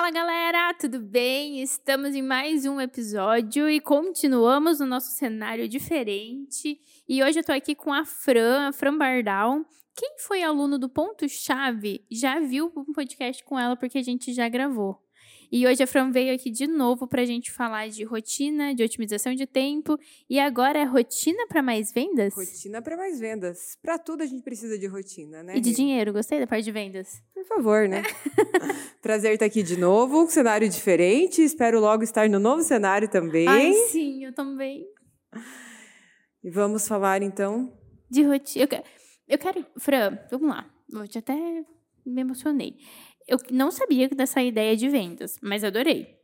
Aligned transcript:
Fala 0.00 0.12
galera, 0.12 0.72
tudo 0.72 0.98
bem? 0.98 1.60
Estamos 1.60 2.14
em 2.14 2.22
mais 2.22 2.64
um 2.64 2.80
episódio 2.80 3.68
e 3.68 3.78
continuamos 3.78 4.80
no 4.80 4.86
nosso 4.86 5.10
cenário 5.10 5.68
diferente. 5.68 6.80
E 7.06 7.22
hoje 7.22 7.40
eu 7.40 7.44
tô 7.44 7.52
aqui 7.52 7.74
com 7.74 7.92
a 7.92 8.06
Fran, 8.06 8.68
a 8.68 8.72
Fran 8.72 8.96
Bardal. 8.96 9.62
Quem 9.94 10.16
foi 10.18 10.42
aluno 10.42 10.78
do 10.78 10.88
Ponto 10.88 11.28
Chave 11.28 12.02
já 12.10 12.40
viu 12.40 12.72
um 12.74 12.94
podcast 12.94 13.44
com 13.44 13.60
ela 13.60 13.76
porque 13.76 13.98
a 13.98 14.02
gente 14.02 14.32
já 14.32 14.48
gravou. 14.48 14.98
E 15.52 15.66
hoje 15.66 15.82
a 15.82 15.86
Fran 15.86 16.12
veio 16.12 16.32
aqui 16.32 16.48
de 16.48 16.68
novo 16.68 17.08
para 17.08 17.22
a 17.22 17.24
gente 17.24 17.50
falar 17.50 17.88
de 17.88 18.04
rotina, 18.04 18.72
de 18.72 18.84
otimização 18.84 19.34
de 19.34 19.46
tempo. 19.46 19.98
E 20.28 20.38
agora 20.38 20.78
é 20.78 20.84
rotina 20.84 21.44
para 21.48 21.60
mais 21.60 21.92
vendas? 21.92 22.32
Rotina 22.34 22.80
para 22.80 22.96
mais 22.96 23.18
vendas. 23.18 23.76
Para 23.82 23.98
tudo 23.98 24.22
a 24.22 24.26
gente 24.26 24.42
precisa 24.42 24.78
de 24.78 24.86
rotina, 24.86 25.42
né? 25.42 25.56
E 25.56 25.60
de 25.60 25.74
dinheiro. 25.74 26.12
Gostei 26.12 26.38
da 26.38 26.46
parte 26.46 26.64
de 26.64 26.70
vendas. 26.70 27.20
Por 27.34 27.44
favor, 27.46 27.88
né? 27.88 28.02
Prazer 29.02 29.32
estar 29.32 29.46
aqui 29.46 29.62
de 29.64 29.76
novo, 29.76 30.22
um 30.22 30.28
cenário 30.28 30.68
diferente. 30.68 31.42
Espero 31.42 31.80
logo 31.80 32.04
estar 32.04 32.28
no 32.28 32.38
novo 32.38 32.62
cenário 32.62 33.08
também. 33.08 33.48
Ai, 33.48 33.72
sim, 33.90 34.24
eu 34.24 34.32
também. 34.32 34.86
E 36.44 36.50
vamos 36.50 36.86
falar 36.86 37.22
então 37.22 37.72
de 38.08 38.22
rotina. 38.22 38.64
Eu 38.64 38.68
quero, 38.68 38.84
eu 39.26 39.38
quero, 39.38 39.66
Fran, 39.78 40.18
vamos 40.30 40.48
lá. 40.48 40.70
Hoje 40.94 41.18
até 41.18 41.34
me 42.04 42.20
emocionei. 42.20 42.76
Eu 43.30 43.38
não 43.52 43.70
sabia 43.70 44.08
dessa 44.08 44.42
ideia 44.42 44.76
de 44.76 44.88
vendas, 44.88 45.38
mas 45.40 45.62
adorei. 45.62 46.18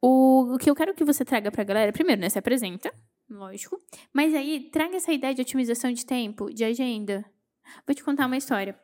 O, 0.00 0.54
o 0.54 0.58
que 0.58 0.70
eu 0.70 0.76
quero 0.76 0.94
que 0.94 1.04
você 1.04 1.24
traga 1.24 1.50
para 1.50 1.62
a 1.62 1.64
galera, 1.64 1.92
primeiro, 1.92 2.20
né, 2.20 2.28
se 2.28 2.38
apresenta, 2.38 2.94
lógico, 3.28 3.76
mas 4.12 4.32
aí 4.32 4.70
traga 4.70 4.96
essa 4.96 5.12
ideia 5.12 5.34
de 5.34 5.42
otimização 5.42 5.90
de 5.92 6.06
tempo, 6.06 6.54
de 6.54 6.62
agenda. 6.62 7.28
Vou 7.84 7.96
te 7.96 8.04
contar 8.04 8.26
uma 8.26 8.36
história. 8.36 8.78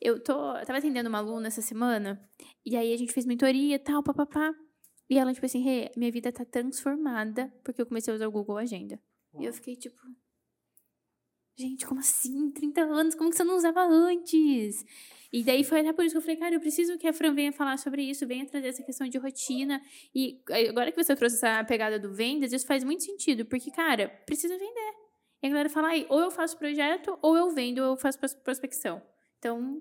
Eu 0.00 0.22
tô, 0.22 0.56
eu 0.56 0.64
tava 0.64 0.78
atendendo 0.78 1.08
uma 1.08 1.18
aluna 1.18 1.48
essa 1.48 1.60
semana, 1.60 2.22
e 2.64 2.76
aí 2.76 2.94
a 2.94 2.96
gente 2.96 3.12
fez 3.12 3.26
mentoria 3.26 3.74
e 3.74 3.78
tal, 3.80 4.00
papapá. 4.00 4.54
E 5.10 5.18
ela, 5.18 5.34
tipo 5.34 5.44
assim, 5.44 5.68
hey, 5.68 5.90
minha 5.96 6.12
vida 6.12 6.30
tá 6.30 6.44
transformada 6.44 7.52
porque 7.64 7.82
eu 7.82 7.86
comecei 7.86 8.12
a 8.12 8.14
usar 8.14 8.28
o 8.28 8.32
Google 8.32 8.58
Agenda. 8.58 8.96
E 9.40 9.44
eu 9.44 9.52
fiquei 9.52 9.74
tipo, 9.74 10.00
gente, 11.58 11.84
como 11.84 11.98
assim? 11.98 12.52
30 12.52 12.80
anos, 12.82 13.16
como 13.16 13.28
que 13.28 13.36
você 13.36 13.42
não 13.42 13.56
usava 13.56 13.82
antes? 13.82 14.84
E 15.32 15.42
daí 15.42 15.64
foi 15.64 15.80
até 15.80 15.92
por 15.94 16.04
isso 16.04 16.12
que 16.12 16.18
eu 16.18 16.22
falei, 16.22 16.36
cara, 16.36 16.54
eu 16.54 16.60
preciso 16.60 16.98
que 16.98 17.08
a 17.08 17.12
Fran 17.12 17.32
venha 17.34 17.52
falar 17.52 17.78
sobre 17.78 18.02
isso, 18.02 18.26
venha 18.26 18.44
trazer 18.44 18.68
essa 18.68 18.82
questão 18.82 19.08
de 19.08 19.16
rotina. 19.16 19.80
E 20.14 20.42
agora 20.68 20.92
que 20.92 21.02
você 21.02 21.16
trouxe 21.16 21.36
essa 21.36 21.64
pegada 21.64 21.98
do 21.98 22.12
vendas, 22.12 22.52
isso 22.52 22.66
faz 22.66 22.84
muito 22.84 23.02
sentido, 23.02 23.46
porque, 23.46 23.70
cara, 23.70 24.08
precisa 24.26 24.58
vender. 24.58 24.92
E 25.42 25.46
a 25.46 25.48
galera 25.48 25.70
fala, 25.70 25.88
aí, 25.88 26.06
ou 26.10 26.20
eu 26.20 26.30
faço 26.30 26.58
projeto, 26.58 27.18
ou 27.22 27.36
eu 27.36 27.50
vendo, 27.50 27.78
ou 27.78 27.92
eu 27.92 27.96
faço 27.96 28.18
prospecção. 28.44 29.02
Então, 29.38 29.80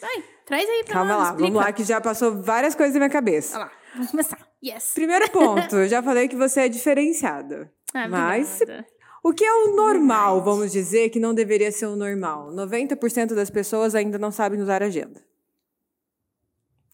vai, 0.00 0.24
traz 0.46 0.68
aí 0.68 0.84
pra 0.84 0.94
Calma 0.94 1.10
nós, 1.12 1.18
lá, 1.18 1.24
explica. 1.24 1.52
vamos 1.52 1.64
lá, 1.66 1.72
que 1.72 1.84
já 1.84 2.00
passou 2.00 2.42
várias 2.42 2.74
coisas 2.74 2.94
na 2.94 3.00
minha 3.00 3.10
cabeça. 3.10 3.56
Olha 3.56 3.66
lá, 3.66 3.72
vamos 3.94 4.10
começar. 4.10 4.48
Yes. 4.64 4.92
Primeiro 4.94 5.30
ponto, 5.30 5.76
eu 5.76 5.86
já 5.88 6.02
falei 6.02 6.26
que 6.28 6.34
você 6.34 6.62
é 6.62 6.68
diferenciada. 6.68 7.70
Ah, 7.94 8.08
mas 8.08 8.60
obrigada. 8.62 8.86
O 9.28 9.34
que 9.34 9.44
é 9.44 9.52
o 9.52 9.76
normal, 9.76 10.42
vamos 10.42 10.72
dizer, 10.72 11.10
que 11.10 11.20
não 11.20 11.34
deveria 11.34 11.70
ser 11.70 11.86
o 11.86 11.96
normal? 11.96 12.50
90% 12.52 13.34
das 13.34 13.50
pessoas 13.50 13.94
ainda 13.94 14.18
não 14.18 14.30
sabem 14.30 14.60
usar 14.60 14.82
agenda. 14.82 15.22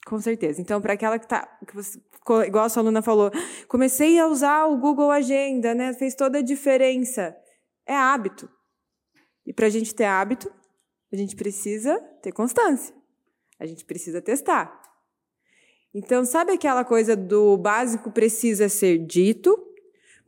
Com 0.05 0.21
certeza. 0.21 0.61
Então, 0.61 0.81
para 0.81 0.93
aquela 0.93 1.19
que 1.19 1.27
tá, 1.27 1.47
que 1.67 1.75
você, 1.75 1.99
igual 2.47 2.65
a 2.65 2.69
sua 2.69 2.83
aluna 2.83 3.01
falou, 3.01 3.31
comecei 3.69 4.19
a 4.19 4.27
usar 4.27 4.67
o 4.67 4.77
Google 4.77 5.11
Agenda, 5.11 5.75
né? 5.75 5.95
Fez 5.95 6.15
toda 6.15 6.39
a 6.39 6.43
diferença. 6.43 7.35
É 7.87 7.95
hábito. 7.95 8.49
E 9.47 9.53
para 9.53 9.67
a 9.67 9.71
gente 9.71 9.95
ter 9.95 10.05
hábito, 10.05 10.53
a 11.13 11.17
gente 11.17 11.35
precisa 11.37 11.99
ter 12.23 12.33
constância. 12.33 12.95
A 13.59 13.67
gente 13.67 13.85
precisa 13.85 14.21
testar. 14.21 14.83
Então, 15.95 16.25
sabe 16.25 16.53
aquela 16.53 16.85
coisa 16.85 17.15
do 17.15 17.57
básico 17.57 18.11
precisa 18.11 18.69
ser 18.69 18.99
dito, 18.99 19.57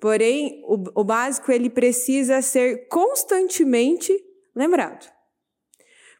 porém 0.00 0.62
o, 0.66 1.00
o 1.00 1.04
básico 1.04 1.50
ele 1.50 1.70
precisa 1.70 2.42
ser 2.42 2.88
constantemente 2.88 4.12
lembrado. 4.54 5.16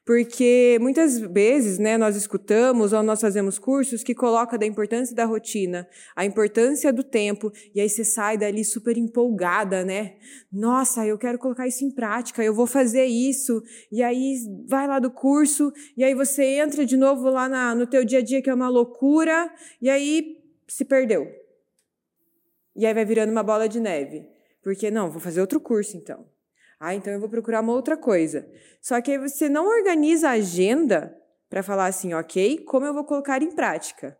Porque 0.06 0.78
muitas 0.80 1.18
vezes, 1.18 1.80
né, 1.80 1.98
nós 1.98 2.14
escutamos 2.14 2.92
ou 2.92 3.02
nós 3.02 3.20
fazemos 3.20 3.58
cursos 3.58 4.04
que 4.04 4.14
coloca 4.14 4.56
da 4.56 4.64
importância 4.64 5.16
da 5.16 5.24
rotina, 5.24 5.84
a 6.14 6.24
importância 6.24 6.92
do 6.92 7.02
tempo, 7.02 7.52
e 7.74 7.80
aí 7.80 7.88
você 7.88 8.04
sai 8.04 8.38
dali 8.38 8.64
super 8.64 8.96
empolgada, 8.96 9.84
né? 9.84 10.14
Nossa, 10.52 11.04
eu 11.04 11.18
quero 11.18 11.40
colocar 11.40 11.66
isso 11.66 11.84
em 11.84 11.90
prática, 11.90 12.44
eu 12.44 12.54
vou 12.54 12.68
fazer 12.68 13.04
isso. 13.04 13.60
E 13.90 14.00
aí 14.00 14.36
vai 14.68 14.86
lá 14.86 15.00
do 15.00 15.10
curso, 15.10 15.72
e 15.96 16.04
aí 16.04 16.14
você 16.14 16.44
entra 16.60 16.86
de 16.86 16.96
novo 16.96 17.28
lá 17.28 17.48
na, 17.48 17.74
no 17.74 17.84
teu 17.84 18.04
dia 18.04 18.20
a 18.20 18.22
dia 18.22 18.40
que 18.40 18.48
é 18.48 18.54
uma 18.54 18.68
loucura, 18.68 19.52
e 19.82 19.90
aí 19.90 20.36
se 20.68 20.84
perdeu. 20.84 21.26
E 22.76 22.84
aí 22.84 22.92
vai 22.92 23.04
virando 23.04 23.32
uma 23.32 23.42
bola 23.42 23.68
de 23.68 23.80
neve. 23.80 24.28
Porque 24.62 24.90
não, 24.90 25.10
vou 25.10 25.20
fazer 25.20 25.40
outro 25.40 25.60
curso 25.60 25.96
então. 25.96 26.28
Ah, 26.78 26.94
então 26.94 27.12
eu 27.12 27.18
vou 27.18 27.28
procurar 27.28 27.62
uma 27.62 27.72
outra 27.72 27.96
coisa. 27.96 28.46
Só 28.80 29.00
que 29.00 29.12
aí 29.12 29.18
você 29.18 29.48
não 29.48 29.66
organiza 29.66 30.28
a 30.28 30.32
agenda 30.32 31.16
para 31.48 31.62
falar 31.62 31.86
assim, 31.86 32.12
ok, 32.12 32.58
como 32.64 32.84
eu 32.84 32.92
vou 32.92 33.04
colocar 33.04 33.42
em 33.42 33.50
prática? 33.50 34.18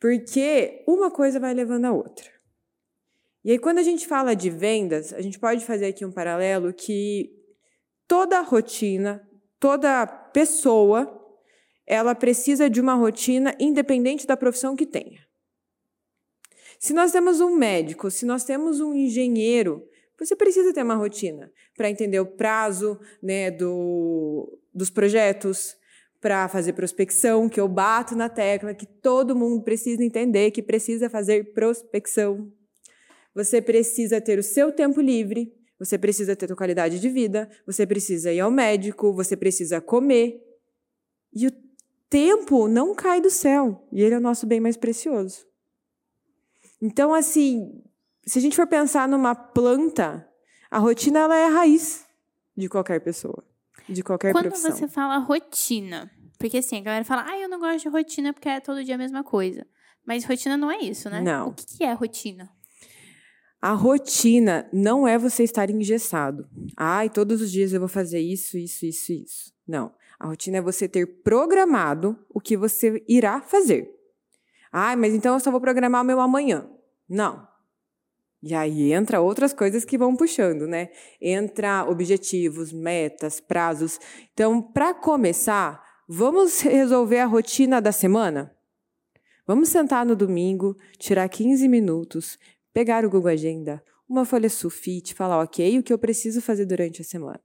Porque 0.00 0.84
uma 0.86 1.10
coisa 1.10 1.38
vai 1.38 1.52
levando 1.52 1.84
a 1.84 1.92
outra. 1.92 2.30
E 3.44 3.52
aí, 3.52 3.58
quando 3.58 3.78
a 3.78 3.82
gente 3.82 4.06
fala 4.06 4.34
de 4.34 4.50
vendas, 4.50 5.12
a 5.12 5.20
gente 5.20 5.38
pode 5.38 5.64
fazer 5.64 5.86
aqui 5.86 6.04
um 6.04 6.12
paralelo 6.12 6.72
que 6.72 7.32
toda 8.06 8.40
rotina, 8.40 9.26
toda 9.58 10.06
pessoa, 10.06 11.18
ela 11.86 12.14
precisa 12.14 12.68
de 12.68 12.80
uma 12.80 12.94
rotina 12.94 13.54
independente 13.58 14.26
da 14.26 14.36
profissão 14.36 14.76
que 14.76 14.86
tenha. 14.86 15.27
Se 16.78 16.92
nós 16.92 17.12
temos 17.12 17.40
um 17.40 17.56
médico, 17.56 18.10
se 18.10 18.24
nós 18.24 18.44
temos 18.44 18.80
um 18.80 18.94
engenheiro, 18.94 19.86
você 20.18 20.34
precisa 20.34 20.72
ter 20.72 20.82
uma 20.82 20.94
rotina 20.94 21.50
para 21.76 21.90
entender 21.90 22.20
o 22.20 22.26
prazo 22.26 22.98
né, 23.22 23.50
do, 23.50 24.58
dos 24.74 24.90
projetos, 24.90 25.76
para 26.20 26.48
fazer 26.48 26.72
prospecção, 26.72 27.48
que 27.48 27.60
eu 27.60 27.68
bato 27.68 28.16
na 28.16 28.28
tecla, 28.28 28.74
que 28.74 28.86
todo 28.86 29.36
mundo 29.36 29.62
precisa 29.62 30.02
entender 30.02 30.50
que 30.50 30.62
precisa 30.62 31.08
fazer 31.08 31.52
prospecção. 31.52 32.52
Você 33.34 33.62
precisa 33.62 34.20
ter 34.20 34.38
o 34.38 34.42
seu 34.42 34.72
tempo 34.72 35.00
livre, 35.00 35.54
você 35.78 35.96
precisa 35.96 36.34
ter 36.34 36.52
a 36.52 36.56
qualidade 36.56 36.98
de 36.98 37.08
vida, 37.08 37.48
você 37.64 37.86
precisa 37.86 38.32
ir 38.32 38.40
ao 38.40 38.50
médico, 38.50 39.12
você 39.12 39.36
precisa 39.36 39.80
comer. 39.80 40.42
E 41.32 41.46
o 41.46 41.52
tempo 42.10 42.66
não 42.66 42.94
cai 42.94 43.20
do 43.20 43.30
céu, 43.30 43.86
e 43.92 44.02
ele 44.02 44.14
é 44.14 44.18
o 44.18 44.20
nosso 44.20 44.44
bem 44.44 44.58
mais 44.58 44.76
precioso. 44.76 45.47
Então, 46.80 47.12
assim, 47.12 47.82
se 48.26 48.38
a 48.38 48.42
gente 48.42 48.56
for 48.56 48.66
pensar 48.66 49.08
numa 49.08 49.34
planta, 49.34 50.28
a 50.70 50.78
rotina 50.78 51.20
ela 51.20 51.36
é 51.36 51.46
a 51.46 51.50
raiz 51.50 52.06
de 52.56 52.68
qualquer 52.68 53.00
pessoa, 53.00 53.44
de 53.88 54.02
qualquer 54.02 54.32
Quando 54.32 54.48
profissão. 54.48 54.72
você 54.72 54.88
fala 54.88 55.18
rotina, 55.18 56.10
porque 56.38 56.58
assim, 56.58 56.78
a 56.78 56.82
galera 56.82 57.04
fala, 57.04 57.24
ah, 57.26 57.38
eu 57.38 57.48
não 57.48 57.58
gosto 57.58 57.82
de 57.82 57.88
rotina 57.88 58.32
porque 58.32 58.48
é 58.48 58.60
todo 58.60 58.84
dia 58.84 58.94
a 58.94 58.98
mesma 58.98 59.24
coisa. 59.24 59.66
Mas 60.06 60.24
rotina 60.24 60.56
não 60.56 60.70
é 60.70 60.78
isso, 60.78 61.10
né? 61.10 61.20
Não. 61.20 61.48
O 61.48 61.52
que 61.52 61.66
que 61.66 61.84
é 61.84 61.92
rotina? 61.92 62.50
A 63.60 63.72
rotina 63.72 64.68
não 64.72 65.06
é 65.06 65.18
você 65.18 65.42
estar 65.42 65.68
engessado. 65.68 66.48
Ai, 66.76 67.10
todos 67.10 67.42
os 67.42 67.50
dias 67.50 67.72
eu 67.72 67.80
vou 67.80 67.88
fazer 67.88 68.20
isso, 68.20 68.56
isso, 68.56 68.86
isso, 68.86 69.12
isso. 69.12 69.52
Não. 69.66 69.92
A 70.18 70.28
rotina 70.28 70.58
é 70.58 70.62
você 70.62 70.88
ter 70.88 71.06
programado 71.22 72.16
o 72.30 72.40
que 72.40 72.56
você 72.56 73.04
irá 73.08 73.40
fazer. 73.40 73.97
Ai, 74.72 74.96
mas 74.96 75.14
então 75.14 75.34
eu 75.34 75.40
só 75.40 75.50
vou 75.50 75.60
programar 75.60 76.02
o 76.02 76.04
meu 76.04 76.20
amanhã. 76.20 76.68
Não. 77.08 77.46
E 78.42 78.54
aí 78.54 78.92
entra 78.92 79.20
outras 79.20 79.52
coisas 79.52 79.84
que 79.84 79.98
vão 79.98 80.14
puxando, 80.14 80.66
né? 80.66 80.90
Entra 81.20 81.84
objetivos, 81.88 82.72
metas, 82.72 83.40
prazos. 83.40 83.98
Então, 84.32 84.62
para 84.62 84.94
começar, 84.94 85.82
vamos 86.08 86.60
resolver 86.60 87.18
a 87.18 87.26
rotina 87.26 87.80
da 87.80 87.90
semana? 87.90 88.54
Vamos 89.46 89.70
sentar 89.70 90.06
no 90.06 90.14
domingo, 90.14 90.76
tirar 90.98 91.28
15 91.28 91.66
minutos, 91.68 92.38
pegar 92.72 93.04
o 93.04 93.10
Google 93.10 93.32
Agenda, 93.32 93.82
uma 94.08 94.24
folha 94.24 94.48
sulfite, 94.48 95.14
falar, 95.14 95.42
ok, 95.42 95.78
o 95.78 95.82
que 95.82 95.92
eu 95.92 95.98
preciso 95.98 96.40
fazer 96.40 96.66
durante 96.66 97.02
a 97.02 97.04
semana. 97.04 97.40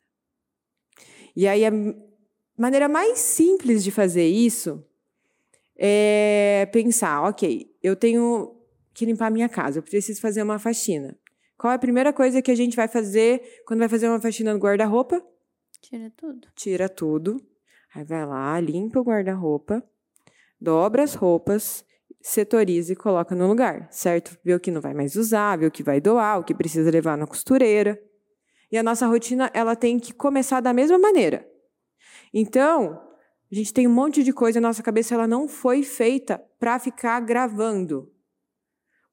E 1.36 1.48
aí 1.48 1.66
a 1.66 1.72
maneira 2.58 2.88
mais 2.88 3.18
simples 3.20 3.84
de 3.84 3.90
fazer 3.90 4.28
isso 4.28 4.86
é 5.78 6.68
pensar, 6.72 7.24
ok, 7.24 7.70
eu 7.82 7.96
tenho 7.96 8.56
que 8.94 9.06
limpar 9.06 9.28
a 9.28 9.32
minha 9.32 9.50
casa, 9.50 9.80
eu 9.80 9.84
preciso 9.84 10.22
fazer 10.22 10.44
uma 10.44 10.60
faxina. 10.60 11.18
Qual 11.58 11.72
é 11.72 11.76
a 11.76 11.80
primeira 11.80 12.12
coisa 12.12 12.42
que 12.42 12.52
a 12.52 12.56
gente 12.56 12.76
vai 12.76 12.88
fazer 12.88 13.62
quando 13.66 13.80
vai 13.80 13.90
fazer 13.90 14.08
uma 14.08 14.20
faxina 14.20 14.54
no 14.54 14.60
guarda-roupa? 14.60 15.24
Tira 15.82 16.12
tudo. 16.16 16.48
Tira 16.56 16.90
tudo. 16.90 17.42
Aí 17.96 18.04
vai 18.04 18.26
lá, 18.26 18.60
limpa 18.60 19.00
o 19.00 19.04
guarda-roupa, 19.04 19.84
dobra 20.60 21.04
as 21.04 21.14
roupas, 21.14 21.86
setoriza 22.20 22.94
e 22.94 22.96
coloca 22.96 23.36
no 23.36 23.48
lugar, 23.48 23.88
certo? 23.92 24.38
Vê 24.44 24.56
o 24.56 24.60
que 24.60 24.72
não 24.72 24.82
vai 24.82 24.94
mais 24.94 25.16
usar, 25.16 25.58
vê 25.58 25.68
o 25.68 25.72
que 25.72 25.84
vai 25.84 26.02
doar, 26.02 26.40
o 26.40 26.44
que 26.44 26.56
precisa 26.56 26.90
levar 26.90 27.18
na 27.18 27.28
costureira. 27.28 28.02
E 28.72 28.78
a 28.78 28.82
nossa 28.82 29.06
rotina, 29.06 29.52
ela 29.54 29.76
tem 29.76 30.00
que 30.00 30.12
começar 30.12 30.60
da 30.60 30.74
mesma 30.74 30.98
maneira. 30.98 31.48
Então, 32.34 33.00
A 33.54 33.56
gente 33.56 33.72
tem 33.72 33.88
um 33.88 33.94
monte 33.94 34.24
de 34.24 34.34
coisa, 34.34 34.58
a 34.58 34.62
nossa 34.62 34.82
cabeça 34.82 35.14
ela 35.14 35.28
não 35.28 35.48
foi 35.48 35.84
feita 35.84 36.44
para 36.58 36.80
ficar 36.80 37.20
gravando. 37.20 38.12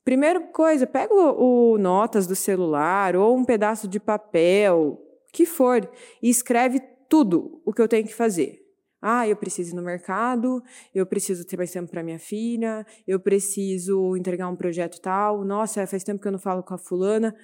Primeira 0.02 0.40
coisa, 0.40 0.86
pega 0.86 1.12
o, 1.12 1.74
o, 1.74 1.78
notas 1.78 2.26
do 2.26 2.34
celular 2.34 3.14
ou 3.14 3.36
um 3.36 3.44
pedaço 3.44 3.86
de 3.86 4.00
papel, 4.00 4.98
que 5.30 5.44
for, 5.44 5.86
e 6.22 6.30
escreve 6.30 6.80
tudo 7.06 7.60
o 7.66 7.72
que 7.74 7.82
eu 7.82 7.86
tenho 7.86 8.06
que 8.06 8.14
fazer. 8.14 8.58
Ah, 9.02 9.28
eu 9.28 9.36
preciso 9.36 9.74
ir 9.74 9.76
no 9.76 9.82
mercado, 9.82 10.62
eu 10.94 11.04
preciso 11.04 11.46
ter 11.46 11.58
mais 11.58 11.70
tempo 11.70 11.90
para 11.90 12.02
minha 12.02 12.18
filha, 12.18 12.86
eu 13.06 13.20
preciso 13.20 14.16
entregar 14.16 14.48
um 14.48 14.56
projeto 14.56 15.02
tal. 15.02 15.44
Nossa, 15.44 15.86
faz 15.86 16.02
tempo 16.02 16.18
que 16.18 16.28
eu 16.28 16.32
não 16.32 16.38
falo 16.38 16.62
com 16.62 16.72
a 16.72 16.78
fulana. 16.78 17.36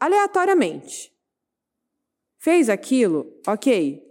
Aleatoriamente. 0.00 1.12
Fez 2.38 2.70
aquilo? 2.70 3.26
Ok. 3.46 4.02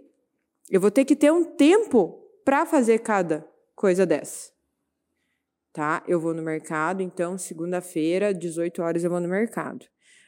Eu 0.70 0.80
vou 0.80 0.92
ter 0.92 1.04
que 1.04 1.16
ter 1.16 1.32
um 1.32 1.44
tempo 1.44 2.19
para 2.50 2.66
fazer 2.66 2.98
cada 2.98 3.48
coisa 3.76 4.04
dessa. 4.04 4.50
Tá? 5.72 6.02
Eu 6.08 6.18
vou 6.18 6.34
no 6.34 6.42
mercado, 6.42 7.00
então, 7.00 7.38
segunda-feira, 7.38 8.34
18 8.34 8.82
horas, 8.82 9.04
eu 9.04 9.10
vou 9.10 9.20
no 9.20 9.28
mercado. 9.28 9.86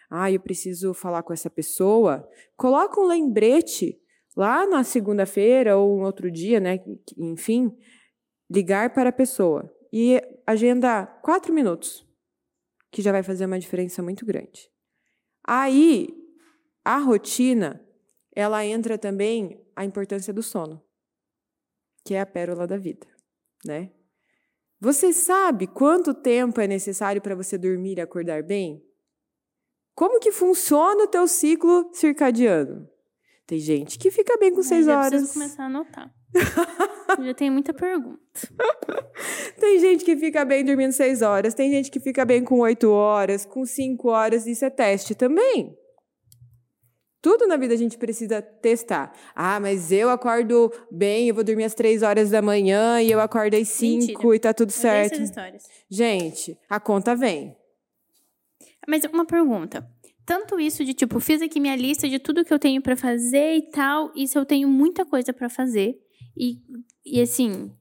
Ah, 0.09 0.31
eu 0.31 0.39
preciso 0.39 0.95
falar 0.95 1.25
com 1.25 1.33
essa 1.33 1.51
pessoa. 1.51 2.25
Coloca 2.57 3.01
um 3.01 3.07
lembrete 3.07 4.01
lá 4.37 4.65
na 4.65 4.85
segunda-feira 4.85 5.77
ou 5.77 5.99
um 5.99 6.05
outro 6.05 6.31
dia, 6.31 6.61
né? 6.61 6.79
Enfim, 7.19 7.77
ligar 8.49 8.95
para 8.95 9.09
a 9.09 9.13
pessoa. 9.13 9.69
E 9.93 10.23
agenda 10.47 11.05
quatro 11.25 11.53
minutos, 11.53 12.07
que 12.93 13.03
já 13.03 13.11
vai 13.11 13.25
fazer 13.25 13.47
uma 13.47 13.59
diferença 13.59 14.01
muito 14.01 14.25
grande. 14.25 14.71
Aí, 15.45 16.09
a 16.85 16.99
rotina, 16.99 17.85
ela 18.33 18.65
entra 18.65 18.97
também 18.97 19.61
a 19.75 19.85
importância 19.85 20.33
do 20.33 20.41
sono 20.41 20.81
que 22.05 22.15
é 22.15 22.21
a 22.21 22.27
pérola 22.27 22.67
da 22.67 22.77
vida, 22.77 23.07
né? 23.65 23.91
Você 24.81 25.13
sabe 25.13 25.67
quanto 25.67 26.13
tempo 26.13 26.61
é 26.61 26.67
necessário 26.67 27.23
para 27.23 27.37
você 27.37 27.57
dormir 27.57 27.99
e 27.99 28.01
acordar 28.01 28.43
bem? 28.43 28.83
Como 29.95 30.19
que 30.19 30.33
funciona 30.33 31.05
o 31.05 31.07
teu 31.07 31.29
ciclo 31.29 31.91
circadiano? 31.93 32.89
Tem 33.47 33.59
gente 33.59 33.99
que 33.99 34.11
fica 34.11 34.37
bem 34.39 34.53
com 34.53 34.63
seis 34.63 34.89
horas. 34.89 35.13
Eu 35.13 35.19
preciso 35.19 35.35
começar 35.35 35.63
a 35.63 35.67
anotar. 35.67 36.15
já 37.25 37.35
tem 37.35 37.51
muita 37.51 37.75
pergunta. 37.75 38.19
tem 39.61 39.79
gente 39.79 40.05
que 40.05 40.17
fica 40.17 40.45
bem 40.45 40.65
dormindo 40.65 40.93
seis 40.93 41.23
horas, 41.23 41.55
tem 41.55 41.71
gente 41.71 41.91
que 41.91 42.01
fica 42.01 42.25
bem 42.25 42.43
com 42.43 42.61
oito 42.61 42.91
horas, 42.91 43.45
com 43.45 43.65
cinco 43.65 44.09
horas, 44.09 44.47
isso 44.47 44.65
é 44.65 44.71
teste 44.71 45.15
também. 45.15 45.77
Tudo 47.23 47.47
na 47.47 47.57
vida 47.57 47.73
a 47.73 47.77
gente 47.77 47.97
precisa 47.97 48.43
testar. 48.43 49.15
Ah, 49.33 49.61
mas 49.61 49.93
eu 49.93 50.11
acordo 50.11 50.73
bem, 50.91 51.29
eu 51.29 51.35
vou 51.37 51.45
dormir 51.45 51.63
às 51.63 51.73
três 51.73 52.03
horas 52.03 52.31
da 52.31 52.43
manhã 52.43 53.01
e 53.01 53.13
eu 53.13 53.21
acordo 53.21 53.55
às 53.57 53.69
cinco 53.69 54.35
e 54.35 54.41
tá 54.41 54.53
tudo 54.53 54.73
certo. 54.73 55.23
histórias. 55.23 55.63
Gente, 55.89 56.59
a 56.69 56.81
conta 56.81 57.15
vem. 57.15 57.57
Mas 58.89 59.05
uma 59.05 59.25
pergunta. 59.25 59.89
Tanto 60.27 60.59
isso 60.59 60.85
de 60.85 60.95
tipo, 60.95 61.21
fiz 61.21 61.41
aqui 61.41 61.61
minha 61.61 61.77
lista 61.77 62.09
de 62.09 62.19
tudo 62.19 62.45
que 62.45 62.53
eu 62.53 62.59
tenho 62.59 62.83
para 62.83 62.97
fazer 62.97 63.55
e 63.57 63.71
tal, 63.71 64.13
e 64.17 64.27
se 64.27 64.37
eu 64.37 64.45
tenho 64.45 64.69
muita 64.69 65.05
coisa 65.05 65.33
para 65.33 65.49
fazer 65.49 65.97
e, 66.37 66.59
e 67.05 67.21
assim, 67.21 67.73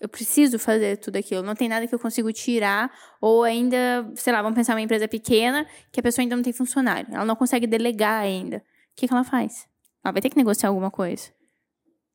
eu 0.00 0.08
preciso 0.08 0.58
fazer 0.58 0.98
tudo 0.98 1.16
aquilo, 1.16 1.42
não 1.42 1.54
tem 1.54 1.68
nada 1.68 1.86
que 1.86 1.94
eu 1.94 1.98
consigo 1.98 2.32
tirar, 2.32 2.90
ou 3.20 3.42
ainda, 3.42 4.10
sei 4.14 4.32
lá, 4.32 4.40
vamos 4.40 4.56
pensar 4.56 4.74
uma 4.74 4.80
empresa 4.80 5.08
pequena 5.08 5.66
que 5.90 6.00
a 6.00 6.02
pessoa 6.02 6.22
ainda 6.22 6.36
não 6.36 6.42
tem 6.42 6.52
funcionário, 6.52 7.14
ela 7.14 7.24
não 7.24 7.36
consegue 7.36 7.66
delegar 7.66 8.22
ainda 8.22 8.62
que, 8.96 9.06
que 9.06 9.12
ela 9.12 9.24
faz? 9.24 9.68
Ela 10.04 10.12
vai 10.12 10.22
ter 10.22 10.30
que 10.30 10.36
negociar 10.36 10.70
alguma 10.70 10.90
coisa. 10.90 11.30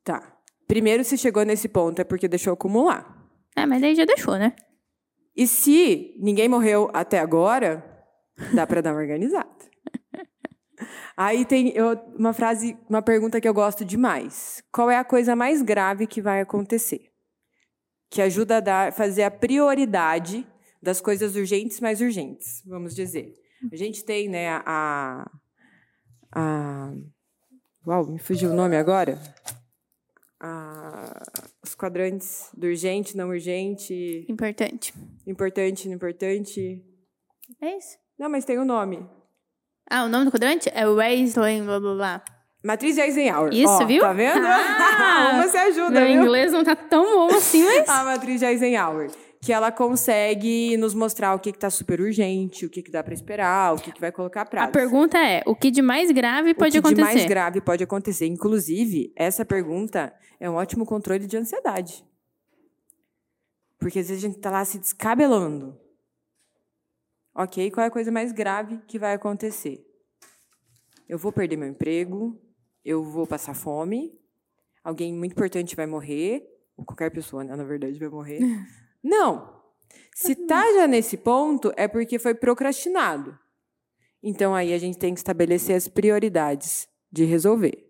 Tá. 0.03 0.37
Primeiro, 0.67 1.03
se 1.03 1.17
chegou 1.17 1.43
nesse 1.43 1.69
ponto, 1.69 1.99
é 1.99 2.03
porque 2.03 2.27
deixou 2.27 2.53
acumular. 2.53 3.29
É, 3.55 3.65
mas 3.65 3.81
daí 3.81 3.95
já 3.95 4.05
deixou, 4.05 4.37
né? 4.37 4.55
E 5.35 5.45
se 5.45 6.15
ninguém 6.19 6.49
morreu 6.49 6.89
até 6.93 7.19
agora, 7.19 7.85
dá 8.53 8.65
para 8.65 8.81
dar 8.81 8.93
uma 8.93 9.01
organizada. 9.01 9.49
Aí 11.15 11.45
tem 11.45 11.69
eu, 11.75 11.93
uma 12.17 12.33
frase, 12.33 12.77
uma 12.89 13.01
pergunta 13.01 13.39
que 13.39 13.47
eu 13.47 13.53
gosto 13.53 13.85
demais. 13.85 14.63
Qual 14.71 14.89
é 14.89 14.97
a 14.97 15.03
coisa 15.03 15.35
mais 15.35 15.61
grave 15.61 16.07
que 16.07 16.21
vai 16.21 16.41
acontecer? 16.41 17.11
Que 18.09 18.21
ajuda 18.21 18.57
a 18.57 18.59
dar, 18.59 18.93
fazer 18.93 19.23
a 19.23 19.31
prioridade 19.31 20.47
das 20.81 20.99
coisas 20.99 21.35
urgentes 21.35 21.79
mais 21.79 22.01
urgentes, 22.01 22.63
vamos 22.65 22.95
dizer. 22.95 23.33
A 23.71 23.75
gente 23.75 24.03
tem, 24.03 24.27
né, 24.27 24.49
a, 24.65 25.29
a. 26.31 26.91
Uau, 27.85 28.05
me 28.07 28.19
fugiu 28.19 28.51
o 28.51 28.53
nome 28.53 28.77
agora. 28.77 29.19
A, 30.39 31.23
os 31.63 31.75
quadrantes 31.75 32.49
do 32.55 32.67
urgente, 32.67 33.15
não 33.15 33.29
urgente. 33.29 34.25
Importante. 34.29 34.93
Importante, 35.25 35.87
não 35.87 35.95
importante. 35.95 36.83
É 37.61 37.77
isso? 37.77 37.97
Não, 38.17 38.29
mas 38.29 38.45
tem 38.45 38.57
o 38.57 38.61
um 38.61 38.65
nome. 38.65 39.07
Ah, 39.89 40.03
o 40.03 40.09
nome 40.09 40.25
do 40.25 40.31
quadrante? 40.31 40.69
É 40.73 40.87
Wesley, 40.87 41.61
blá 41.61 41.79
blá 41.79 41.95
blá. 41.95 42.23
Matriz 42.63 42.95
de 42.95 43.01
Eisenhower. 43.01 43.51
Isso, 43.51 43.71
Ó, 43.71 43.85
viu? 43.85 44.01
Tá 44.01 44.13
vendo? 44.13 44.45
Ah, 44.45 45.31
Uma 45.49 45.61
ajuda, 45.63 45.99
Meu 45.99 46.07
viu? 46.07 46.21
inglês 46.21 46.51
não 46.51 46.63
tá 46.63 46.75
tão 46.75 47.03
bom 47.03 47.35
assim, 47.35 47.63
mas... 47.65 47.89
A 47.89 48.03
matriz 48.03 48.41
Eisenhower 48.41 49.09
que 49.43 49.51
ela 49.51 49.71
consegue 49.71 50.77
nos 50.77 50.93
mostrar 50.93 51.33
o 51.33 51.39
que 51.39 51.49
está 51.49 51.69
super 51.69 51.99
urgente, 51.99 52.63
o 52.63 52.69
que, 52.69 52.83
que 52.83 52.91
dá 52.91 53.03
para 53.03 53.13
esperar, 53.13 53.73
o 53.73 53.79
que, 53.79 53.91
que 53.91 53.99
vai 53.99 54.11
colocar 54.11 54.45
prazo. 54.45 54.69
A 54.69 54.71
pergunta 54.71 55.17
é: 55.17 55.41
o 55.47 55.55
que 55.55 55.71
de 55.71 55.81
mais 55.81 56.11
grave 56.11 56.53
pode 56.53 56.77
o 56.77 56.81
que 56.81 56.87
acontecer? 56.87 57.07
de 57.07 57.15
mais 57.15 57.25
grave 57.25 57.59
pode 57.59 57.83
acontecer. 57.83 58.27
Inclusive, 58.27 59.11
essa 59.15 59.43
pergunta 59.43 60.13
é 60.39 60.47
um 60.47 60.53
ótimo 60.53 60.85
controle 60.85 61.25
de 61.25 61.35
ansiedade. 61.35 62.05
Porque 63.79 63.97
às 63.97 64.09
vezes 64.09 64.23
a 64.23 64.27
gente 64.27 64.37
está 64.37 64.51
lá 64.51 64.63
se 64.63 64.77
descabelando. 64.77 65.75
Ok, 67.33 67.71
qual 67.71 67.83
é 67.83 67.87
a 67.87 67.91
coisa 67.91 68.11
mais 68.11 68.31
grave 68.31 68.77
que 68.87 68.99
vai 68.99 69.13
acontecer? 69.13 69.83
Eu 71.09 71.17
vou 71.17 71.31
perder 71.31 71.57
meu 71.57 71.67
emprego, 71.67 72.39
eu 72.85 73.03
vou 73.03 73.25
passar 73.25 73.55
fome, 73.55 74.13
alguém 74.83 75.11
muito 75.11 75.31
importante 75.31 75.75
vai 75.75 75.87
morrer, 75.87 76.45
ou 76.77 76.85
qualquer 76.85 77.09
pessoa, 77.09 77.43
né, 77.43 77.55
na 77.55 77.63
verdade, 77.63 77.97
vai 77.97 78.09
morrer. 78.09 78.39
Não. 79.03 79.61
Se 80.15 80.35
tá 80.35 80.63
já 80.73 80.87
nesse 80.87 81.17
ponto, 81.17 81.73
é 81.75 81.87
porque 81.87 82.19
foi 82.19 82.35
procrastinado. 82.35 83.37
Então 84.21 84.53
aí 84.53 84.73
a 84.73 84.77
gente 84.77 84.97
tem 84.97 85.13
que 85.13 85.19
estabelecer 85.19 85.75
as 85.75 85.87
prioridades 85.87 86.87
de 87.11 87.25
resolver. 87.25 87.89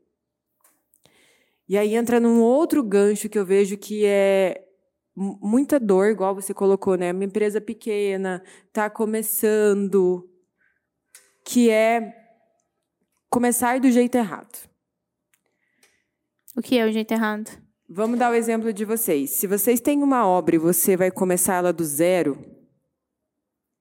E 1.67 1.77
aí 1.77 1.95
entra 1.95 2.19
num 2.19 2.41
outro 2.41 2.83
gancho 2.83 3.29
que 3.29 3.37
eu 3.37 3.45
vejo 3.45 3.77
que 3.77 4.05
é 4.05 4.67
muita 5.15 5.79
dor, 5.79 6.09
igual 6.09 6.33
você 6.33 6.53
colocou, 6.53 6.95
né? 6.95 7.11
Uma 7.11 7.25
empresa 7.25 7.59
pequena, 7.59 8.43
tá 8.71 8.89
começando, 8.89 10.29
que 11.45 11.69
é 11.69 12.13
começar 13.29 13.79
do 13.79 13.91
jeito 13.91 14.15
errado. 14.15 14.69
O 16.55 16.61
que 16.61 16.77
é 16.77 16.85
o 16.85 16.91
jeito 16.91 17.11
errado? 17.13 17.60
Vamos 17.93 18.17
dar 18.17 18.31
o 18.31 18.35
exemplo 18.35 18.71
de 18.71 18.85
vocês. 18.85 19.31
Se 19.31 19.45
vocês 19.45 19.81
têm 19.81 20.01
uma 20.01 20.25
obra 20.25 20.55
e 20.55 20.57
você 20.57 20.95
vai 20.95 21.11
começar 21.11 21.55
ela 21.55 21.73
do 21.73 21.83
zero. 21.83 22.37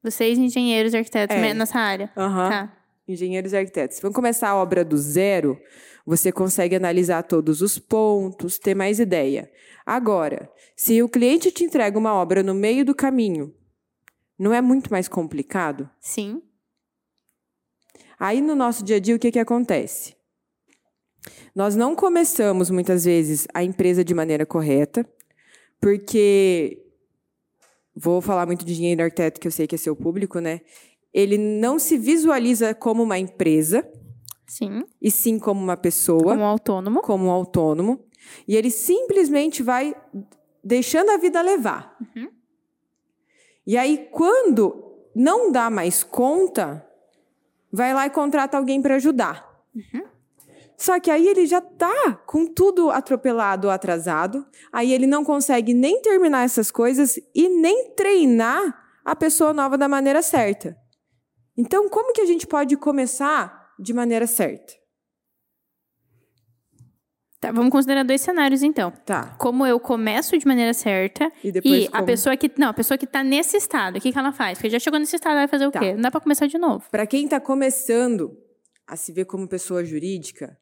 Vocês, 0.02 0.36
engenheiros 0.36 0.92
e 0.92 0.96
arquitetos, 0.96 1.36
É. 1.36 1.54
nessa 1.54 1.78
área. 1.78 2.12
Aham. 2.16 2.50
Tá. 2.50 2.76
Engenheiros 3.06 3.52
e 3.52 3.56
arquitetos. 3.56 3.96
Se 3.98 4.02
vão 4.02 4.12
começar 4.12 4.48
a 4.48 4.56
obra 4.56 4.84
do 4.84 4.96
zero, 4.96 5.56
você 6.04 6.32
consegue 6.32 6.74
analisar 6.74 7.22
todos 7.22 7.62
os 7.62 7.78
pontos, 7.78 8.58
ter 8.58 8.74
mais 8.74 8.98
ideia. 8.98 9.48
Agora, 9.86 10.50
se 10.74 11.00
o 11.04 11.08
cliente 11.08 11.52
te 11.52 11.62
entrega 11.62 11.96
uma 11.96 12.12
obra 12.12 12.42
no 12.42 12.52
meio 12.54 12.84
do 12.84 12.94
caminho, 12.96 13.54
não 14.36 14.52
é 14.52 14.60
muito 14.60 14.90
mais 14.90 15.06
complicado? 15.06 15.88
Sim. 16.00 16.42
Aí 18.18 18.40
no 18.40 18.56
nosso 18.56 18.84
dia 18.84 18.96
a 18.96 19.00
dia, 19.00 19.14
o 19.14 19.20
que, 19.20 19.30
que 19.30 19.38
acontece? 19.38 20.16
Nós 21.54 21.76
não 21.76 21.94
começamos 21.94 22.70
muitas 22.70 23.04
vezes 23.04 23.46
a 23.52 23.62
empresa 23.62 24.04
de 24.04 24.14
maneira 24.14 24.46
correta, 24.46 25.06
porque 25.80 26.82
vou 27.94 28.20
falar 28.20 28.46
muito 28.46 28.64
de 28.64 28.72
engenheiro 28.72 29.02
arquiteto, 29.02 29.40
que 29.40 29.46
eu 29.46 29.52
sei 29.52 29.66
que 29.66 29.74
é 29.74 29.78
seu 29.78 29.94
público, 29.94 30.38
né? 30.38 30.60
Ele 31.12 31.36
não 31.36 31.78
se 31.78 31.98
visualiza 31.98 32.74
como 32.74 33.02
uma 33.02 33.18
empresa, 33.18 33.86
Sim. 34.46 34.84
e 35.00 35.10
sim 35.10 35.38
como 35.38 35.60
uma 35.60 35.76
pessoa, 35.76 36.22
Como 36.22 36.44
autônomo. 36.44 37.02
como 37.02 37.26
um 37.26 37.30
autônomo, 37.30 38.04
e 38.46 38.56
ele 38.56 38.70
simplesmente 38.70 39.62
vai 39.62 39.94
deixando 40.62 41.10
a 41.10 41.16
vida 41.16 41.40
levar. 41.42 41.96
Uhum. 42.00 42.30
E 43.66 43.76
aí, 43.76 44.08
quando 44.10 44.84
não 45.14 45.50
dá 45.52 45.68
mais 45.68 46.02
conta, 46.02 46.86
vai 47.72 47.92
lá 47.92 48.06
e 48.06 48.10
contrata 48.10 48.56
alguém 48.56 48.80
para 48.80 48.96
ajudar. 48.96 49.48
Uhum. 49.74 50.02
Só 50.80 50.98
que 50.98 51.10
aí 51.10 51.28
ele 51.28 51.44
já 51.44 51.60
tá 51.60 52.14
com 52.26 52.46
tudo 52.46 52.90
atropelado 52.90 53.68
atrasado, 53.68 54.46
aí 54.72 54.94
ele 54.94 55.06
não 55.06 55.22
consegue 55.22 55.74
nem 55.74 56.00
terminar 56.00 56.42
essas 56.42 56.70
coisas 56.70 57.18
e 57.34 57.50
nem 57.50 57.90
treinar 57.94 58.82
a 59.04 59.14
pessoa 59.14 59.52
nova 59.52 59.76
da 59.76 59.86
maneira 59.86 60.22
certa. 60.22 60.74
Então, 61.54 61.86
como 61.90 62.14
que 62.14 62.22
a 62.22 62.24
gente 62.24 62.46
pode 62.46 62.78
começar 62.78 63.74
de 63.78 63.92
maneira 63.92 64.26
certa? 64.26 64.72
Tá, 67.38 67.52
vamos 67.52 67.70
considerar 67.70 68.02
dois 68.02 68.22
cenários, 68.22 68.62
então. 68.62 68.90
Tá. 69.04 69.36
Como 69.38 69.66
eu 69.66 69.78
começo 69.78 70.38
de 70.38 70.46
maneira 70.46 70.72
certa 70.72 71.30
E 71.44 71.52
depois 71.52 71.84
e 71.84 71.88
a 71.92 72.02
pessoa 72.02 72.34
que. 72.38 72.50
Não, 72.56 72.68
a 72.68 72.74
pessoa 72.74 72.96
que 72.96 73.06
tá 73.06 73.22
nesse 73.22 73.58
estado, 73.58 73.98
o 73.98 74.00
que, 74.00 74.10
que 74.12 74.18
ela 74.18 74.32
faz? 74.32 74.56
Porque 74.56 74.70
já 74.70 74.78
chegou 74.78 74.98
nesse 74.98 75.16
estado, 75.16 75.32
ela 75.32 75.40
vai 75.42 75.48
fazer 75.48 75.66
o 75.66 75.70
Tá. 75.70 75.78
quê? 75.80 75.92
Não 75.92 76.00
dá 76.00 76.10
pra 76.10 76.20
começar 76.22 76.46
de 76.46 76.56
novo. 76.56 76.84
Para 76.90 77.06
quem 77.06 77.24
está 77.24 77.38
começando 77.38 78.34
a 78.86 78.96
se 78.96 79.12
ver 79.12 79.26
como 79.26 79.46
pessoa 79.46 79.84
jurídica, 79.84 80.58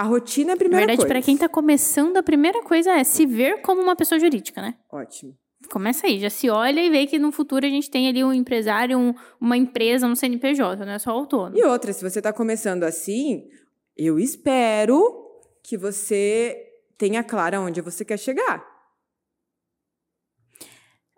a 0.00 0.02
rotina 0.04 0.50
é 0.50 0.52
a 0.52 0.54
Na 0.54 0.58
primeira 0.58 0.86
verdade, 0.86 0.98
coisa. 0.98 1.14
pra 1.14 1.22
quem 1.22 1.36
tá 1.36 1.48
começando, 1.48 2.16
a 2.16 2.22
primeira 2.22 2.62
coisa 2.62 2.92
é 2.92 3.04
se 3.04 3.26
ver 3.26 3.60
como 3.62 3.80
uma 3.80 3.94
pessoa 3.96 4.18
jurídica, 4.18 4.60
né? 4.62 4.74
Ótimo. 4.90 5.36
Começa 5.70 6.06
aí, 6.06 6.18
já 6.18 6.30
se 6.30 6.48
olha 6.48 6.80
e 6.80 6.88
vê 6.90 7.06
que 7.06 7.18
no 7.18 7.30
futuro 7.30 7.66
a 7.66 7.68
gente 7.68 7.90
tem 7.90 8.08
ali 8.08 8.24
um 8.24 8.32
empresário, 8.32 8.98
um- 8.98 9.14
uma 9.40 9.56
empresa, 9.56 10.06
um 10.06 10.16
CNPJ, 10.16 10.84
não 10.86 10.92
é 10.94 10.98
só 10.98 11.10
autônomo. 11.10 11.56
E 11.58 11.62
outra, 11.64 11.92
se 11.92 12.02
você 12.02 12.18
está 12.18 12.32
começando 12.32 12.82
assim, 12.84 13.46
eu 13.96 14.18
espero 14.18 15.02
que 15.62 15.76
você 15.76 16.56
tenha 16.96 17.22
claro 17.22 17.58
aonde 17.58 17.80
você 17.82 18.04
quer 18.04 18.18
chegar. 18.18 18.64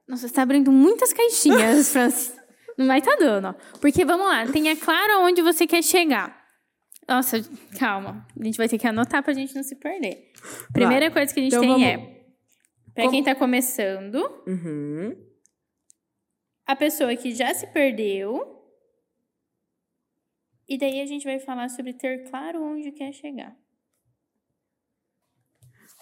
Nossa, 0.09 0.27
você 0.29 0.35
tá 0.35 0.43
abrindo 0.43 0.73
muitas 0.73 1.13
caixinhas, 1.13 1.89
Francis. 1.93 2.35
Não 2.77 2.87
vai 2.87 3.01
tá 3.01 3.15
dando, 3.17 3.49
ó. 3.49 3.55
Porque, 3.81 4.05
vamos 4.05 4.27
lá, 4.27 4.47
tenha 4.47 4.75
claro 4.77 5.13
aonde 5.15 5.41
você 5.43 5.67
quer 5.67 5.83
chegar. 5.83 6.42
Nossa, 7.09 7.39
calma. 7.79 8.27
A 8.39 8.45
gente 8.45 8.57
vai 8.57 8.69
ter 8.69 8.79
que 8.79 8.87
anotar 8.87 9.23
pra 9.23 9.33
gente 9.33 9.55
não 9.55 9.63
se 9.63 9.75
perder. 9.77 10.33
Primeira 10.73 11.11
coisa 11.11 11.33
que 11.33 11.41
a 11.41 11.43
gente 11.43 11.53
Então 11.55 11.61
tem 11.61 11.71
vamos- 11.71 11.87
é... 11.87 12.23
Pra 12.95 13.05
Como- 13.05 13.11
quem 13.11 13.25
tá 13.25 13.35
começando, 13.35 14.17
Uhum. 14.47 15.17
a 16.67 16.77
pessoa 16.77 17.17
que 17.17 17.35
já 17.35 17.53
se 17.55 17.67
perdeu. 17.69 18.61
E 20.69 20.77
daí 20.79 21.01
a 21.01 21.07
gente 21.07 21.25
vai 21.25 21.39
falar 21.41 21.69
sobre 21.71 21.95
ter 21.95 22.29
claro 22.31 22.63
onde 22.63 22.93
quer 22.93 23.13
chegar. 23.13 23.57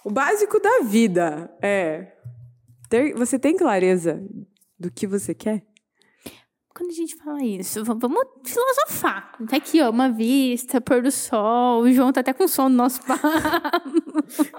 O 0.05 0.11
básico 0.11 0.59
da 0.61 0.81
vida 0.81 1.57
é 1.63 2.17
ter, 2.89 3.15
você 3.15 3.39
tem 3.39 3.57
clareza 3.57 4.21
do 4.79 4.91
que 4.91 5.07
você 5.07 5.35
quer? 5.35 5.63
Quando 6.75 6.91
a 6.91 6.95
gente 6.95 7.17
fala 7.17 7.43
isso, 7.45 7.85
vamos 7.85 8.21
filosofar. 8.45 9.33
Tá 9.49 9.57
aqui, 9.57 9.81
ó, 9.83 9.91
uma 9.91 10.09
vista, 10.11 10.81
pôr 10.81 11.03
do 11.03 11.11
sol. 11.11 11.83
O 11.83 11.93
João 11.93 12.13
tá 12.13 12.21
até 12.21 12.33
com 12.33 12.47
sono 12.47 12.69
no 12.71 12.77
nosso 12.77 13.03
papo. 13.05 13.29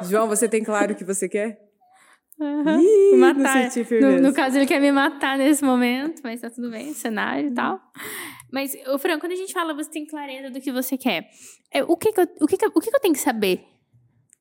João, 0.03 0.27
você 0.27 0.47
tem 0.47 0.63
claro 0.63 0.93
o 0.93 0.95
que 0.95 1.05
você 1.05 1.27
quer? 1.29 1.59
Aham. 2.39 2.79
Ih, 2.81 3.15
matar. 3.17 3.69
No, 4.01 4.19
no 4.21 4.33
caso, 4.33 4.57
ele 4.57 4.65
quer 4.65 4.79
me 4.81 4.91
matar 4.91 5.37
nesse 5.37 5.63
momento, 5.63 6.21
mas 6.23 6.41
tá 6.41 6.49
tudo 6.49 6.69
bem, 6.69 6.93
cenário 6.93 7.49
e 7.49 7.53
tal. 7.53 7.79
Mas, 8.51 8.73
ô, 8.87 8.97
Fran, 8.97 9.17
quando 9.19 9.31
a 9.31 9.35
gente 9.35 9.53
fala 9.53 9.73
você 9.73 9.89
tem 9.89 10.05
clareza 10.05 10.49
do 10.49 10.59
que 10.59 10.71
você 10.71 10.97
quer, 10.97 11.29
é, 11.71 11.83
o, 11.83 11.95
que, 11.95 12.11
que, 12.11 12.19
eu, 12.19 12.27
o, 12.41 12.47
que, 12.47 12.57
que, 12.57 12.65
eu- 12.65 12.71
o 12.75 12.79
que, 12.81 12.89
que 12.89 12.95
eu 12.95 12.99
tenho 13.01 13.13
que 13.13 13.19
saber? 13.21 13.63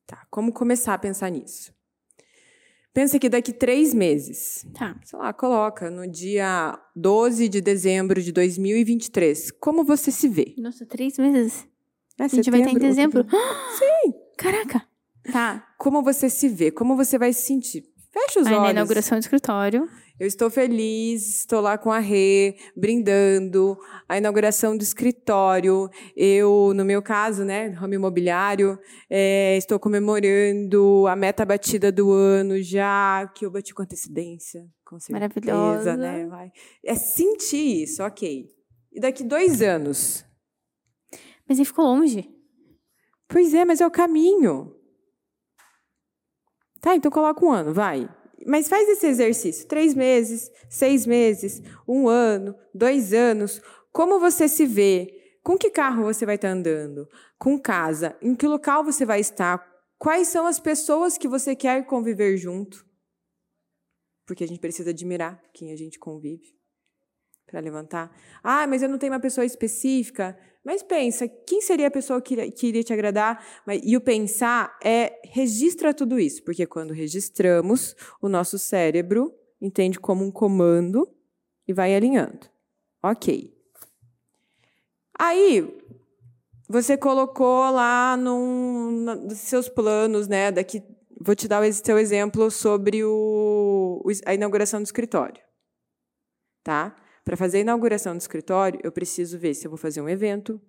Tá, 0.05 0.25
como 0.29 0.51
começar 0.51 0.93
a 0.93 0.97
pensar 0.97 1.29
nisso? 1.29 1.71
Pensa 2.93 3.17
que 3.17 3.29
daqui 3.29 3.53
três 3.53 3.93
meses, 3.93 4.65
Tá. 4.73 4.95
sei 5.05 5.17
lá, 5.17 5.31
coloca 5.31 5.89
no 5.89 6.05
dia 6.05 6.77
12 6.95 7.47
de 7.47 7.61
dezembro 7.61 8.21
de 8.21 8.31
2023, 8.33 9.51
como 9.51 9.83
você 9.83 10.11
se 10.11 10.27
vê? 10.27 10.53
Nossa, 10.57 10.85
três 10.85 11.17
meses. 11.17 11.65
É 12.19 12.25
A 12.25 12.27
gente 12.27 12.51
vai 12.51 12.59
estar 12.59 12.71
em 12.71 12.79
setembro, 12.93 13.23
dezembro. 13.23 13.25
Sim. 13.79 14.13
Caraca. 14.37 14.85
Tá. 15.31 15.65
Como 15.77 16.03
você 16.03 16.29
se 16.29 16.49
vê? 16.49 16.69
Como 16.71 16.95
você 16.97 17.17
vai 17.17 17.31
se 17.31 17.43
sentir? 17.45 17.83
Fecha 18.11 18.41
os 18.41 18.47
Aí 18.47 18.51
na 18.53 18.59
olhos. 18.59 18.71
inauguração 18.71 19.17
do 19.17 19.21
escritório. 19.21 19.87
Eu 20.21 20.27
estou 20.27 20.51
feliz, 20.51 21.39
estou 21.39 21.59
lá 21.59 21.79
com 21.79 21.91
a 21.91 21.97
Rê, 21.97 22.55
brindando, 22.77 23.75
a 24.07 24.19
inauguração 24.19 24.77
do 24.77 24.83
escritório. 24.83 25.89
Eu, 26.15 26.73
no 26.75 26.85
meu 26.85 27.01
caso, 27.01 27.43
né, 27.43 27.69
ramo 27.69 27.95
imobiliário, 27.95 28.77
é, 29.09 29.57
estou 29.57 29.79
comemorando 29.79 31.07
a 31.07 31.15
meta 31.15 31.43
batida 31.43 31.91
do 31.91 32.11
ano 32.11 32.61
já, 32.61 33.31
que 33.33 33.47
eu 33.47 33.49
bati 33.49 33.73
com 33.73 33.81
antecedência, 33.81 34.63
com 34.85 34.99
certeza, 34.99 35.19
Maravilhosa. 35.19 35.97
né? 35.97 36.27
Vai. 36.27 36.51
É 36.85 36.93
sentir 36.93 37.81
isso, 37.81 38.03
ok. 38.03 38.45
E 38.91 38.99
daqui 38.99 39.23
dois 39.23 39.59
anos? 39.63 40.23
Mas 41.49 41.57
ele 41.57 41.65
ficou 41.65 41.83
longe. 41.83 42.29
Pois 43.27 43.55
é, 43.55 43.65
mas 43.65 43.81
é 43.81 43.87
o 43.87 43.89
caminho. 43.89 44.71
Tá, 46.79 46.95
então 46.95 47.09
coloca 47.09 47.43
um 47.43 47.51
ano, 47.51 47.73
vai. 47.73 48.07
Mas 48.45 48.67
faz 48.67 48.87
esse 48.89 49.07
exercício. 49.07 49.67
Três 49.67 49.93
meses, 49.93 50.51
seis 50.69 51.05
meses, 51.05 51.61
um 51.87 52.07
ano, 52.07 52.55
dois 52.73 53.13
anos. 53.13 53.61
Como 53.91 54.19
você 54.19 54.47
se 54.47 54.65
vê? 54.65 55.17
Com 55.43 55.57
que 55.57 55.69
carro 55.69 56.03
você 56.03 56.25
vai 56.25 56.35
estar 56.35 56.49
andando? 56.49 57.07
Com 57.37 57.59
casa? 57.59 58.15
Em 58.21 58.35
que 58.35 58.47
local 58.47 58.83
você 58.83 59.05
vai 59.05 59.19
estar? 59.19 59.65
Quais 59.97 60.27
são 60.27 60.45
as 60.47 60.59
pessoas 60.59 61.17
que 61.17 61.27
você 61.27 61.55
quer 61.55 61.85
conviver 61.85 62.37
junto? 62.37 62.85
Porque 64.25 64.43
a 64.43 64.47
gente 64.47 64.59
precisa 64.59 64.91
admirar 64.91 65.41
quem 65.53 65.71
a 65.71 65.75
gente 65.75 65.99
convive 65.99 66.55
para 67.45 67.59
levantar. 67.59 68.15
Ah, 68.41 68.65
mas 68.65 68.81
eu 68.81 68.89
não 68.89 68.97
tenho 68.97 69.13
uma 69.13 69.19
pessoa 69.19 69.45
específica. 69.45 70.37
Mas 70.63 70.83
pensa, 70.83 71.27
quem 71.27 71.59
seria 71.59 71.87
a 71.87 71.91
pessoa 71.91 72.21
que, 72.21 72.51
que 72.51 72.67
iria 72.67 72.83
te 72.83 72.93
agradar? 72.93 73.43
E 73.83 73.97
o 73.97 74.01
pensar 74.01 74.77
é 74.83 75.19
registra 75.25 75.93
tudo 75.93 76.19
isso, 76.19 76.43
porque 76.43 76.67
quando 76.67 76.93
registramos, 76.93 77.95
o 78.21 78.29
nosso 78.29 78.59
cérebro 78.59 79.33
entende 79.59 79.99
como 79.99 80.23
um 80.23 80.31
comando 80.31 81.09
e 81.67 81.73
vai 81.73 81.95
alinhando. 81.95 82.47
Ok. 83.01 83.51
Aí, 85.17 85.77
você 86.69 86.95
colocou 86.95 87.69
lá 87.71 88.15
num, 88.15 88.91
nos 88.91 89.39
seus 89.39 89.67
planos, 89.67 90.27
né? 90.27 90.51
Daqui, 90.51 90.83
vou 91.19 91.35
te 91.35 91.47
dar 91.47 91.61
o 91.61 91.73
seu 91.73 91.97
exemplo 91.97 92.51
sobre 92.51 93.03
o, 93.03 94.03
a 94.25 94.33
inauguração 94.33 94.79
do 94.79 94.85
escritório. 94.85 95.41
Tá? 96.63 96.95
Para 97.23 97.37
fazer 97.37 97.57
a 97.57 97.61
inauguração 97.61 98.15
do 98.15 98.19
escritório, 98.19 98.79
eu 98.83 98.91
preciso 98.91 99.37
ver 99.37 99.53
se 99.53 99.67
eu 99.67 99.71
vou 99.71 99.77
fazer 99.77 100.01
um 100.01 100.09
evento, 100.09 100.59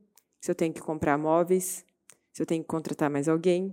se 0.40 0.50
eu 0.50 0.54
tenho 0.54 0.75
que 0.75 0.80
comprar 0.80 1.16
móveis, 1.16 1.85
se 2.32 2.42
eu 2.42 2.47
tenho 2.47 2.62
que 2.62 2.68
contratar 2.68 3.09
mais 3.09 3.28
alguém. 3.28 3.73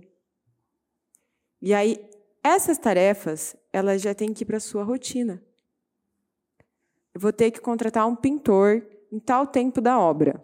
E 1.60 1.74
aí, 1.74 2.02
essas 2.42 2.78
tarefas, 2.78 3.54
elas 3.72 4.00
já 4.00 4.14
têm 4.14 4.32
que 4.32 4.44
ir 4.44 4.46
para 4.46 4.56
a 4.56 4.60
sua 4.60 4.82
rotina. 4.82 5.42
Eu 7.14 7.20
vou 7.20 7.32
ter 7.32 7.50
que 7.50 7.60
contratar 7.60 8.06
um 8.06 8.16
pintor 8.16 8.86
em 9.12 9.18
tal 9.18 9.46
tempo 9.46 9.80
da 9.80 9.98
obra. 9.98 10.42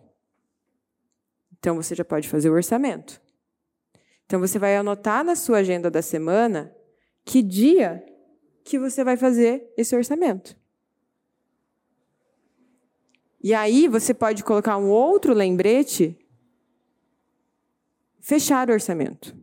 Então, 1.59 1.76
você 1.76 1.95
já 1.95 2.05
pode 2.05 2.28
fazer 2.28 2.50
o 2.50 2.55
orçamento. 2.55 3.21
Então, 4.26 4.40
você 4.40 4.59
vai 4.59 4.76
anotar 4.76 5.25
na 5.25 5.37
sua 5.37 5.59
agenda 5.59 5.90
da 5.90 6.02
semana 6.02 6.75
que 7.25 7.43
dia 7.43 8.05
que 8.64 8.78
você 8.78 9.02
vai 9.02 9.16
fazer 9.16 9.73
esse 9.76 9.97
orçamento. 9.97 10.57
E 13.47 13.55
aí 13.55 13.87
você 13.87 14.12
pode 14.12 14.43
colocar 14.43 14.76
um 14.76 14.91
outro 14.91 15.33
lembrete, 15.33 16.19
fechar 18.21 18.69
o 18.69 18.73
orçamento. 18.73 19.37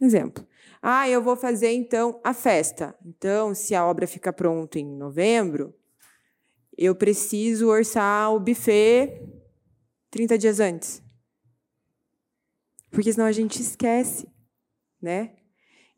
Exemplo. 0.00 0.46
Ah, 0.80 1.08
eu 1.08 1.20
vou 1.20 1.34
fazer 1.34 1.72
então 1.72 2.20
a 2.22 2.32
festa. 2.32 2.96
Então, 3.04 3.56
se 3.56 3.74
a 3.74 3.84
obra 3.84 4.06
ficar 4.06 4.32
pronta 4.32 4.78
em 4.78 4.86
novembro, 4.86 5.74
eu 6.78 6.94
preciso 6.94 7.66
orçar 7.66 8.32
o 8.32 8.38
buffet 8.38 9.20
30 10.08 10.38
dias 10.38 10.60
antes. 10.60 11.02
Porque 12.88 13.12
senão 13.12 13.26
a 13.26 13.32
gente 13.32 13.60
esquece, 13.60 14.28
né? 15.02 15.34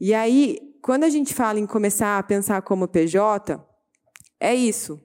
E 0.01 0.15
aí, 0.15 0.75
quando 0.81 1.05
a 1.05 1.11
gente 1.11 1.35
fala 1.35 1.61
em 1.61 1.67
começar 1.67 2.19
a 2.19 2.23
pensar 2.23 2.63
como 2.63 2.89
PJ, 2.89 3.63
é 4.41 4.55
isso. 4.55 4.99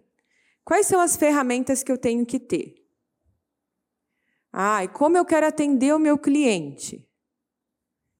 Quais 0.69 0.85
são 0.85 1.01
as 1.01 1.17
ferramentas 1.17 1.81
que 1.81 1.91
eu 1.91 1.97
tenho 1.97 2.23
que 2.23 2.39
ter? 2.39 2.75
Ah, 4.53 4.83
e 4.83 4.87
como 4.87 5.17
eu 5.17 5.25
quero 5.25 5.47
atender 5.47 5.95
o 5.95 5.97
meu 5.97 6.15
cliente? 6.15 7.09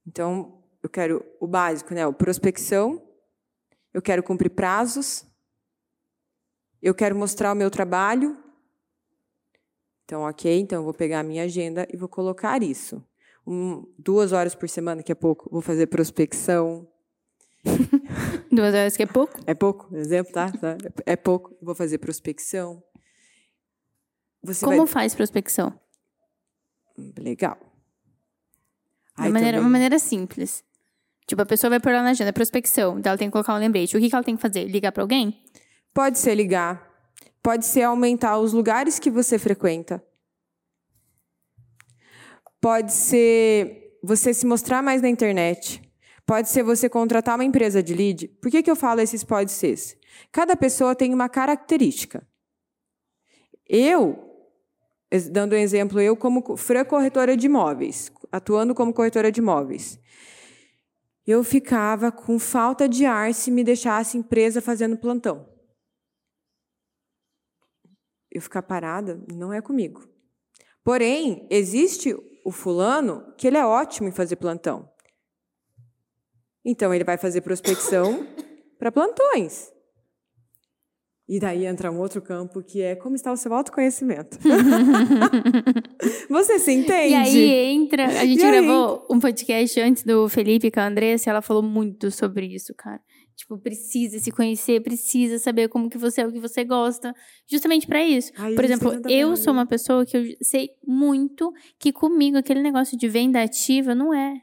Então, 0.03 0.59
eu 0.81 0.89
quero 0.89 1.23
o 1.39 1.45
básico, 1.45 1.93
né? 1.93 2.07
O 2.07 2.11
prospecção. 2.11 3.07
Eu 3.93 4.01
quero 4.01 4.23
cumprir 4.23 4.49
prazos. 4.49 5.27
Eu 6.81 6.95
quero 6.95 7.15
mostrar 7.15 7.53
o 7.53 7.55
meu 7.55 7.69
trabalho. 7.69 8.35
Então, 10.05 10.23
ok. 10.23 10.59
Então, 10.59 10.79
eu 10.79 10.83
vou 10.83 10.93
pegar 10.95 11.19
a 11.19 11.23
minha 11.23 11.43
agenda 11.43 11.87
e 11.93 11.95
vou 11.95 12.09
colocar 12.09 12.63
isso. 12.63 13.05
Um, 13.45 13.85
duas 13.95 14.31
horas 14.31 14.55
por 14.55 14.67
semana, 14.67 15.03
que 15.03 15.11
é 15.11 15.15
pouco, 15.15 15.47
vou 15.51 15.61
fazer 15.61 15.85
prospecção. 15.85 16.88
Duas 18.51 18.73
horas 18.73 18.95
que 18.97 19.03
é 19.03 19.05
pouco. 19.05 19.39
É 19.45 19.53
pouco, 19.53 19.95
exemplo, 19.95 20.33
tá? 20.33 20.51
Tá? 20.51 20.77
É 21.05 21.15
pouco. 21.15 21.55
Vou 21.61 21.75
fazer 21.75 21.97
prospecção. 21.97 22.81
Você 24.43 24.63
Como 24.65 24.77
vai... 24.77 24.87
faz 24.87 25.13
prospecção? 25.15 25.77
Legal. 27.17 27.57
De 29.17 29.25
Aí 29.25 29.31
maneira, 29.31 29.57
também- 29.57 29.65
uma 29.65 29.69
maneira 29.69 29.99
simples. 29.99 30.63
Tipo, 31.27 31.41
a 31.41 31.45
pessoa 31.45 31.69
vai 31.69 31.79
pôr 31.79 31.91
lá 31.93 32.01
na 32.01 32.09
agenda, 32.11 32.33
prospecção. 32.33 32.97
Então 32.97 33.11
ela 33.11 33.17
tem 33.17 33.27
que 33.27 33.31
colocar 33.33 33.53
um 33.53 33.59
lembrete. 33.59 33.95
O 33.95 33.99
que, 33.99 34.09
que 34.09 34.15
ela 34.15 34.23
tem 34.23 34.35
que 34.35 34.41
fazer? 34.41 34.65
Ligar 34.65 34.91
pra 34.91 35.03
alguém? 35.03 35.43
Pode 35.93 36.17
ser 36.17 36.33
ligar. 36.35 36.89
Pode 37.43 37.65
ser 37.65 37.83
aumentar 37.83 38.37
os 38.39 38.51
lugares 38.53 38.97
que 38.97 39.11
você 39.11 39.37
frequenta. 39.37 40.03
Pode 42.61 42.91
ser 42.93 43.97
você 44.03 44.33
se 44.33 44.45
mostrar 44.45 44.81
mais 44.81 45.01
na 45.01 45.09
internet. 45.09 45.81
Pode 46.29 46.48
ser 46.48 46.62
você 46.62 46.88
contratar 46.88 47.33
uma 47.33 47.43
empresa 47.43 47.81
de 47.81 47.91
lead. 47.91 48.27
Por 48.39 48.51
que, 48.51 48.62
que 48.62 48.69
eu 48.69 48.75
falo 48.75 49.01
esses 49.01 49.24
pode 49.24 49.51
ser? 49.51 49.75
Cada 50.31 50.55
pessoa 50.55 50.93
tem 50.93 51.12
uma 51.12 51.27
característica. 51.27 52.24
Eu, 53.67 54.48
dando 55.31 55.53
um 55.53 55.57
exemplo, 55.57 56.00
eu 56.00 56.15
como 56.15 56.55
Fran 56.55 56.86
corretora 56.86 57.36
de 57.36 57.48
imóveis, 57.48 58.12
atuando 58.31 58.75
como 58.75 58.93
corretora 58.93 59.31
de 59.31 59.39
imóveis, 59.39 60.00
eu 61.25 61.43
ficava 61.43 62.12
com 62.12 62.38
falta 62.38 62.88
de 62.88 63.07
ar 63.07 63.33
se 63.33 63.50
me 63.50 63.63
deixasse 63.63 64.15
empresa 64.15 64.62
fazendo 64.62 64.98
plantão. 64.98 65.50
Eu 68.29 68.39
ficar 68.39 68.62
parada 68.62 69.19
não 69.33 69.51
é 69.51 69.63
comigo. 69.63 70.07
Porém, 70.83 71.48
existe 71.50 72.15
o 72.45 72.51
fulano 72.51 73.33
que 73.36 73.48
ele 73.48 73.57
é 73.57 73.65
ótimo 73.65 74.07
em 74.07 74.12
fazer 74.12 74.36
plantão. 74.36 74.88
Então 76.65 76.93
ele 76.93 77.03
vai 77.03 77.17
fazer 77.17 77.41
prospecção 77.41 78.25
para 78.77 78.91
plantões. 78.91 79.71
E 81.27 81.39
daí 81.39 81.67
entra 81.67 81.91
um 81.91 81.99
outro 81.99 82.23
campo 82.23 82.63
que 82.63 82.81
é 82.81 82.95
como 82.95 83.15
está 83.15 83.31
o 83.31 83.37
seu 83.37 83.53
autoconhecimento. 83.53 84.39
Você 86.27 86.57
se 86.57 86.71
entende? 86.71 87.11
E 87.11 87.15
aí 87.15 87.51
entra. 87.75 88.05
A 88.07 88.25
gente 88.25 88.41
gravou 88.41 89.05
um 89.11 89.19
podcast 89.19 89.79
antes 89.79 90.03
do 90.03 90.27
Felipe 90.27 90.71
com 90.71 90.79
a 90.79 90.87
Andressa, 90.87 91.29
e 91.29 91.31
ela 91.31 91.43
falou 91.43 91.61
muito 91.61 92.09
sobre 92.09 92.47
isso, 92.47 92.73
cara. 92.75 92.99
Tipo, 93.35 93.59
precisa 93.59 94.17
se 94.17 94.31
conhecer, 94.31 94.81
precisa 94.81 95.37
saber 95.37 95.69
como 95.69 95.87
que 95.87 95.99
você 95.99 96.21
é, 96.21 96.27
o 96.27 96.31
que 96.31 96.39
você 96.39 96.63
gosta. 96.63 97.13
Justamente 97.47 97.85
para 97.85 98.03
isso. 98.03 98.31
Ai, 98.35 98.55
Por 98.55 98.65
exemplo, 98.65 98.91
eu 99.07 99.37
sou 99.37 99.53
uma 99.53 99.67
pessoa 99.67 100.05
que 100.07 100.17
eu 100.17 100.23
sei 100.41 100.71
muito 100.85 101.53
que 101.77 101.93
comigo 101.93 102.37
aquele 102.37 102.61
negócio 102.63 102.97
de 102.97 103.07
venda 103.07 103.41
ativa 103.41 103.93
não 103.93 104.11
é. 104.13 104.41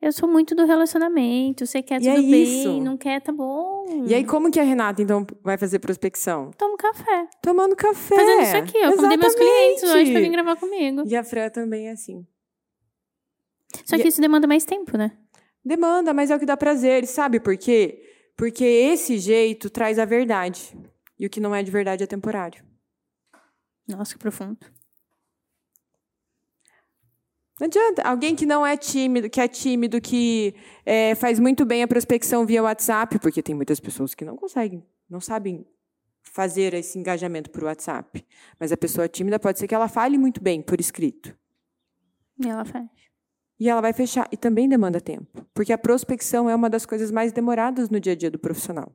Eu 0.00 0.12
sou 0.12 0.28
muito 0.28 0.54
do 0.54 0.66
relacionamento. 0.66 1.66
Você 1.66 1.82
quer 1.82 1.96
e 1.96 2.04
tudo 2.04 2.10
é 2.10 2.22
bem, 2.22 2.42
isso. 2.42 2.80
não 2.80 2.96
quer, 2.96 3.20
tá 3.20 3.32
bom. 3.32 4.04
E 4.06 4.14
aí, 4.14 4.24
como 4.24 4.50
que 4.50 4.60
a 4.60 4.62
Renata, 4.62 5.02
então, 5.02 5.26
vai 5.42 5.56
fazer 5.56 5.78
prospecção? 5.78 6.50
Tomo 6.56 6.76
café. 6.76 7.28
Tomando 7.40 7.74
café. 7.74 8.14
Fazendo 8.14 8.42
isso 8.42 8.56
aqui. 8.56 8.76
Eu 8.76 8.94
convidei 8.94 9.16
meus 9.16 9.34
clientes 9.34 9.82
hoje 9.84 10.12
pra 10.12 10.20
vir 10.20 10.30
gravar 10.30 10.56
comigo. 10.56 11.02
E 11.06 11.16
a 11.16 11.24
Fran 11.24 11.48
também 11.48 11.88
é 11.88 11.92
assim. 11.92 12.26
Só 13.84 13.96
que 13.96 14.04
e... 14.04 14.08
isso 14.08 14.20
demanda 14.20 14.46
mais 14.46 14.64
tempo, 14.64 14.96
né? 14.96 15.12
Demanda, 15.64 16.12
mas 16.12 16.30
é 16.30 16.36
o 16.36 16.38
que 16.38 16.46
dá 16.46 16.56
prazer. 16.56 17.06
Sabe 17.06 17.40
por 17.40 17.56
quê? 17.56 18.02
Porque 18.36 18.64
esse 18.64 19.18
jeito 19.18 19.70
traz 19.70 19.98
a 19.98 20.04
verdade. 20.04 20.76
E 21.18 21.26
o 21.26 21.30
que 21.30 21.40
não 21.40 21.54
é 21.54 21.62
de 21.62 21.70
verdade 21.70 22.04
é 22.04 22.06
temporário. 22.06 22.62
Nossa, 23.88 24.12
que 24.12 24.18
profundo. 24.18 24.58
Não 27.58 27.66
adianta. 27.66 28.02
Alguém 28.02 28.36
que 28.36 28.44
não 28.44 28.66
é 28.66 28.76
tímido, 28.76 29.30
que 29.30 29.40
é 29.40 29.48
tímido, 29.48 30.00
que 30.00 30.54
é, 30.84 31.14
faz 31.14 31.38
muito 31.38 31.64
bem 31.64 31.82
a 31.82 31.88
prospecção 31.88 32.44
via 32.44 32.62
WhatsApp, 32.62 33.18
porque 33.18 33.42
tem 33.42 33.54
muitas 33.54 33.80
pessoas 33.80 34.14
que 34.14 34.24
não 34.24 34.36
conseguem, 34.36 34.84
não 35.08 35.20
sabem 35.20 35.66
fazer 36.22 36.74
esse 36.74 36.98
engajamento 36.98 37.50
por 37.50 37.64
WhatsApp. 37.64 38.24
Mas 38.60 38.72
a 38.72 38.76
pessoa 38.76 39.08
tímida 39.08 39.38
pode 39.38 39.58
ser 39.58 39.66
que 39.66 39.74
ela 39.74 39.88
fale 39.88 40.18
muito 40.18 40.42
bem 40.42 40.60
por 40.60 40.78
escrito. 40.80 41.34
E 42.38 42.46
ela 42.46 42.64
fecha. 42.64 42.90
E 43.58 43.70
ela 43.70 43.80
vai 43.80 43.94
fechar. 43.94 44.28
E 44.30 44.36
também 44.36 44.68
demanda 44.68 45.00
tempo. 45.00 45.46
Porque 45.54 45.72
a 45.72 45.78
prospecção 45.78 46.50
é 46.50 46.54
uma 46.54 46.68
das 46.68 46.84
coisas 46.84 47.10
mais 47.10 47.32
demoradas 47.32 47.88
no 47.88 47.98
dia 47.98 48.12
a 48.12 48.16
dia 48.16 48.30
do 48.30 48.38
profissional. 48.38 48.92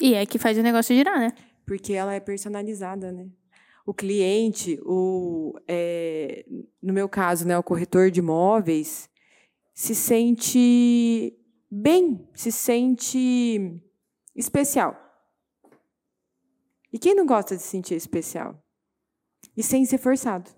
E 0.00 0.14
é 0.14 0.24
que 0.26 0.38
faz 0.38 0.56
o 0.58 0.62
negócio 0.62 0.94
girar, 0.94 1.18
né? 1.18 1.32
Porque 1.66 1.92
ela 1.92 2.14
é 2.14 2.20
personalizada, 2.20 3.10
né? 3.10 3.28
O 3.84 3.92
cliente, 3.92 4.78
o, 4.82 5.54
é, 5.68 6.44
no 6.82 6.92
meu 6.92 7.08
caso, 7.08 7.46
né, 7.46 7.56
o 7.58 7.62
corretor 7.62 8.10
de 8.10 8.20
imóveis, 8.20 9.08
se 9.74 9.94
sente 9.94 11.36
bem, 11.70 12.26
se 12.34 12.50
sente 12.50 13.80
especial. 14.34 14.96
E 16.92 16.98
quem 16.98 17.14
não 17.14 17.26
gosta 17.26 17.56
de 17.56 17.62
se 17.62 17.68
sentir 17.68 17.94
especial? 17.94 18.62
E 19.56 19.62
sem 19.62 19.84
ser 19.84 19.98
forçado. 19.98 20.50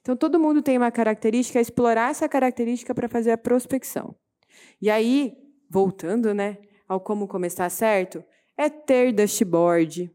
Então, 0.00 0.16
todo 0.16 0.38
mundo 0.38 0.62
tem 0.62 0.76
uma 0.76 0.90
característica, 0.90 1.58
é 1.58 1.62
explorar 1.62 2.10
essa 2.10 2.28
característica 2.28 2.94
para 2.94 3.08
fazer 3.08 3.32
a 3.32 3.38
prospecção. 3.38 4.14
E 4.80 4.90
aí, 4.90 5.36
voltando 5.68 6.32
né, 6.32 6.58
ao 6.86 7.00
como 7.00 7.26
começar 7.26 7.68
certo, 7.70 8.22
é 8.56 8.68
ter 8.68 9.12
dashboard, 9.12 10.14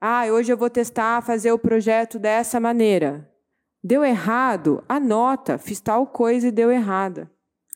ah, 0.00 0.26
hoje 0.26 0.52
eu 0.52 0.56
vou 0.56 0.68
testar 0.68 1.22
fazer 1.22 1.52
o 1.52 1.58
projeto 1.58 2.18
dessa 2.18 2.60
maneira. 2.60 3.30
Deu 3.82 4.04
errado? 4.04 4.84
Anota, 4.88 5.58
fiz 5.58 5.80
tal 5.80 6.06
coisa 6.06 6.48
e 6.48 6.52
deu 6.52 6.70
errada. 6.70 7.30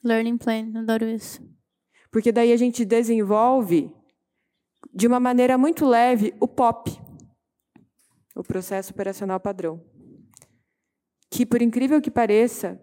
Learning 0.04 0.36
plan, 0.36 0.72
adoro 0.76 1.06
isso. 1.06 1.40
Porque 2.10 2.32
daí 2.32 2.52
a 2.52 2.56
gente 2.56 2.84
desenvolve 2.84 3.94
de 4.92 5.06
uma 5.06 5.20
maneira 5.20 5.56
muito 5.56 5.86
leve 5.86 6.34
o 6.40 6.48
POP, 6.48 7.00
o 8.34 8.42
processo 8.42 8.92
operacional 8.92 9.38
padrão. 9.38 9.82
Que 11.30 11.46
por 11.46 11.62
incrível 11.62 12.00
que 12.00 12.10
pareça, 12.10 12.82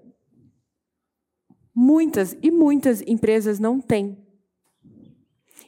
muitas 1.75 2.35
e 2.41 2.49
muitas 2.49 3.01
empresas 3.01 3.59
não 3.59 3.81
têm. 3.81 4.25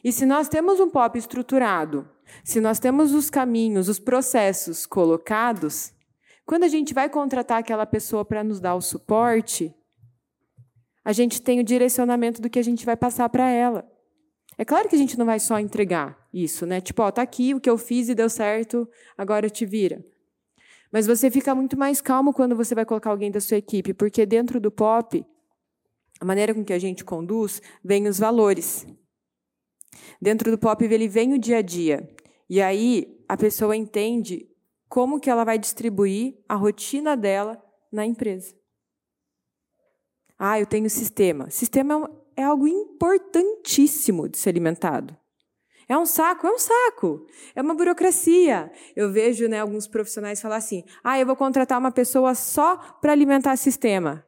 E 0.02 0.10
se 0.10 0.24
nós 0.24 0.48
temos 0.48 0.80
um 0.80 0.88
POP 0.88 1.18
estruturado, 1.18 2.08
se 2.44 2.60
nós 2.60 2.78
temos 2.78 3.12
os 3.12 3.30
caminhos, 3.30 3.88
os 3.88 3.98
processos 3.98 4.86
colocados, 4.86 5.92
quando 6.44 6.64
a 6.64 6.68
gente 6.68 6.92
vai 6.92 7.08
contratar 7.08 7.58
aquela 7.58 7.86
pessoa 7.86 8.24
para 8.24 8.42
nos 8.42 8.60
dar 8.60 8.74
o 8.74 8.80
suporte, 8.80 9.74
a 11.04 11.12
gente 11.12 11.40
tem 11.40 11.60
o 11.60 11.64
direcionamento 11.64 12.42
do 12.42 12.50
que 12.50 12.58
a 12.58 12.62
gente 12.62 12.84
vai 12.84 12.96
passar 12.96 13.28
para 13.28 13.48
ela. 13.48 13.88
É 14.58 14.64
claro 14.64 14.88
que 14.88 14.94
a 14.94 14.98
gente 14.98 15.18
não 15.18 15.24
vai 15.24 15.40
só 15.40 15.58
entregar 15.58 16.28
isso, 16.32 16.66
né? 16.66 16.80
Tipo, 16.80 17.02
ó, 17.02 17.10
tá 17.10 17.22
aqui 17.22 17.54
o 17.54 17.60
que 17.60 17.70
eu 17.70 17.78
fiz 17.78 18.08
e 18.08 18.14
deu 18.14 18.28
certo, 18.28 18.88
agora 19.16 19.48
te 19.48 19.64
vira. 19.64 20.04
Mas 20.92 21.06
você 21.06 21.30
fica 21.30 21.54
muito 21.54 21.78
mais 21.78 22.00
calmo 22.00 22.32
quando 22.32 22.56
você 22.56 22.74
vai 22.74 22.84
colocar 22.84 23.10
alguém 23.10 23.30
da 23.30 23.40
sua 23.40 23.56
equipe, 23.56 23.94
porque 23.94 24.26
dentro 24.26 24.60
do 24.60 24.70
POP, 24.70 25.24
a 26.20 26.24
maneira 26.24 26.52
com 26.52 26.64
que 26.64 26.72
a 26.72 26.78
gente 26.78 27.04
conduz, 27.04 27.62
vem 27.82 28.08
os 28.08 28.18
valores. 28.18 28.86
Dentro 30.20 30.50
do 30.50 30.58
POP, 30.58 30.84
ele 30.84 31.08
vem 31.08 31.32
o 31.32 31.38
dia 31.38 31.58
a 31.58 31.62
dia. 31.62 32.08
E 32.50 32.60
aí 32.60 33.16
a 33.28 33.36
pessoa 33.36 33.76
entende 33.76 34.50
como 34.88 35.20
que 35.20 35.30
ela 35.30 35.44
vai 35.44 35.56
distribuir 35.56 36.36
a 36.48 36.56
rotina 36.56 37.16
dela 37.16 37.62
na 37.92 38.04
empresa. 38.04 38.52
Ah, 40.36 40.58
eu 40.58 40.66
tenho 40.66 40.90
sistema. 40.90 41.48
Sistema 41.48 42.10
é 42.36 42.42
algo 42.42 42.66
importantíssimo 42.66 44.28
de 44.28 44.36
ser 44.36 44.48
alimentado. 44.48 45.16
É 45.88 45.96
um 45.96 46.04
saco, 46.04 46.44
é 46.44 46.50
um 46.50 46.58
saco. 46.58 47.24
É 47.54 47.62
uma 47.62 47.74
burocracia. 47.74 48.72
Eu 48.96 49.12
vejo 49.12 49.46
né, 49.46 49.60
alguns 49.60 49.86
profissionais 49.86 50.40
falar 50.40 50.56
assim: 50.56 50.82
ah, 51.04 51.20
eu 51.20 51.26
vou 51.26 51.36
contratar 51.36 51.78
uma 51.78 51.92
pessoa 51.92 52.34
só 52.34 52.76
para 53.00 53.12
alimentar 53.12 53.54
sistema. 53.56 54.24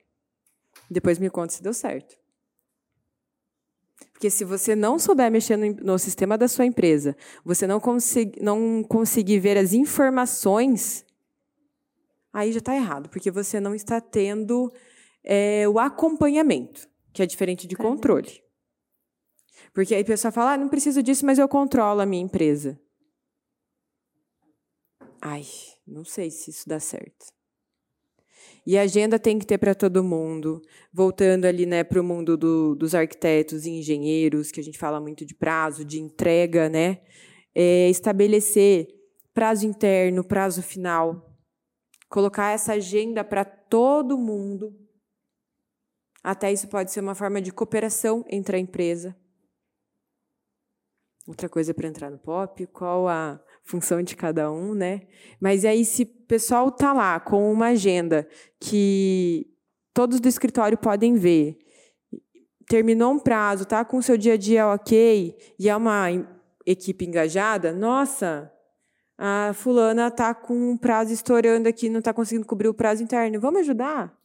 Depois 0.88 1.18
me 1.18 1.28
conta 1.28 1.54
se 1.54 1.62
deu 1.62 1.74
certo. 1.74 2.21
Porque 4.22 4.30
se 4.30 4.44
você 4.44 4.76
não 4.76 5.00
souber 5.00 5.28
mexer 5.32 5.56
no, 5.56 5.74
no 5.82 5.98
sistema 5.98 6.38
da 6.38 6.46
sua 6.46 6.64
empresa, 6.64 7.16
você 7.44 7.66
não, 7.66 7.80
consegui, 7.80 8.40
não 8.40 8.84
conseguir 8.84 9.40
ver 9.40 9.58
as 9.58 9.72
informações, 9.72 11.04
aí 12.32 12.52
já 12.52 12.60
está 12.60 12.72
errado, 12.72 13.08
porque 13.08 13.32
você 13.32 13.58
não 13.58 13.74
está 13.74 14.00
tendo 14.00 14.72
é, 15.24 15.68
o 15.68 15.76
acompanhamento, 15.76 16.88
que 17.12 17.20
é 17.20 17.26
diferente 17.26 17.66
de 17.66 17.74
controle. 17.74 18.40
Porque 19.74 19.92
aí 19.92 20.02
a 20.02 20.04
pessoa 20.04 20.30
fala, 20.30 20.52
ah, 20.52 20.56
não 20.56 20.68
preciso 20.68 21.02
disso, 21.02 21.26
mas 21.26 21.40
eu 21.40 21.48
controlo 21.48 22.00
a 22.00 22.06
minha 22.06 22.22
empresa. 22.22 22.80
Ai, 25.20 25.44
não 25.84 26.04
sei 26.04 26.30
se 26.30 26.50
isso 26.50 26.68
dá 26.68 26.78
certo. 26.78 27.26
E 28.66 28.78
a 28.78 28.82
agenda 28.82 29.18
tem 29.18 29.38
que 29.38 29.46
ter 29.46 29.58
para 29.58 29.74
todo 29.74 30.04
mundo. 30.04 30.62
Voltando 30.92 31.44
ali 31.44 31.66
né, 31.66 31.82
para 31.82 32.00
o 32.00 32.04
mundo 32.04 32.36
do, 32.36 32.74
dos 32.74 32.94
arquitetos 32.94 33.66
e 33.66 33.70
engenheiros, 33.70 34.50
que 34.50 34.60
a 34.60 34.62
gente 34.62 34.78
fala 34.78 35.00
muito 35.00 35.24
de 35.24 35.34
prazo, 35.34 35.84
de 35.84 36.00
entrega, 36.00 36.68
né? 36.68 37.00
É 37.54 37.88
estabelecer 37.88 38.88
prazo 39.34 39.66
interno, 39.66 40.24
prazo 40.24 40.62
final. 40.62 41.36
Colocar 42.08 42.52
essa 42.52 42.74
agenda 42.74 43.24
para 43.24 43.44
todo 43.44 44.18
mundo. 44.18 44.78
Até 46.22 46.52
isso 46.52 46.68
pode 46.68 46.92
ser 46.92 47.00
uma 47.00 47.14
forma 47.14 47.42
de 47.42 47.50
cooperação 47.50 48.24
entre 48.28 48.56
a 48.56 48.60
empresa. 48.60 49.16
Outra 51.26 51.48
coisa 51.48 51.72
para 51.72 51.88
entrar 51.88 52.10
no 52.10 52.18
pop, 52.18 52.66
qual 52.66 53.08
a 53.08 53.40
função 53.64 54.02
de 54.02 54.16
cada 54.16 54.50
um, 54.50 54.74
né? 54.74 55.02
Mas 55.40 55.64
aí, 55.64 55.84
se 55.84 56.02
o 56.02 56.26
pessoal 56.26 56.70
tá 56.70 56.92
lá 56.92 57.20
com 57.20 57.52
uma 57.52 57.68
agenda 57.68 58.28
que 58.60 59.46
todos 59.94 60.20
do 60.20 60.28
escritório 60.28 60.76
podem 60.76 61.14
ver, 61.14 61.58
terminou 62.66 63.12
um 63.12 63.18
prazo, 63.18 63.64
tá 63.64 63.84
com 63.84 63.98
o 63.98 64.02
seu 64.02 64.16
dia 64.16 64.34
a 64.34 64.36
dia 64.36 64.66
ok, 64.66 65.36
e 65.58 65.68
é 65.68 65.76
uma 65.76 66.06
equipe 66.64 67.04
engajada, 67.04 67.72
nossa, 67.72 68.52
a 69.18 69.52
fulana 69.54 70.10
tá 70.10 70.34
com 70.34 70.72
um 70.72 70.76
prazo 70.76 71.12
estourando 71.12 71.68
aqui, 71.68 71.88
não 71.88 71.98
está 71.98 72.12
conseguindo 72.12 72.46
cobrir 72.46 72.68
o 72.68 72.74
prazo 72.74 73.02
interno. 73.02 73.40
Vamos 73.40 73.60
ajudar? 73.60 74.16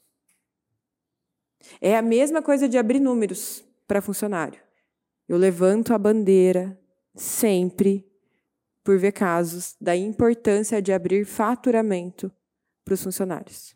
É 1.81 1.97
a 1.97 2.01
mesma 2.01 2.41
coisa 2.41 2.67
de 2.67 2.77
abrir 2.77 2.99
números 2.99 3.63
para 3.87 4.01
funcionário. 4.01 4.59
Eu 5.27 5.37
levanto 5.37 5.93
a 5.93 5.97
bandeira 5.97 6.79
sempre, 7.13 8.06
por 8.87 8.97
ver 8.97 9.11
casos, 9.11 9.75
da 9.81 9.93
importância 9.97 10.81
de 10.81 10.93
abrir 10.93 11.25
faturamento 11.25 12.31
para 12.85 12.93
os 12.93 13.03
funcionários. 13.03 13.75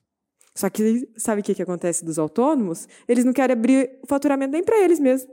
Só 0.56 0.70
que 0.70 1.06
sabe 1.18 1.42
o 1.42 1.44
que, 1.44 1.54
que 1.54 1.62
acontece 1.62 2.06
dos 2.06 2.18
autônomos? 2.18 2.88
Eles 3.10 3.26
não 3.26 3.34
querem 3.34 3.52
abrir 3.54 4.00
o 4.02 4.08
faturamento 4.08 4.54
nem 4.54 4.64
para 4.64 4.80
eles 4.80 5.02
mesmos. 5.02 5.30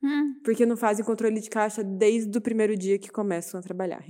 Hum. 0.00 0.34
Porque 0.44 0.64
não 0.64 0.76
fazem 0.76 1.04
controle 1.04 1.40
de 1.40 1.50
caixa 1.50 1.82
desde 1.82 2.38
o 2.38 2.40
primeiro 2.40 2.76
dia 2.76 2.96
que 2.96 3.10
começam 3.10 3.58
a 3.58 3.62
trabalhar. 3.62 4.04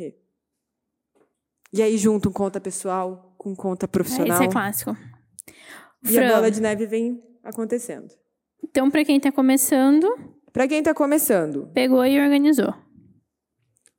E 1.72 1.82
aí 1.82 1.96
juntam 1.96 2.30
conta 2.30 2.60
pessoal 2.60 3.34
com 3.38 3.56
conta 3.56 3.88
profissional. 3.88 4.36
Esse 4.36 4.44
é 4.44 4.52
clássico. 4.52 4.94
E 6.04 6.18
a 6.18 6.20
Fran, 6.20 6.34
bola 6.34 6.50
de 6.50 6.60
neve 6.60 6.84
vem 6.84 7.24
acontecendo. 7.42 8.14
Então, 8.62 8.90
pra 8.90 9.02
quem 9.06 9.18
tá 9.18 9.32
começando, 9.32 10.06
Para 10.52 10.68
quem 10.68 10.80
está 10.80 10.92
começando, 10.92 11.66
pegou 11.72 12.04
e 12.04 12.20
organizou. 12.20 12.74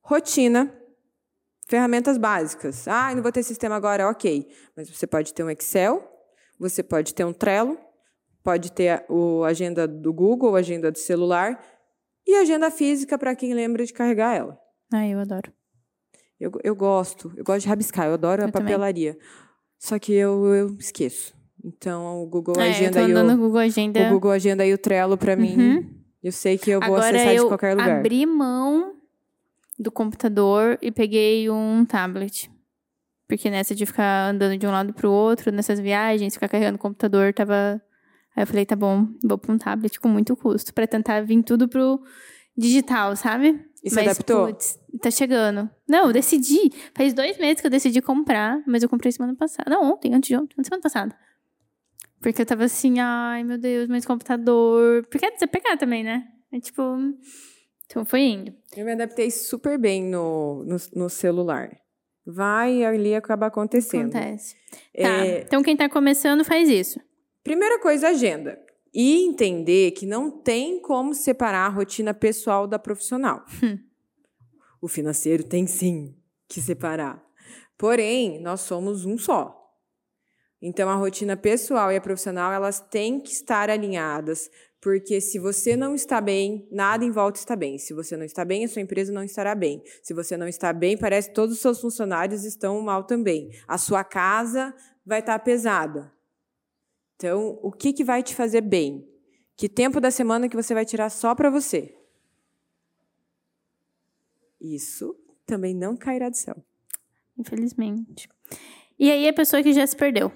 rotina, 0.03 0.75
ferramentas 1.69 2.17
básicas. 2.17 2.87
Ah, 2.87 3.13
não 3.15 3.21
vou 3.21 3.31
ter 3.31 3.43
sistema 3.43 3.75
agora, 3.75 4.09
ok. 4.09 4.47
Mas 4.75 4.89
você 4.89 5.05
pode 5.05 5.33
ter 5.33 5.43
um 5.43 5.49
Excel, 5.51 6.03
você 6.59 6.81
pode 6.83 7.13
ter 7.13 7.23
um 7.23 7.31
Trello, 7.31 7.77
pode 8.43 8.71
ter 8.71 8.89
a 8.89 9.47
agenda 9.47 9.87
do 9.87 10.11
Google, 10.11 10.55
agenda 10.55 10.91
do 10.91 10.97
celular 10.97 11.63
e 12.27 12.35
agenda 12.35 12.71
física 12.71 13.17
para 13.17 13.35
quem 13.35 13.53
lembra 13.53 13.85
de 13.85 13.93
carregar 13.93 14.35
ela. 14.35 14.59
Ai, 14.91 15.13
eu 15.13 15.19
adoro. 15.19 15.53
Eu, 16.39 16.51
eu 16.63 16.75
gosto, 16.75 17.31
eu 17.37 17.43
gosto 17.43 17.61
de 17.61 17.67
rabiscar, 17.69 18.07
eu 18.07 18.13
adoro 18.13 18.41
a 18.43 18.47
Eu 18.47 18.51
também. 18.51 18.67
papelaria. 18.69 19.17
Só 19.77 19.99
que 19.99 20.11
eu, 20.13 20.45
eu 20.55 20.75
esqueço. 20.79 21.33
Então, 21.63 22.23
o 22.23 22.25
Google 22.27 22.55
É, 22.59 22.67
eu 22.67 22.69
Agenda 22.71 23.01
tô 23.01 23.07
e 23.07 23.13
o, 23.13 23.37
Google 23.37 23.57
Agenda. 23.59 23.99
o 24.07 24.09
Google 24.13 24.31
Agenda 24.31 24.65
e 24.65 24.73
o 24.73 24.77
Trello 24.77 25.17
para 25.17 25.35
mim, 25.35 25.57
Uhum. 25.57 25.93
eu 26.23 26.31
sei 26.31 26.57
que 26.57 26.71
eu 26.71 26.79
vou 26.79 26.95
Agora 26.95 27.15
acessar 27.17 27.35
eu 27.35 27.43
de 27.43 27.49
qualquer 27.49 27.71
lugar. 27.71 27.99
abri 27.99 28.25
mão 28.25 28.93
do 29.79 29.91
computador 29.91 30.77
e 30.81 30.91
peguei 30.91 31.49
um 31.49 31.85
tablet. 31.85 32.51
Porque 33.27 33.49
nessa 33.49 33.73
de 33.73 33.85
ficar 33.85 34.29
andando 34.29 34.57
de 34.57 34.67
um 34.67 34.71
lado 34.71 34.93
pro 34.93 35.09
outro, 35.09 35.51
nessas 35.51 35.79
viagens, 35.79 36.33
ficar 36.33 36.49
carregando 36.49 36.75
o 36.75 36.81
computador, 36.81 37.33
tava. 37.33 37.81
Aí 38.35 38.43
eu 38.43 38.47
falei, 38.47 38.65
tá 38.65 38.75
bom, 38.75 39.07
vou 39.23 39.37
pra 39.37 39.53
um 39.53 39.57
tablet 39.57 39.99
com 39.99 40.09
muito 40.09 40.35
custo, 40.35 40.73
pra 40.73 40.85
tentar 40.85 41.21
vir 41.21 41.41
tudo 41.43 41.67
pro 41.67 42.01
digital, 42.57 43.15
sabe? 43.15 43.63
E 43.83 43.89
se 43.89 43.99
adaptou? 43.99 44.47
putz, 44.47 44.77
tá 45.01 45.09
chegando. 45.09 45.69
Não, 45.87 46.07
eu 46.07 46.13
decidi. 46.13 46.71
Faz 46.93 47.13
dois 47.13 47.37
meses 47.37 47.61
que 47.61 47.67
eu 47.67 47.71
decidi 47.71 48.01
comprar, 48.01 48.61
mas 48.67 48.83
eu 48.83 48.89
comprei 48.89 49.11
semana 49.11 49.35
passada. 49.35 49.69
Não, 49.69 49.93
ontem, 49.93 50.13
antes 50.13 50.27
de 50.27 50.35
ontem, 50.35 50.61
semana 50.63 50.81
passada. 50.81 51.15
Porque 52.19 52.41
eu 52.41 52.45
tava 52.45 52.65
assim, 52.65 52.99
ai 52.99 53.43
meu 53.43 53.57
Deus, 53.57 53.87
mas 53.87 54.05
computador. 54.05 55.05
Porque 55.05 55.25
é 55.25 55.31
desapegar 55.31 55.77
também, 55.77 56.03
né? 56.03 56.27
É 56.51 56.59
tipo. 56.59 56.83
Então 57.89 58.05
foi 58.05 58.21
indo. 58.21 58.53
Eu 58.77 58.85
me 58.85 58.91
adaptei 58.91 59.31
super 59.31 59.77
bem 59.79 60.03
no, 60.03 60.63
no, 60.63 60.77
no 60.93 61.09
celular. 61.09 61.75
Vai 62.23 62.83
ali 62.83 63.15
acaba 63.15 63.47
acontecendo. 63.47 64.15
Acontece. 64.15 64.55
Tá. 64.95 65.25
É, 65.25 65.41
Então 65.41 65.63
quem 65.63 65.75
tá 65.75 65.89
começando 65.89 66.45
faz 66.45 66.69
isso. 66.69 66.99
primeira 67.43 67.79
coisa, 67.79 68.09
agenda. 68.09 68.59
E 68.93 69.23
entender 69.25 69.91
que 69.91 70.05
não 70.05 70.29
tem 70.29 70.79
como 70.81 71.13
separar 71.15 71.65
a 71.65 71.69
rotina 71.69 72.13
pessoal 72.13 72.67
da 72.67 72.77
profissional. 72.77 73.43
o 74.81 74.87
financeiro 74.87 75.43
tem 75.43 75.65
sim 75.65 76.15
que 76.47 76.61
separar. 76.61 77.23
Porém, 77.77 78.39
nós 78.41 78.61
somos 78.61 79.05
um 79.05 79.17
só. 79.17 79.55
Então, 80.61 80.89
a 80.89 80.95
rotina 80.95 81.37
pessoal 81.37 81.91
e 81.91 81.95
a 81.95 82.01
profissional, 82.01 82.51
elas 82.51 82.79
têm 82.81 83.19
que 83.21 83.31
estar 83.31 83.69
alinhadas, 83.69 84.49
porque 84.81 85.19
se 85.19 85.37
você 85.37 85.75
não 85.75 85.93
está 85.93 86.21
bem, 86.21 86.67
nada 86.71 87.03
em 87.03 87.11
volta 87.11 87.37
está 87.37 87.55
bem. 87.55 87.77
Se 87.77 87.93
você 87.93 88.15
não 88.15 88.25
está 88.25 88.45
bem, 88.45 88.63
a 88.63 88.67
sua 88.67 88.81
empresa 88.81 89.11
não 89.11 89.23
estará 89.23 89.53
bem. 89.53 89.83
Se 90.01 90.13
você 90.13 90.37
não 90.37 90.47
está 90.47 90.71
bem, 90.71 90.97
parece 90.97 91.29
que 91.29 91.35
todos 91.35 91.55
os 91.55 91.61
seus 91.61 91.81
funcionários 91.81 92.45
estão 92.45 92.79
mal 92.81 93.03
também. 93.03 93.51
A 93.67 93.77
sua 93.77 94.03
casa 94.03 94.73
vai 95.05 95.19
estar 95.19 95.37
pesada. 95.39 96.11
Então, 97.15 97.59
o 97.61 97.71
que, 97.71 97.91
que 97.91 98.03
vai 98.03 98.23
te 98.23 98.33
fazer 98.33 98.61
bem? 98.61 99.05
Que 99.57 99.67
tempo 99.67 99.99
da 99.99 100.09
semana 100.09 100.47
que 100.47 100.55
você 100.55 100.73
vai 100.73 100.85
tirar 100.85 101.09
só 101.09 101.35
para 101.35 101.49
você? 101.49 101.93
Isso 104.61 105.13
também 105.45 105.73
não 105.73 105.97
cairá 105.97 106.29
do 106.29 106.37
céu. 106.37 106.55
Infelizmente. 107.37 108.29
E 108.97 109.11
aí 109.11 109.27
a 109.27 109.33
pessoa 109.33 109.61
que 109.61 109.73
já 109.73 109.85
se 109.85 109.95
perdeu. 109.95 110.31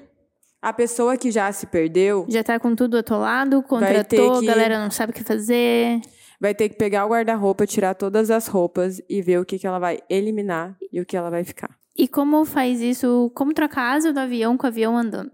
A 0.63 0.71
pessoa 0.71 1.17
que 1.17 1.30
já 1.30 1.52
se 1.52 1.67
perdeu 1.67 2.26
Já 2.30 2.41
tá 2.43 2.58
com 2.60 2.73
tudo 2.73 2.97
atolado, 2.97 3.62
contratou, 3.63 4.39
que- 4.39 4.47
a 4.49 4.54
galera 4.56 4.80
não 4.82 4.89
sabe 4.89 5.12
o 5.12 5.13
que 5.13 5.23
fazer. 5.23 5.99
vai 6.39 6.56
ter 6.56 6.69
que 6.69 6.76
pegar 6.78 7.06
o 7.06 7.10
guarda-roupa, 7.10 7.67
tirar 7.67 7.93
todas 7.95 8.32
as 8.32 8.47
roupas 8.47 9.02
e 9.10 9.21
ver 9.21 9.39
o 9.39 9.45
que, 9.45 9.60
que 9.60 9.67
ela 9.67 9.78
vai 9.80 9.99
eliminar 10.10 10.78
e 10.91 11.02
o 11.02 11.06
que 11.06 11.17
ela 11.17 11.30
vai 11.30 11.43
ficar. 11.43 11.78
E 11.95 12.08
como 12.08 12.45
faz 12.45 12.80
isso? 12.82 13.30
Como 13.36 13.54
trocar 13.54 13.82
a 13.84 13.93
asa 13.93 14.13
do 14.13 14.19
avião 14.19 14.58
com 14.58 14.65
o 14.65 14.67
avião 14.67 14.97
andando? 14.97 15.32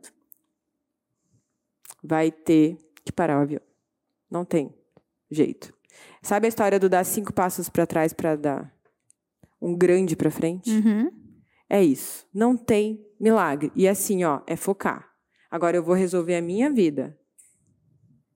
Vai 2.04 2.32
ter 2.32 2.78
que 3.06 3.12
parar 3.12 3.40
o 3.40 3.42
avião. 3.44 3.62
Não 4.30 4.46
tem 4.46 4.74
jeito. 5.30 5.74
Sabe 6.22 6.48
a 6.48 6.50
história 6.50 6.80
do 6.80 6.90
dar 6.90 7.04
cinco 7.04 7.32
passos 7.34 7.70
para 7.70 7.86
trás 7.86 8.14
para 8.14 8.36
dar 8.36 8.74
um 9.62 9.76
grande 9.78 10.16
para 10.16 10.32
frente? 10.32 10.70
Uhum. 10.72 11.12
É 11.70 11.84
isso. 11.84 12.26
Não 12.34 12.58
tem 12.58 13.06
milagre. 13.20 13.72
E 13.76 13.88
assim, 13.88 14.24
ó, 14.24 14.42
é 14.48 14.56
focar. 14.56 15.09
Agora 15.50 15.78
eu 15.78 15.84
vou 15.84 15.96
resolver 15.96 16.36
a 16.36 16.42
minha 16.42 16.70
vida. 16.70 17.18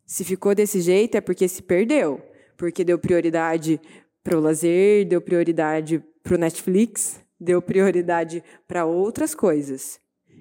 Se 0.05 0.23
ficou 0.23 0.53
desse 0.53 0.81
jeito 0.81 1.15
é 1.15 1.21
porque 1.21 1.47
se 1.47 1.61
perdeu. 1.61 2.21
Porque 2.57 2.83
deu 2.83 2.97
prioridade 2.97 3.79
para 4.23 4.37
o 4.37 4.41
lazer, 4.41 5.07
deu 5.07 5.21
prioridade 5.21 6.03
para 6.21 6.35
o 6.35 6.37
Netflix, 6.39 7.19
deu 7.39 7.61
prioridade 7.61 8.43
para 8.67 8.85
outras 8.85 9.35
coisas. 9.35 9.99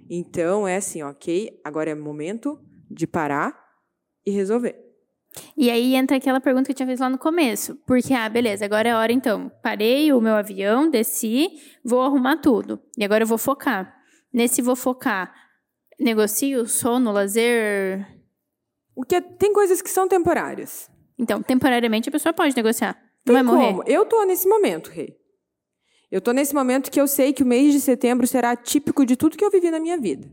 Então 0.09 0.67
é 0.69 0.77
assim, 0.77 1.03
ok? 1.03 1.61
Agora 1.65 1.91
é 1.91 1.95
momento 1.95 2.59
de 2.91 3.07
parar 3.07 3.59
e 4.25 4.31
resolver. 4.31 4.77
E 5.57 5.71
aí 5.71 5.95
entra 5.95 6.17
aquela 6.17 6.41
pergunta 6.41 6.67
que 6.67 6.73
eu 6.73 6.77
tinha 6.77 6.87
feito 6.87 7.01
lá 7.01 7.09
no 7.09 7.19
começo. 7.19 7.75
Porque, 7.87 8.13
ah, 8.13 8.29
beleza, 8.29 8.65
agora 8.65 8.89
é 8.89 8.95
hora 8.95 9.13
então. 9.13 9.51
Parei 9.63 10.13
o 10.13 10.21
meu 10.21 10.35
avião, 10.35 10.91
desci, 10.91 11.49
vou 11.85 12.03
arrumar 12.03 12.37
tudo. 12.37 12.81
E 12.99 13.05
agora 13.05 13.25
eu 13.25 13.27
vou 13.27 13.39
focar. 13.39 13.97
Nesse 14.33 14.63
vou 14.63 14.77
focar, 14.77 15.33
negocio, 16.03 16.67
sono, 16.67 17.13
lazer. 17.13 18.07
O 18.95 19.03
que 19.05 19.17
é- 19.17 19.21
tem 19.21 19.53
coisas 19.53 19.81
que 19.83 19.91
são 19.91 20.07
temporárias. 20.09 20.91
Então, 21.19 21.43
temporariamente 21.43 22.09
a 22.09 22.13
pessoa 22.13 22.33
pode 22.33 22.55
negociar. 22.57 22.95
Não 23.25 23.35
Tem 23.35 23.35
vai 23.35 23.43
morrer. 23.43 23.67
como. 23.69 23.85
Eu 23.87 24.05
tô 24.05 24.25
nesse 24.25 24.49
momento, 24.49 24.89
Rei. 24.89 25.17
Eu 26.11 26.21
tô 26.21 26.33
nesse 26.33 26.55
momento 26.55 26.91
que 26.91 27.01
eu 27.01 27.07
sei 27.07 27.33
que 27.33 27.43
o 27.43 27.47
mês 27.47 27.73
de 27.73 27.81
setembro 27.81 28.27
será 28.27 28.55
típico 28.57 29.07
de 29.07 29.17
tudo 29.17 29.37
que 29.37 29.45
eu 29.45 29.51
vivi 29.51 29.71
na 29.71 29.81
minha 29.81 29.97
vida. 29.97 30.31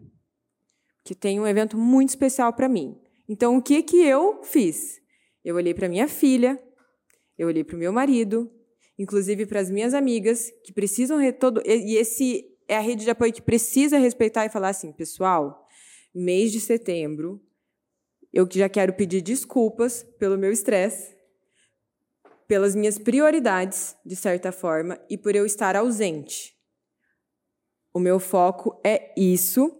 Que 1.05 1.15
tem 1.15 1.39
um 1.39 1.47
evento 1.47 1.77
muito 1.77 2.10
especial 2.10 2.51
para 2.53 2.67
mim. 2.67 2.99
Então, 3.27 3.55
o 3.58 3.62
que 3.62 3.82
que 3.84 3.97
eu 4.03 4.41
fiz? 4.43 4.99
Eu 5.45 5.55
olhei 5.55 5.73
para 5.73 5.88
minha 5.88 6.08
filha, 6.08 6.62
eu 7.38 7.47
olhei 7.47 7.63
para 7.63 7.75
o 7.75 7.79
meu 7.79 7.93
marido, 7.93 8.51
inclusive 8.97 9.45
para 9.45 9.62
as 9.62 9.69
minhas 9.69 9.93
amigas 9.93 10.51
que 10.65 10.73
precisam 10.73 11.17
re- 11.17 11.32
todo 11.32 11.62
e 11.65 11.95
esse 11.95 12.43
é 12.67 12.75
a 12.75 12.82
rede 12.82 13.05
de 13.05 13.10
apoio 13.12 13.32
que 13.32 13.41
precisa 13.41 13.97
respeitar 13.97 14.45
e 14.45 14.49
falar 14.49 14.69
assim, 14.69 14.91
pessoal, 14.91 15.59
mês 16.13 16.52
de 16.52 16.60
setembro, 16.60 17.41
eu 18.32 18.48
já 18.52 18.69
quero 18.69 18.93
pedir 18.93 19.22
desculpas 19.22 20.04
pelo 20.17 20.38
meu 20.38 20.52
estresse, 20.52 21.17
pelas 22.48 22.76
minhas 22.76 22.98
prioridades, 22.98 23.95
de 24.06 24.15
certa 24.15 24.52
forma, 24.52 25.00
e 25.10 25.17
por 25.17 25.36
eu 25.36 25.45
estar 25.45 25.76
ausente. 25.76 26.58
O 27.93 28.00
meu 28.00 28.19
foco 28.19 28.80
é 28.84 29.13
isso, 29.19 29.76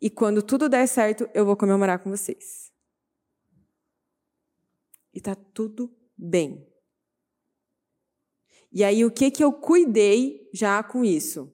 e 0.00 0.10
quando 0.10 0.42
tudo 0.42 0.68
der 0.68 0.86
certo, 0.86 1.28
eu 1.32 1.46
vou 1.46 1.56
comemorar 1.56 1.98
com 1.98 2.10
vocês. 2.10 2.72
E 5.12 5.20
tá 5.20 5.34
tudo 5.34 5.94
bem. 6.16 6.66
E 8.72 8.82
aí, 8.82 9.04
o 9.04 9.10
que 9.10 9.30
que 9.30 9.44
eu 9.44 9.52
cuidei 9.52 10.50
já 10.52 10.82
com 10.82 11.04
isso? 11.04 11.53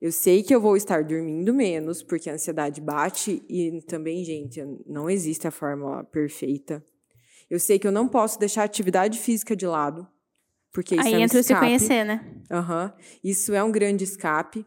Eu 0.00 0.12
sei 0.12 0.42
que 0.44 0.54
eu 0.54 0.60
vou 0.60 0.76
estar 0.76 1.02
dormindo 1.02 1.52
menos, 1.52 2.02
porque 2.02 2.30
a 2.30 2.34
ansiedade 2.34 2.80
bate 2.80 3.42
e 3.48 3.82
também, 3.82 4.24
gente, 4.24 4.62
não 4.86 5.10
existe 5.10 5.48
a 5.48 5.50
fórmula 5.50 6.04
perfeita. 6.04 6.84
Eu 7.50 7.58
sei 7.58 7.78
que 7.78 7.86
eu 7.86 7.92
não 7.92 8.06
posso 8.06 8.38
deixar 8.38 8.62
a 8.62 8.64
atividade 8.64 9.18
física 9.18 9.56
de 9.56 9.66
lado, 9.66 10.06
porque 10.72 10.94
isso 10.94 11.08
Aí 11.08 11.14
é 11.14 11.18
um 11.18 11.20
entra 11.22 11.40
o 11.40 11.42
se 11.42 11.52
escape. 11.52 11.66
conhecer, 11.66 12.04
né? 12.04 12.24
Aham. 12.50 12.94
Isso 13.24 13.52
é 13.54 13.64
um 13.64 13.72
grande 13.72 14.04
escape. 14.04 14.64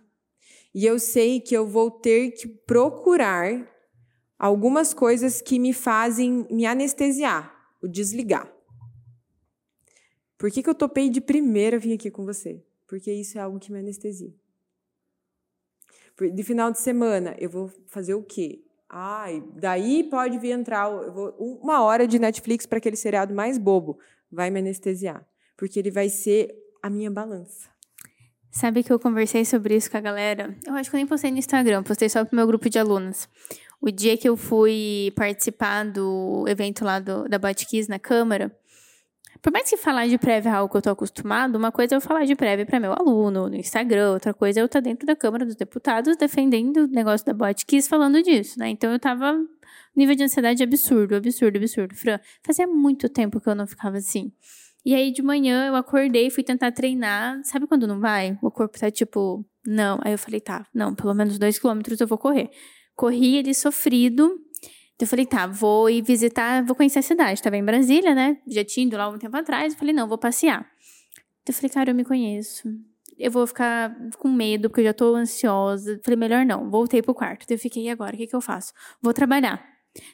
E 0.74 0.86
eu 0.86 1.00
sei 1.00 1.40
que 1.40 1.56
eu 1.56 1.66
vou 1.66 1.90
ter 1.92 2.32
que 2.32 2.48
procurar 2.48 3.70
algumas 4.38 4.94
coisas 4.94 5.42
que 5.42 5.60
me 5.60 5.72
fazem 5.72 6.46
me 6.50 6.66
anestesiar, 6.66 7.54
o 7.82 7.88
desligar. 7.88 8.52
Por 10.38 10.50
que, 10.50 10.64
que 10.64 10.70
eu 10.70 10.76
topei 10.76 11.10
de 11.10 11.22
primeira 11.22 11.78
vir 11.78 11.94
aqui 11.94 12.10
com 12.10 12.26
você? 12.26 12.64
Porque 12.88 13.12
isso 13.14 13.38
é 13.38 13.42
algo 13.42 13.60
que 13.60 13.72
me 13.72 13.80
anestesia. 13.80 14.34
De 16.30 16.44
final 16.44 16.72
de 16.72 16.80
semana, 16.80 17.36
eu 17.40 17.50
vou 17.50 17.72
fazer 17.88 18.14
o 18.14 18.24
quê? 18.24 18.62
Ai, 18.90 19.44
daí 19.56 20.04
pode 20.04 20.38
vir 20.38 20.52
entrar 20.52 20.90
vou, 20.90 21.34
uma 21.40 21.82
hora 21.82 22.06
de 22.06 22.20
Netflix 22.20 22.66
para 22.66 22.78
aquele 22.78 22.98
seriado 22.98 23.34
mais 23.34 23.58
bobo. 23.58 23.98
Vai 24.32 24.50
me 24.50 24.60
anestesiar. 24.60 25.26
Porque 25.58 25.80
ele 25.80 25.92
vai 25.92 26.10
ser 26.10 26.54
a 26.84 26.90
minha 26.90 27.10
balança. 27.10 27.70
Sabe 28.52 28.84
que 28.84 28.92
eu 28.92 29.00
conversei 29.00 29.46
sobre 29.46 29.76
isso 29.78 29.90
com 29.90 29.96
a 29.96 30.02
galera? 30.02 30.58
Eu 30.68 30.74
acho 30.74 30.90
que 30.90 30.96
eu 30.96 30.98
nem 30.98 31.08
postei 31.08 31.32
no 31.32 31.38
Instagram, 31.38 31.84
postei 31.84 32.10
só 32.10 32.26
pro 32.26 32.36
meu 32.36 32.46
grupo 32.46 32.70
de 32.70 32.78
alunos. 32.78 33.30
O 33.80 33.90
dia 33.90 34.18
que 34.18 34.28
eu 34.28 34.36
fui 34.36 35.14
participar 35.16 35.86
do 35.86 36.46
evento 36.48 36.84
lá 36.84 37.00
do, 37.00 37.30
da 37.30 37.40
Botkiss 37.40 37.88
na 37.88 37.98
Câmara, 37.98 38.56
por 39.42 39.52
mais 39.52 39.70
que 39.70 39.78
falar 39.78 40.08
de 40.08 40.18
prévia 40.18 40.50
é 40.50 40.54
algo 40.54 40.72
que 40.72 40.78
eu 40.78 40.82
tô 40.82 40.90
acostumado, 40.92 41.56
uma 41.58 41.72
coisa 41.72 41.96
é 41.96 41.98
eu 41.98 42.02
falar 42.02 42.26
de 42.26 42.36
prévia 42.36 42.66
para 42.66 42.80
meu 42.80 42.94
aluno 42.94 43.50
no 43.50 43.56
Instagram, 43.56 44.12
outra 44.12 44.34
coisa 44.34 44.60
é 44.60 44.62
eu 44.62 44.66
estar 44.66 44.82
tá 44.82 44.84
dentro 44.84 45.06
da 45.06 45.16
Câmara 45.16 45.46
dos 45.46 45.56
Deputados 45.56 46.16
defendendo 46.16 46.86
o 46.86 46.88
negócio 46.88 47.26
da 47.26 47.34
Botkiss 47.34 47.88
falando 47.88 48.22
disso, 48.22 48.60
né? 48.60 48.70
Então 48.70 48.92
eu 48.92 49.00
tava 49.00 49.36
nível 49.96 50.16
de 50.16 50.24
ansiedade 50.24 50.64
absurdo, 50.64 51.16
absurdo, 51.16 51.58
absurdo. 51.58 51.96
Fran, 51.96 52.20
fazia 52.44 52.68
muito 52.68 53.10
tempo 53.10 53.40
que 53.40 53.50
eu 53.50 53.56
não 53.56 53.68
ficava 53.68 53.98
assim. 53.98 54.32
E 54.86 54.96
aí 54.96 55.12
de 55.12 55.22
manhã 55.22 55.68
eu 55.68 55.76
acordei, 55.76 56.30
fui 56.30 56.44
tentar 56.44 56.72
treinar. 56.72 57.42
Sabe 57.44 57.68
quando 57.68 57.88
não 57.88 58.00
vai? 58.00 58.38
O 58.42 58.50
corpo 58.50 58.80
tá 58.80 58.90
tipo, 58.90 59.46
não. 59.66 60.00
Aí 60.04 60.12
eu 60.12 60.18
falei, 60.18 60.40
tá, 60.40 60.66
não, 60.74 60.96
pelo 60.96 61.14
menos 61.14 61.38
dois 61.38 61.60
quilômetros 61.60 62.00
eu 62.00 62.08
vou 62.08 62.18
correr. 62.18 62.50
Corri 62.96 63.38
ele 63.38 63.54
sofrido, 63.54 64.40
eu 65.04 65.08
falei, 65.08 65.26
tá, 65.26 65.48
vou 65.48 65.90
ir 65.90 66.02
visitar, 66.02 66.64
vou 66.64 66.76
conhecer 66.76 67.00
a 67.00 67.02
cidade. 67.02 67.42
Tava 67.42 67.58
em 67.58 67.64
Brasília, 67.64 68.14
né? 68.14 68.38
Já 68.48 68.64
tinha 68.64 68.86
ido 68.86 68.98
lá 68.98 69.10
um 69.10 69.18
tempo 69.18 69.36
atrás. 69.36 69.74
Eu 69.74 69.80
falei, 69.80 69.94
não, 69.94 70.08
vou 70.08 70.18
passear. 70.18 70.70
Eu 71.48 71.54
falei, 71.54 71.70
cara, 71.70 71.92
eu 71.92 71.96
me 71.96 72.04
conheço. 72.04 72.70
Eu 73.18 73.32
vou 73.32 73.46
ficar 73.46 73.96
com 74.18 74.30
medo, 74.30 74.70
porque 74.70 74.82
eu 74.82 74.86
já 74.86 74.94
tô 74.94 75.16
ansiosa. 75.16 76.00
falei, 76.04 76.18
melhor 76.18 76.46
não. 76.46 76.70
Voltei 76.70 77.02
pro 77.02 77.14
quarto. 77.14 77.50
Eu 77.50 77.58
fiquei, 77.58 77.84
e 77.84 77.90
agora? 77.90 78.16
O 78.16 78.18
que, 78.18 78.28
que 78.28 78.36
eu 78.36 78.42
faço? 78.42 78.74
Vou 79.02 79.14
trabalhar. 79.14 79.64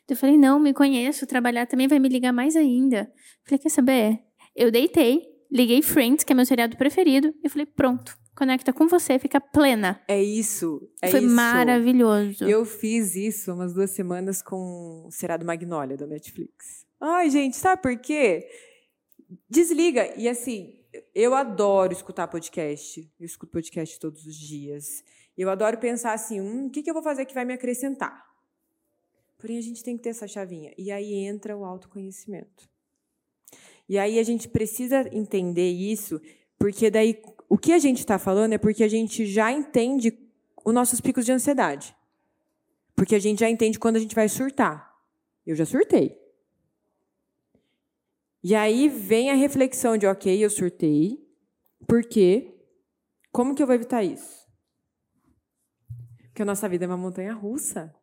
Eu 0.08 0.16
falei, 0.16 0.38
não, 0.38 0.60
me 0.60 0.74
conheço. 0.74 1.26
Trabalhar 1.28 1.66
também 1.66 1.88
vai 1.88 2.00
me 2.00 2.10
ligar 2.10 2.32
mais 2.32 2.56
ainda. 2.56 3.00
Eu 3.00 3.46
falei, 3.46 3.60
quer 3.60 3.70
saber? 3.70 4.20
Eu 4.56 4.72
deitei, 4.72 5.28
liguei 5.52 5.82
Friends, 5.82 6.24
que 6.24 6.34
é 6.34 6.36
meu 6.36 6.46
seriado 6.46 6.76
preferido, 6.78 7.34
e 7.44 7.50
falei, 7.50 7.66
pronto 7.66 8.18
conecta 8.38 8.72
com 8.72 8.88
você, 8.88 9.18
fica 9.18 9.42
plena. 9.42 10.00
É 10.08 10.22
isso. 10.22 10.88
É 11.02 11.10
Foi 11.10 11.22
isso. 11.22 11.36
maravilhoso. 11.36 12.46
Eu 12.46 12.64
fiz 12.64 13.16
isso 13.16 13.52
umas 13.52 13.74
duas 13.74 13.90
semanas 13.90 14.42
com 14.42 15.06
o 15.08 15.12
Serado 15.12 15.44
Magnólia 15.44 15.98
da 15.98 16.06
Netflix. 16.06 16.86
Ai, 17.02 17.30
gente, 17.32 17.58
sabe 17.58 17.82
por 17.82 17.98
quê? 17.98 18.48
Desliga. 19.50 20.14
E 20.16 20.30
assim, 20.30 20.80
eu 21.14 21.34
adoro 21.34 21.92
escutar 21.92 22.28
podcast. 22.28 23.12
Eu 23.20 23.26
escuto 23.26 23.52
podcast 23.52 24.00
todos 24.00 24.26
os 24.26 24.36
dias. 24.36 25.04
Eu 25.36 25.50
adoro 25.50 25.80
pensar 25.80 26.14
assim: 26.14 26.40
hum, 26.40 26.68
o 26.68 26.70
que, 26.70 26.84
que 26.84 26.90
eu 26.90 26.94
vou 26.94 27.04
fazer 27.04 27.26
que 27.26 27.34
vai 27.34 27.44
me 27.44 27.54
acrescentar? 27.54 28.24
Porém, 29.40 29.58
a 29.58 29.62
gente 29.62 29.84
tem 29.84 29.98
que 29.98 30.04
ter 30.04 30.10
essa 30.10 30.28
chavinha. 30.28 30.74
E 30.78 30.92
aí 30.92 31.14
entra 31.14 31.58
o 31.58 31.66
autoconhecimento. 31.66 32.70
E 33.90 33.98
aí 33.98 34.20
a 34.20 34.24
gente 34.24 34.50
precisa 34.50 35.08
entender 35.16 35.70
isso, 35.70 36.20
porque 36.60 36.90
daí 36.92 37.22
o 37.50 37.58
que 37.58 37.72
a 37.72 37.80
gente 37.80 38.00
está 38.00 38.20
falando 38.20 38.54
é 38.54 38.58
porque 38.58 38.84
a 38.84 38.88
gente 38.88 39.26
já 39.26 39.52
entende 39.52 40.18
os 40.66 40.74
nossos 40.74 41.00
picos 41.00 41.26
de 41.26 41.32
ansiedade. 41.32 41.96
Porque 42.96 43.16
a 43.16 43.20
gente 43.20 43.40
já 43.40 43.50
entende 43.50 43.80
quando 43.80 43.96
a 43.96 44.00
gente 44.00 44.16
vai 44.16 44.28
surtar. 44.28 44.94
Eu 45.46 45.56
já 45.56 45.66
surtei. 45.66 46.20
E 48.44 48.54
aí 48.54 48.90
vem 48.90 49.32
a 49.32 49.36
reflexão 49.36 49.98
de, 49.98 50.06
ok, 50.06 50.44
eu 50.44 50.50
surtei. 50.50 51.26
Por 51.88 52.04
quê? 52.04 52.54
Como 53.32 53.56
que 53.56 53.64
eu 53.64 53.68
vou 53.68 53.76
evitar 53.76 54.04
isso? 54.04 54.46
Porque 56.24 56.42
a 56.42 56.46
nossa 56.46 56.68
vida 56.68 56.86
é 56.86 56.88
uma 56.88 56.98
montanha 56.98 57.34
russa. 57.34 57.94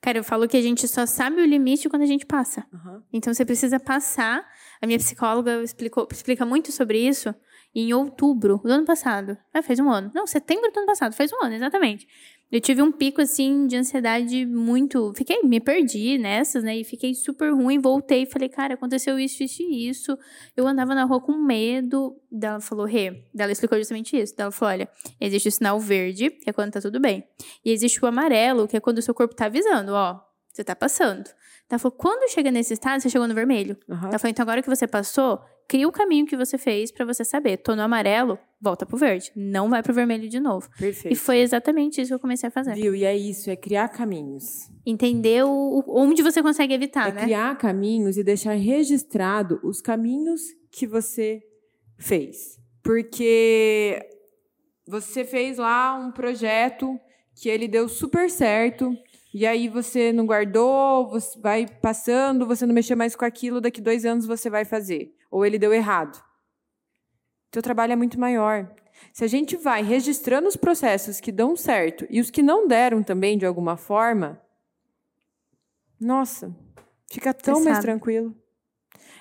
Cara, 0.00 0.18
eu 0.18 0.24
falo 0.24 0.48
que 0.48 0.56
a 0.56 0.62
gente 0.62 0.86
só 0.88 1.06
sabe 1.06 1.40
o 1.40 1.44
limite 1.44 1.88
quando 1.88 2.02
a 2.02 2.06
gente 2.06 2.26
passa. 2.26 2.66
Uhum. 2.72 3.02
Então 3.12 3.32
você 3.32 3.44
precisa 3.44 3.78
passar. 3.78 4.48
A 4.80 4.86
minha 4.86 4.98
psicóloga 4.98 5.62
explicou, 5.62 6.08
explica 6.10 6.44
muito 6.44 6.72
sobre 6.72 6.98
isso 6.98 7.34
em 7.74 7.92
outubro 7.94 8.60
do 8.62 8.70
ano 8.70 8.84
passado. 8.84 9.36
Ah, 9.52 9.62
fez 9.62 9.78
um 9.78 9.90
ano. 9.90 10.10
Não, 10.14 10.26
setembro 10.26 10.70
do 10.70 10.78
ano 10.78 10.86
passado, 10.86 11.14
fez 11.14 11.32
um 11.32 11.44
ano, 11.44 11.54
exatamente. 11.54 12.06
Eu 12.52 12.60
tive 12.60 12.82
um 12.82 12.92
pico, 12.92 13.22
assim, 13.22 13.66
de 13.66 13.76
ansiedade 13.76 14.44
muito. 14.44 15.10
Fiquei, 15.16 15.42
me 15.42 15.58
perdi 15.58 16.18
nessas, 16.18 16.62
né? 16.62 16.76
E 16.76 16.84
fiquei 16.84 17.14
super 17.14 17.50
ruim. 17.50 17.78
Voltei 17.78 18.24
e 18.24 18.26
falei, 18.26 18.46
cara, 18.50 18.74
aconteceu 18.74 19.18
isso, 19.18 19.42
isso 19.42 19.62
e 19.62 19.88
isso. 19.88 20.18
Eu 20.54 20.66
andava 20.66 20.94
na 20.94 21.04
rua 21.04 21.18
com 21.18 21.32
medo. 21.32 22.14
Ela 22.30 22.60
falou, 22.60 22.84
Rê. 22.84 23.24
Ela 23.34 23.50
explicou 23.50 23.78
justamente 23.78 24.20
isso. 24.20 24.34
Ela 24.36 24.50
falou: 24.50 24.74
olha, 24.74 24.88
existe 25.18 25.48
o 25.48 25.52
sinal 25.52 25.80
verde, 25.80 26.28
que 26.28 26.50
é 26.50 26.52
quando 26.52 26.72
tá 26.72 26.80
tudo 26.82 27.00
bem. 27.00 27.24
E 27.64 27.72
existe 27.72 28.04
o 28.04 28.06
amarelo, 28.06 28.68
que 28.68 28.76
é 28.76 28.80
quando 28.80 28.98
o 28.98 29.02
seu 29.02 29.14
corpo 29.14 29.34
tá 29.34 29.46
avisando, 29.46 29.92
ó, 29.94 30.20
você 30.52 30.62
tá 30.62 30.76
passando. 30.76 31.30
Ela 31.70 31.78
falou, 31.78 31.96
quando 31.96 32.30
chega 32.30 32.50
nesse 32.50 32.74
estado, 32.74 33.00
você 33.00 33.08
chegou 33.08 33.26
no 33.26 33.34
vermelho. 33.34 33.78
Uhum. 33.88 34.08
Ela 34.08 34.18
falou, 34.18 34.30
então 34.30 34.42
agora 34.42 34.60
que 34.60 34.68
você 34.68 34.86
passou, 34.86 35.40
cria 35.72 35.88
o 35.88 35.92
caminho 35.92 36.26
que 36.26 36.36
você 36.36 36.58
fez 36.58 36.92
para 36.92 37.06
você 37.06 37.24
saber. 37.24 37.56
Tô 37.56 37.74
no 37.74 37.80
amarelo, 37.80 38.38
volta 38.60 38.84
pro 38.84 38.98
verde. 38.98 39.32
Não 39.34 39.70
vai 39.70 39.82
pro 39.82 39.94
vermelho 39.94 40.28
de 40.28 40.38
novo. 40.38 40.68
Perfeito. 40.78 41.14
E 41.14 41.16
foi 41.16 41.38
exatamente 41.38 41.98
isso 41.98 42.10
que 42.10 42.14
eu 42.14 42.20
comecei 42.20 42.46
a 42.46 42.52
fazer. 42.52 42.74
Viu? 42.74 42.94
E 42.94 43.06
é 43.06 43.16
isso, 43.16 43.48
é 43.48 43.56
criar 43.56 43.88
caminhos. 43.88 44.70
Entender 44.84 45.42
o, 45.44 45.82
onde 45.88 46.22
você 46.22 46.42
consegue 46.42 46.74
evitar, 46.74 47.08
é 47.08 47.12
né? 47.12 47.22
criar 47.22 47.56
caminhos 47.56 48.18
e 48.18 48.22
deixar 48.22 48.52
registrado 48.52 49.60
os 49.64 49.80
caminhos 49.80 50.42
que 50.70 50.86
você 50.86 51.40
fez. 51.98 52.58
Porque 52.82 53.98
você 54.86 55.24
fez 55.24 55.56
lá 55.56 55.94
um 55.94 56.12
projeto 56.12 57.00
que 57.34 57.48
ele 57.48 57.66
deu 57.66 57.88
super 57.88 58.28
certo 58.28 58.94
e 59.32 59.46
aí 59.46 59.70
você 59.70 60.12
não 60.12 60.26
guardou, 60.26 61.08
você 61.08 61.40
vai 61.40 61.66
passando, 61.66 62.46
você 62.46 62.66
não 62.66 62.74
mexeu 62.74 62.94
mais 62.94 63.16
com 63.16 63.24
aquilo, 63.24 63.58
daqui 63.58 63.80
dois 63.80 64.04
anos 64.04 64.26
você 64.26 64.50
vai 64.50 64.66
fazer. 64.66 65.14
Ou 65.32 65.44
ele 65.44 65.58
deu 65.58 65.72
errado. 65.72 66.22
Teu 67.50 67.62
trabalho 67.62 67.94
é 67.94 67.96
muito 67.96 68.20
maior. 68.20 68.72
Se 69.12 69.24
a 69.24 69.26
gente 69.26 69.56
vai 69.56 69.82
registrando 69.82 70.46
os 70.46 70.56
processos 70.56 71.18
que 71.18 71.32
dão 71.32 71.56
certo 71.56 72.06
e 72.10 72.20
os 72.20 72.30
que 72.30 72.42
não 72.42 72.68
deram 72.68 73.02
também 73.02 73.38
de 73.38 73.46
alguma 73.46 73.76
forma, 73.76 74.40
nossa, 75.98 76.54
fica 77.10 77.32
tão 77.32 77.64
mais 77.64 77.78
tranquilo. 77.80 78.36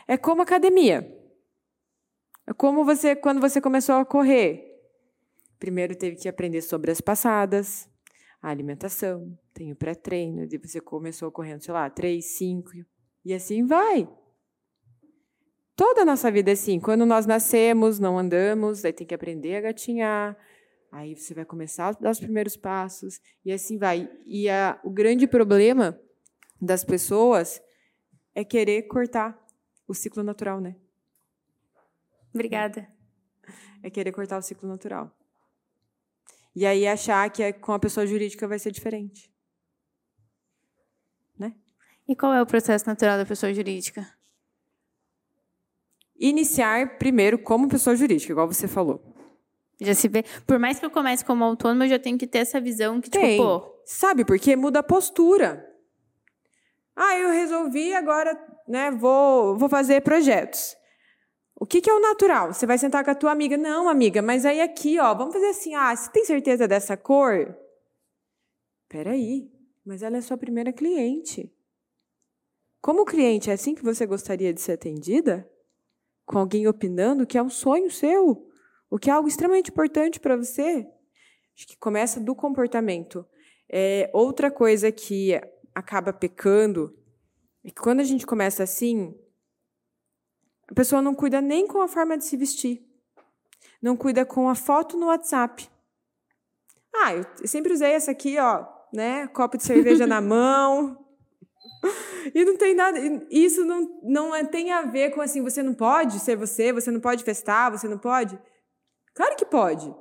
É 0.07 0.17
como 0.17 0.41
academia. 0.41 1.17
É 2.45 2.53
como 2.53 2.83
você 2.83 3.15
quando 3.15 3.39
você 3.39 3.61
começou 3.61 3.95
a 3.95 4.05
correr. 4.05 4.67
Primeiro 5.57 5.95
teve 5.95 6.17
que 6.17 6.27
aprender 6.27 6.61
sobre 6.61 6.91
as 6.91 6.99
passadas, 6.99 7.89
a 8.41 8.49
alimentação, 8.49 9.37
tem 9.53 9.71
o 9.71 9.75
pré-treino, 9.75 10.43
e 10.43 10.57
você 10.57 10.81
começou 10.81 11.31
correndo, 11.31 11.61
sei 11.61 11.73
lá, 11.73 11.89
três, 11.89 12.37
cinco, 12.37 12.71
e 13.23 13.33
assim 13.33 13.65
vai. 13.65 14.09
Toda 15.75 16.01
a 16.01 16.05
nossa 16.05 16.29
vida 16.31 16.51
é 16.51 16.53
assim. 16.53 16.79
Quando 16.79 17.05
nós 17.05 17.25
nascemos, 17.25 17.99
não 17.99 18.17
andamos, 18.17 18.83
aí 18.85 18.93
tem 18.93 19.07
que 19.07 19.15
aprender 19.15 19.55
a 19.55 19.61
gatinhar, 19.61 20.37
aí 20.91 21.15
você 21.15 21.33
vai 21.33 21.45
começar 21.45 21.87
a 21.87 21.91
dar 21.93 22.11
os 22.11 22.19
primeiros 22.19 22.55
passos, 22.55 23.19
e 23.43 23.51
assim 23.51 23.77
vai. 23.77 24.09
E 24.25 24.49
a, 24.49 24.79
o 24.83 24.89
grande 24.89 25.27
problema 25.27 25.99
das 26.61 26.83
pessoas 26.83 27.61
é 28.35 28.43
querer 28.43 28.83
cortar 28.83 29.39
o 29.87 29.93
ciclo 29.93 30.23
natural, 30.23 30.59
né? 30.59 30.75
Obrigada. 32.33 32.87
É 33.83 33.89
querer 33.89 34.11
cortar 34.11 34.37
o 34.37 34.41
ciclo 34.41 34.69
natural. 34.69 35.11
E 36.55 36.65
aí 36.65 36.85
achar 36.87 37.29
que 37.29 37.41
é, 37.41 37.53
com 37.53 37.71
a 37.71 37.79
pessoa 37.79 38.05
jurídica 38.05 38.47
vai 38.47 38.59
ser 38.59 38.71
diferente. 38.71 39.31
Né? 41.37 41.55
E 42.07 42.15
qual 42.15 42.33
é 42.33 42.41
o 42.41 42.45
processo 42.45 42.85
natural 42.85 43.17
da 43.17 43.25
pessoa 43.25 43.53
jurídica? 43.53 44.07
Iniciar 46.23 46.99
primeiro 46.99 47.39
como 47.39 47.67
pessoa 47.67 47.95
jurídica, 47.95 48.31
igual 48.31 48.47
você 48.47 48.67
falou. 48.67 49.01
Já 49.81 49.95
se 49.95 50.07
vê. 50.07 50.23
Por 50.45 50.59
mais 50.59 50.79
que 50.79 50.85
eu 50.85 50.91
comece 50.91 51.25
como 51.25 51.43
autônomo, 51.43 51.83
eu 51.83 51.89
já 51.89 51.97
tenho 51.97 52.15
que 52.15 52.27
ter 52.27 52.37
essa 52.37 52.61
visão 52.61 53.01
que, 53.01 53.09
tipo, 53.09 53.25
Tem. 53.25 53.37
pô. 53.37 53.81
Sabe, 53.83 54.23
porque 54.23 54.55
muda 54.55 54.79
a 54.79 54.83
postura. 54.83 55.67
Ah, 56.95 57.17
eu 57.17 57.29
resolvi 57.29 57.91
agora, 57.95 58.39
né, 58.67 58.91
vou, 58.91 59.57
vou 59.57 59.67
fazer 59.67 60.01
projetos. 60.01 60.75
O 61.59 61.65
que, 61.65 61.81
que, 61.81 61.89
é 61.89 61.93
o 61.93 61.99
natural? 61.99 62.53
Você 62.53 62.67
vai 62.67 62.77
sentar 62.77 63.03
com 63.03 63.09
a 63.09 63.15
tua 63.15 63.31
amiga. 63.31 63.57
Não, 63.57 63.89
amiga, 63.89 64.21
mas 64.21 64.45
aí 64.45 64.61
aqui, 64.61 64.99
ó, 64.99 65.15
vamos 65.15 65.33
fazer 65.33 65.47
assim. 65.47 65.73
Ah, 65.73 65.95
você 65.95 66.11
tem 66.11 66.23
certeza 66.23 66.67
dessa 66.67 66.95
cor? 66.95 67.57
Peraí, 68.87 69.51
mas 69.83 70.03
ela 70.03 70.17
é 70.17 70.21
sua 70.21 70.37
primeira 70.37 70.71
cliente. 70.71 71.51
Como 72.79 73.05
cliente, 73.05 73.49
é 73.49 73.53
assim 73.53 73.73
que 73.73 73.83
você 73.83 74.05
gostaria 74.05 74.53
de 74.53 74.61
ser 74.61 74.73
atendida? 74.73 75.49
Com 76.31 76.39
alguém 76.39 76.65
opinando 76.65 77.27
que 77.27 77.37
é 77.37 77.43
um 77.43 77.49
sonho 77.49 77.91
seu? 77.91 78.49
O 78.89 78.97
que 78.97 79.09
é 79.09 79.13
algo 79.13 79.27
extremamente 79.27 79.69
importante 79.69 80.17
para 80.17 80.37
você? 80.37 80.87
Acho 81.53 81.67
que 81.67 81.77
começa 81.77 82.21
do 82.21 82.33
comportamento. 82.33 83.25
É, 83.69 84.09
outra 84.13 84.49
coisa 84.49 84.91
que 84.91 85.33
acaba 85.75 86.13
pecando 86.13 86.97
é 87.65 87.69
que 87.69 87.81
quando 87.81 87.99
a 87.99 88.05
gente 88.05 88.25
começa 88.25 88.63
assim, 88.63 89.13
a 90.69 90.73
pessoa 90.73 91.01
não 91.01 91.13
cuida 91.13 91.41
nem 91.41 91.67
com 91.67 91.81
a 91.81 91.87
forma 91.87 92.17
de 92.17 92.23
se 92.23 92.37
vestir. 92.37 92.81
Não 93.81 93.97
cuida 93.97 94.25
com 94.25 94.47
a 94.47 94.55
foto 94.55 94.97
no 94.97 95.07
WhatsApp. 95.07 95.69
Ah, 96.95 97.13
eu 97.13 97.25
sempre 97.47 97.73
usei 97.73 97.91
essa 97.91 98.11
aqui, 98.11 98.37
ó, 98.39 98.65
né? 98.93 99.27
Copo 99.27 99.57
de 99.57 99.63
cerveja 99.63 100.07
na 100.07 100.19
mão. 100.21 101.00
E 102.35 102.45
não 102.45 102.55
tem 102.55 102.75
nada. 102.75 102.99
Isso 103.31 103.65
não, 103.65 103.99
não 104.03 104.35
é, 104.35 104.45
tem 104.45 104.71
a 104.71 104.83
ver 104.83 105.09
com 105.09 105.21
assim, 105.21 105.41
você 105.41 105.63
não 105.63 105.73
pode 105.73 106.19
ser 106.19 106.35
você, 106.35 106.71
você 106.71 106.91
não 106.91 106.99
pode 106.99 107.23
festar, 107.23 107.71
você 107.71 107.87
não 107.87 107.97
pode. 107.97 108.39
Claro 109.15 109.35
que 109.35 109.43
pode. 109.43 109.93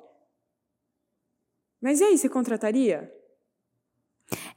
Mas 1.80 2.00
e 2.00 2.04
aí, 2.04 2.18
você 2.18 2.28
contrataria? 2.28 3.10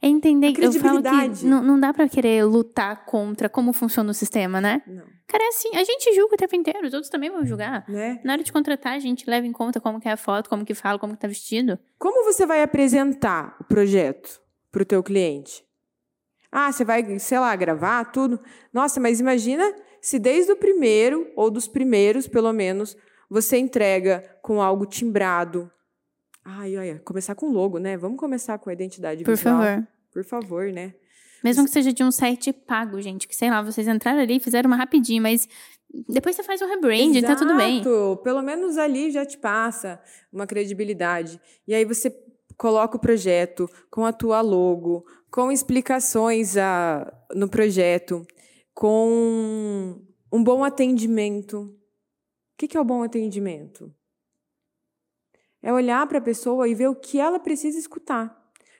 É 0.00 0.06
entender, 0.06 0.54
eu 0.58 0.72
falo 0.74 1.02
que 1.02 1.44
não, 1.46 1.62
não 1.62 1.80
dá 1.80 1.92
para 1.92 2.08
querer 2.08 2.44
lutar 2.44 3.04
contra 3.06 3.48
como 3.48 3.72
funciona 3.72 4.10
o 4.10 4.14
sistema, 4.14 4.60
né? 4.60 4.82
Não. 4.86 5.02
Cara, 5.26 5.42
é 5.42 5.48
assim, 5.48 5.74
a 5.74 5.82
gente 5.82 6.14
julga 6.14 6.34
o 6.34 6.36
tempo 6.36 6.54
inteiro, 6.54 6.86
os 6.86 6.94
outros 6.94 7.10
também 7.10 7.30
vão 7.30 7.44
julgar. 7.44 7.84
Né? 7.88 8.20
Na 8.22 8.34
hora 8.34 8.42
de 8.44 8.52
contratar, 8.52 8.92
a 8.92 8.98
gente 8.98 9.28
leva 9.28 9.46
em 9.46 9.52
conta 9.52 9.80
como 9.80 9.98
que 9.98 10.08
é 10.08 10.12
a 10.12 10.16
foto, 10.16 10.48
como 10.48 10.64
que 10.64 10.74
fala, 10.74 10.98
como 10.98 11.14
que 11.14 11.20
tá 11.20 11.26
vestido. 11.26 11.78
Como 11.98 12.24
você 12.24 12.46
vai 12.46 12.62
apresentar 12.62 13.56
o 13.60 13.64
projeto 13.64 14.40
para 14.70 14.82
o 14.82 14.86
teu 14.86 15.02
cliente? 15.02 15.63
Ah, 16.56 16.70
você 16.70 16.84
vai, 16.84 17.18
sei 17.18 17.40
lá, 17.40 17.56
gravar 17.56 18.12
tudo. 18.12 18.38
Nossa, 18.72 19.00
mas 19.00 19.18
imagina 19.18 19.74
se 20.00 20.20
desde 20.20 20.52
o 20.52 20.56
primeiro, 20.56 21.28
ou 21.34 21.50
dos 21.50 21.66
primeiros, 21.66 22.28
pelo 22.28 22.52
menos, 22.52 22.96
você 23.28 23.58
entrega 23.58 24.22
com 24.40 24.62
algo 24.62 24.86
timbrado. 24.86 25.68
Ai, 26.44 26.76
olha, 26.76 27.02
começar 27.04 27.34
com 27.34 27.50
logo, 27.50 27.78
né? 27.78 27.96
Vamos 27.96 28.20
começar 28.20 28.56
com 28.58 28.70
a 28.70 28.72
identidade 28.72 29.24
Por 29.24 29.34
visual. 29.34 29.58
favor. 29.58 29.88
Por 30.12 30.24
favor, 30.24 30.72
né? 30.72 30.94
Mesmo 31.42 31.64
que 31.64 31.70
seja 31.70 31.92
de 31.92 32.04
um 32.04 32.12
site 32.12 32.52
pago, 32.52 33.02
gente, 33.02 33.26
que 33.26 33.34
sei 33.34 33.50
lá, 33.50 33.60
vocês 33.60 33.88
entraram 33.88 34.20
ali 34.20 34.36
e 34.36 34.40
fizeram 34.40 34.68
uma 34.68 34.76
rapidinho, 34.76 35.22
mas 35.22 35.48
depois 36.08 36.36
você 36.36 36.44
faz 36.44 36.62
um 36.62 36.68
rebranding, 36.68 37.20
tá 37.20 37.34
tudo 37.34 37.56
bem. 37.56 37.80
Exato. 37.80 38.20
Pelo 38.22 38.42
menos 38.42 38.78
ali 38.78 39.10
já 39.10 39.26
te 39.26 39.36
passa 39.38 40.00
uma 40.32 40.46
credibilidade. 40.46 41.40
E 41.66 41.74
aí 41.74 41.84
você 41.84 42.16
coloca 42.56 42.96
o 42.96 43.00
projeto 43.00 43.68
com 43.90 44.04
a 44.04 44.12
tua 44.12 44.40
logo, 44.40 45.04
com 45.34 45.50
explicações 45.50 46.56
a, 46.56 47.12
no 47.34 47.48
projeto, 47.48 48.24
com 48.72 50.00
um 50.30 50.44
bom 50.44 50.62
atendimento. 50.62 51.62
O 51.62 52.56
que, 52.56 52.68
que 52.68 52.76
é 52.76 52.80
o 52.80 52.84
bom 52.84 53.02
atendimento? 53.02 53.92
É 55.60 55.72
olhar 55.72 56.06
para 56.06 56.18
a 56.18 56.22
pessoa 56.22 56.68
e 56.68 56.74
ver 56.76 56.86
o 56.86 56.94
que 56.94 57.18
ela 57.18 57.40
precisa 57.40 57.76
escutar. 57.76 58.32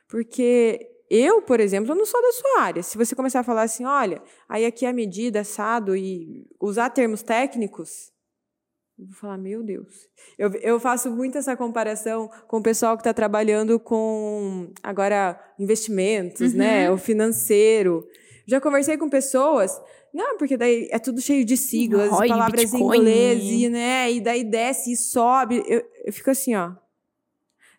Porque 0.06 0.88
eu, 1.10 1.42
por 1.42 1.58
exemplo, 1.58 1.92
não 1.92 2.06
sou 2.06 2.22
da 2.22 2.30
sua 2.30 2.60
área. 2.60 2.84
Se 2.84 2.96
você 2.96 3.16
começar 3.16 3.40
a 3.40 3.44
falar 3.44 3.62
assim, 3.62 3.84
olha, 3.84 4.22
aí 4.48 4.64
aqui 4.64 4.86
é 4.86 4.90
a 4.90 4.92
medida, 4.92 5.40
assado, 5.40 5.96
e 5.96 6.48
usar 6.60 6.88
termos 6.90 7.20
técnicos, 7.20 8.12
vou 8.98 9.12
falar, 9.14 9.38
meu 9.38 9.62
Deus. 9.62 10.08
Eu, 10.38 10.50
eu 10.54 10.78
faço 10.80 11.10
muito 11.10 11.36
essa 11.38 11.56
comparação 11.56 12.30
com 12.46 12.58
o 12.58 12.62
pessoal 12.62 12.96
que 12.96 13.00
está 13.00 13.12
trabalhando 13.12 13.78
com, 13.80 14.72
agora, 14.82 15.38
investimentos, 15.58 16.52
Uhum. 16.52 16.58
né? 16.58 16.90
O 16.90 16.96
financeiro. 16.98 18.06
Já 18.46 18.60
conversei 18.60 18.96
com 18.98 19.08
pessoas, 19.08 19.80
não, 20.12 20.36
porque 20.36 20.56
daí 20.56 20.86
é 20.90 20.98
tudo 20.98 21.20
cheio 21.20 21.44
de 21.44 21.56
siglas, 21.56 22.10
ROI, 22.10 22.28
palavras 22.28 22.72
em 22.74 22.78
inglês, 22.82 23.42
e, 23.42 23.68
né? 23.68 24.12
E 24.12 24.20
daí 24.20 24.44
desce 24.44 24.92
e 24.92 24.96
sobe. 24.96 25.62
Eu, 25.66 25.82
eu 26.04 26.12
fico 26.12 26.30
assim, 26.30 26.54
ó. 26.54 26.72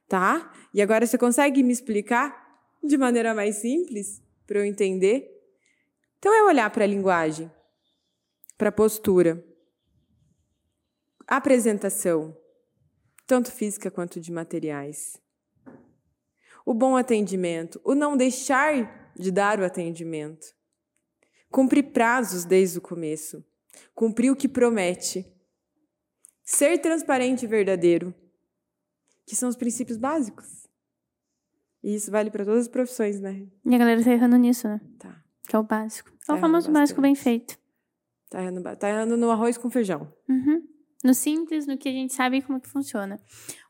Tá? 0.08 0.52
E 0.74 0.82
agora 0.82 1.06
você 1.06 1.18
consegue 1.18 1.64
me 1.64 1.72
explicar 1.72 2.36
de 2.84 2.98
maneira 2.98 3.34
mais 3.34 3.56
simples 3.58 4.22
para 4.46 4.60
eu 4.60 4.66
entender? 4.66 5.32
Então 6.20 6.34
é 6.34 6.44
olhar 6.44 6.70
para 6.70 6.84
a 6.84 6.88
linguagem, 6.88 7.50
para 8.58 8.70
a 8.70 8.72
postura, 8.72 9.44
apresentação, 11.28 12.36
tanto 13.26 13.52
física 13.52 13.90
quanto 13.90 14.20
de 14.20 14.32
materiais. 14.32 15.22
O 16.66 16.74
bom 16.74 16.96
atendimento, 16.96 17.80
o 17.84 17.94
não 17.94 18.18
deixar 18.18 19.14
de 19.16 19.32
dar 19.32 19.60
o 19.60 19.66
atendimento. 19.66 20.48
Cumprir 21.50 21.92
prazos 21.92 22.44
desde 22.44 22.78
o 22.80 22.82
começo. 22.82 23.44
Cumprir 23.94 24.32
o 24.32 24.36
que 24.36 24.48
promete. 24.48 25.26
Ser 26.44 26.78
transparente 26.80 27.44
e 27.44 27.48
verdadeiro, 27.48 28.14
que 29.26 29.36
são 29.36 29.50
os 29.50 29.56
princípios 29.56 29.98
básicos. 29.98 30.68
E 31.84 31.96
isso 31.96 32.12
vale 32.12 32.30
para 32.30 32.46
todas 32.46 32.62
as 32.62 32.68
profissões, 32.68 33.20
né? 33.20 33.48
E 33.64 33.74
a 33.76 33.78
galera 33.78 34.04
tá 34.04 34.12
errando 34.12 34.38
nisso, 34.38 34.68
né? 34.68 34.82
Tá. 35.00 35.24
Que 35.48 35.56
é 35.56 35.60
o 35.60 35.64
básico. 35.64 36.10
É 36.10 36.26
Tá 36.26 36.34
o 36.36 36.38
famoso 36.40 36.68
errando 36.68 36.80
básico 36.80 37.02
bem 37.02 37.16
feito. 37.16 37.58
Tá 38.30 38.42
errando, 38.42 38.64
tá 38.76 38.90
errando 38.90 39.18
no 39.18 39.32
arroz 39.32 39.58
com 39.58 39.70
feijão. 39.70 40.12
Uhum. 40.28 40.68
No 41.06 41.14
simples, 41.14 41.68
no 41.68 41.78
que 41.78 41.88
a 41.88 41.92
gente 41.92 42.16
sabe 42.16 42.42
como 42.42 42.60
que 42.60 42.68
funciona. 42.68 43.20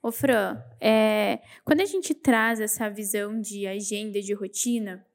Ô, 0.01 0.09
Fran, 0.09 0.57
é, 0.79 1.41
quando 1.65 1.81
a 1.81 1.85
gente 1.85 2.13
traz 2.13 2.61
essa 2.61 2.89
visão 2.89 3.41
de 3.41 3.67
agenda, 3.67 4.21
de 4.21 4.33
rotina, 4.33 5.05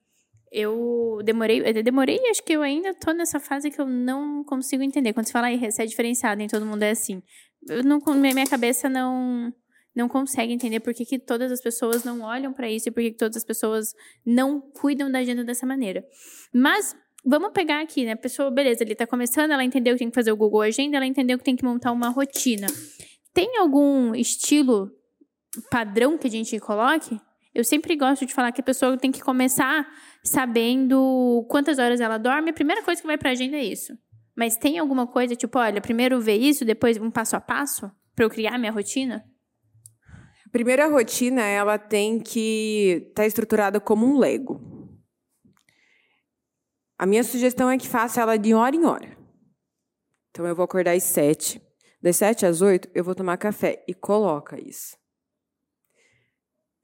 eu 0.53 1.23
demorei, 1.25 1.63
eu 1.65 1.83
demorei, 1.83 2.21
acho 2.29 2.43
que 2.43 2.53
eu 2.53 2.61
ainda 2.61 2.93
tô 2.93 3.13
nessa 3.13 3.41
fase 3.41 3.71
que 3.71 3.81
eu 3.81 3.87
não 3.87 4.45
consigo 4.45 4.83
entender. 4.83 5.15
Quando 5.15 5.29
você 5.29 5.33
fala, 5.33 5.49
você 5.57 5.83
é 5.83 5.87
diferenciado, 5.87 6.37
nem 6.37 6.47
todo 6.47 6.67
mundo 6.67 6.83
é 6.83 6.91
assim. 6.91 7.23
Eu 7.67 7.83
não, 7.83 7.99
minha 8.15 8.35
minha 8.35 8.47
cabeça 8.47 8.87
não 8.87 9.51
não 9.95 10.07
consegue 10.07 10.53
entender 10.53 10.81
por 10.81 10.93
que, 10.95 11.05
que 11.05 11.19
todas 11.19 11.51
as 11.51 11.61
pessoas 11.61 12.05
não 12.05 12.21
olham 12.21 12.53
para 12.53 12.71
isso 12.71 12.89
e 12.89 12.93
por 12.93 13.03
que, 13.03 13.11
que 13.13 13.17
todas 13.17 13.39
as 13.39 13.45
pessoas 13.45 13.95
não 14.25 14.61
cuidam 14.61 15.11
da 15.11 15.19
agenda 15.19 15.43
dessa 15.43 15.67
maneira. 15.67 16.05
Mas 16.53 16.95
vamos 17.25 17.53
pegar 17.53 17.81
aqui, 17.81 18.05
né? 18.05 18.13
A 18.13 18.17
pessoa, 18.17 18.51
beleza, 18.51 18.83
ele 18.83 18.95
tá 18.95 19.07
começando, 19.07 19.51
ela 19.51 19.65
entendeu 19.65 19.95
que 19.95 20.01
tem 20.01 20.11
que 20.11 20.15
fazer 20.15 20.33
o 20.33 20.37
Google 20.37 20.63
Agenda, 20.63 20.97
ela 20.97 21.07
entendeu 21.07 21.39
que 21.39 21.45
tem 21.45 21.57
que 21.57 21.65
montar 21.65 21.93
uma 21.93 22.09
rotina. 22.09 22.67
Tem 23.33 23.59
algum 23.59 24.15
estilo 24.15 24.91
padrão 25.71 26.19
que 26.19 26.27
a 26.27 26.31
gente 26.31 26.59
coloque? 26.59 27.19
Eu 27.55 27.65
sempre 27.65 27.97
gosto 27.97 28.25
de 28.25 28.33
falar 28.33 28.53
que 28.53 28.61
a 28.61 28.65
pessoa 28.65 28.97
tem 28.97 29.11
que 29.11 29.21
começar 29.21 29.89
sabendo 30.25 31.45
quantas 31.49 31.79
horas 31.79 32.01
ela 32.01 32.17
dorme. 32.17 32.51
A 32.51 32.55
primeira 32.55 32.83
coisa 32.83 33.01
que 33.01 33.07
vai 33.07 33.19
pra 33.19 33.31
agenda 33.31 33.57
é 33.57 33.65
isso. 33.65 33.93
Mas 34.37 34.57
tem 34.57 34.79
alguma 34.79 35.07
coisa, 35.07 35.35
tipo, 35.35 35.59
olha, 35.59 35.81
primeiro 35.81 36.21
ver 36.21 36.37
isso, 36.37 36.65
depois 36.65 36.97
um 36.97 37.11
passo 37.11 37.37
a 37.37 37.41
passo 37.41 37.91
pra 38.15 38.25
eu 38.25 38.31
criar 38.31 38.57
minha 38.59 38.73
rotina? 38.73 39.25
A 40.47 40.51
primeira 40.51 40.87
rotina, 40.89 41.43
ela 41.43 41.77
tem 41.77 42.21
que 42.21 43.07
estar 43.09 43.27
estruturada 43.27 43.81
como 43.81 44.07
um 44.07 44.19
Lego. 44.19 44.80
A 47.01 47.07
minha 47.07 47.25
sugestão 47.25 47.71
é 47.71 47.79
que 47.79 47.89
faça 47.89 48.21
ela 48.21 48.37
de 48.37 48.53
hora 48.53 48.77
em 48.77 48.85
hora. 48.85 49.17
Então, 50.29 50.47
eu 50.47 50.55
vou 50.55 50.67
acordar 50.67 50.95
às 50.95 51.03
sete. 51.03 51.59
Das 52.03 52.17
sete 52.17 52.45
às 52.45 52.61
oito, 52.61 52.91
eu 52.95 53.03
vou 53.03 53.15
tomar 53.15 53.39
café. 53.39 53.83
E 53.89 53.95
coloca 53.95 54.61
isso. 54.61 54.99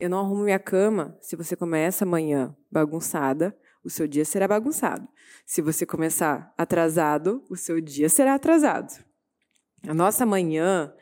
Eu 0.00 0.08
não 0.08 0.20
arrumo 0.20 0.44
minha 0.44 0.58
cama 0.58 1.18
se 1.20 1.36
você 1.36 1.54
começa 1.54 2.06
amanhã 2.06 2.56
bagunçada, 2.72 3.54
o 3.84 3.90
seu 3.90 4.08
dia 4.08 4.24
será 4.24 4.48
bagunçado. 4.48 5.06
Se 5.44 5.60
você 5.60 5.84
começar 5.84 6.50
atrasado, 6.56 7.44
o 7.50 7.54
seu 7.54 7.78
dia 7.78 8.08
será 8.08 8.36
atrasado. 8.36 9.04
A 9.86 9.92
nossa 9.92 10.24
manhã 10.24 10.94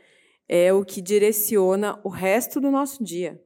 é 0.48 0.72
o 0.72 0.84
que 0.84 1.00
direciona 1.00 2.00
o 2.02 2.08
resto 2.08 2.60
do 2.60 2.68
nosso 2.68 3.04
dia. 3.04 3.40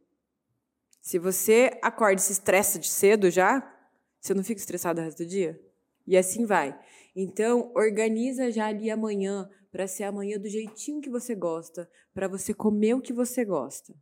Se 1.02 1.18
você 1.18 1.78
acorda 1.82 2.22
e 2.22 2.24
se 2.24 2.32
estressa 2.32 2.78
de 2.78 2.88
cedo 2.88 3.30
já, 3.30 3.77
você 4.20 4.34
não 4.34 4.44
fica 4.44 4.60
estressado 4.60 5.00
o 5.00 5.04
resto 5.04 5.24
do 5.24 5.28
dia? 5.28 5.60
E 6.06 6.16
assim 6.16 6.44
vai. 6.44 6.78
Então, 7.14 7.72
organiza 7.74 8.50
já 8.50 8.66
ali 8.66 8.90
amanhã 8.90 9.48
para 9.70 9.86
ser 9.86 10.04
amanhã 10.04 10.38
do 10.38 10.48
jeitinho 10.48 11.00
que 11.00 11.10
você 11.10 11.34
gosta, 11.34 11.90
para 12.14 12.28
você 12.28 12.54
comer 12.54 12.94
o 12.94 13.00
que 13.00 13.12
você 13.12 13.44
gosta. 13.44 13.94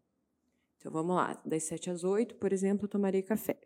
Então 0.78 0.92
vamos 0.92 1.16
lá, 1.16 1.40
das 1.44 1.64
7 1.64 1.90
às 1.90 2.04
8, 2.04 2.36
por 2.36 2.52
exemplo, 2.52 2.84
eu 2.84 2.88
tomarei 2.88 3.22
café. 3.22 3.58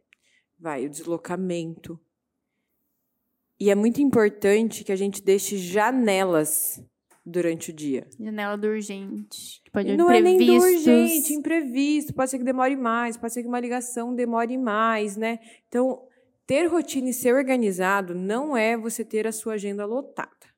Vai, 0.58 0.86
o 0.86 0.90
deslocamento. 0.90 2.00
E 3.58 3.70
é 3.70 3.74
muito 3.74 4.00
importante 4.00 4.84
que 4.84 4.92
a 4.92 4.96
gente 4.96 5.22
deixe 5.22 5.58
janelas 5.58 6.82
durante 7.24 7.70
o 7.70 7.74
dia. 7.74 8.08
Janela 8.18 8.56
do 8.56 8.68
urgente. 8.68 9.60
Que 9.62 9.70
pode 9.70 9.96
não 9.96 10.10
é 10.10 10.20
nem 10.20 10.38
do 10.38 10.54
urgente, 10.54 11.34
imprevisto. 11.34 12.14
Pode 12.14 12.30
ser 12.30 12.38
que 12.38 12.44
demore 12.44 12.76
mais, 12.76 13.16
pode 13.16 13.32
ser 13.34 13.42
que 13.42 13.48
uma 13.48 13.60
ligação 13.60 14.14
demore 14.14 14.56
mais, 14.56 15.16
né? 15.16 15.38
Então, 15.68 16.02
ter 16.50 16.66
rotina 16.66 17.10
e 17.10 17.14
ser 17.14 17.32
organizado 17.32 18.12
não 18.12 18.56
é 18.56 18.76
você 18.76 19.04
ter 19.04 19.24
a 19.24 19.30
sua 19.30 19.52
agenda 19.52 19.86
lotada. 19.86 20.48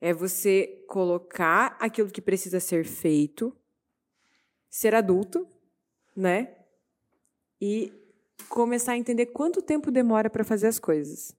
É 0.00 0.10
você 0.14 0.82
colocar 0.88 1.76
aquilo 1.78 2.10
que 2.10 2.22
precisa 2.22 2.58
ser 2.58 2.86
feito, 2.86 3.54
ser 4.70 4.94
adulto, 4.94 5.46
né? 6.16 6.56
E 7.60 7.92
começar 8.48 8.92
a 8.92 8.96
entender 8.96 9.26
quanto 9.26 9.60
tempo 9.60 9.90
demora 9.90 10.30
para 10.30 10.44
fazer 10.44 10.68
as 10.68 10.78
coisas. 10.78 11.36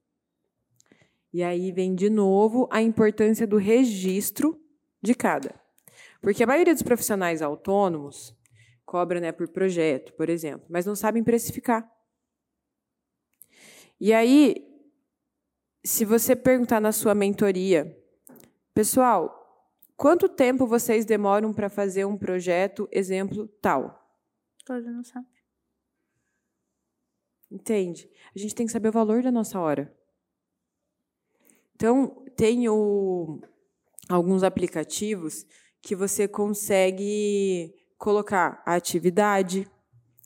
E 1.32 1.42
aí 1.42 1.72
vem 1.72 1.96
de 1.96 2.08
novo 2.08 2.68
a 2.70 2.80
importância 2.80 3.44
do 3.44 3.56
registro 3.56 4.56
de 5.02 5.16
cada. 5.16 5.52
Porque 6.22 6.44
a 6.44 6.46
maioria 6.46 6.74
dos 6.74 6.84
profissionais 6.84 7.42
autônomos 7.42 8.32
cobra 8.86 9.18
né, 9.18 9.32
por 9.32 9.48
projeto, 9.48 10.12
por 10.12 10.30
exemplo, 10.30 10.68
mas 10.70 10.86
não 10.86 10.94
sabem 10.94 11.24
precificar. 11.24 11.97
E 14.00 14.12
aí, 14.12 14.64
se 15.84 16.04
você 16.04 16.36
perguntar 16.36 16.80
na 16.80 16.92
sua 16.92 17.14
mentoria, 17.14 17.96
pessoal, 18.72 19.34
quanto 19.96 20.28
tempo 20.28 20.66
vocês 20.66 21.04
demoram 21.04 21.52
para 21.52 21.68
fazer 21.68 22.04
um 22.04 22.16
projeto, 22.16 22.88
exemplo, 22.92 23.48
tal? 23.60 24.06
Todo 24.64 24.90
não 24.90 25.02
sabe. 25.02 25.26
Entende? 27.50 28.10
A 28.34 28.38
gente 28.38 28.54
tem 28.54 28.66
que 28.66 28.72
saber 28.72 28.88
o 28.88 28.92
valor 28.92 29.22
da 29.22 29.32
nossa 29.32 29.58
hora. 29.58 29.92
Então, 31.74 32.24
tem 32.36 32.68
o, 32.68 33.40
alguns 34.08 34.42
aplicativos 34.42 35.46
que 35.80 35.96
você 35.96 36.28
consegue 36.28 37.74
colocar 37.96 38.62
a 38.66 38.74
atividade, 38.74 39.68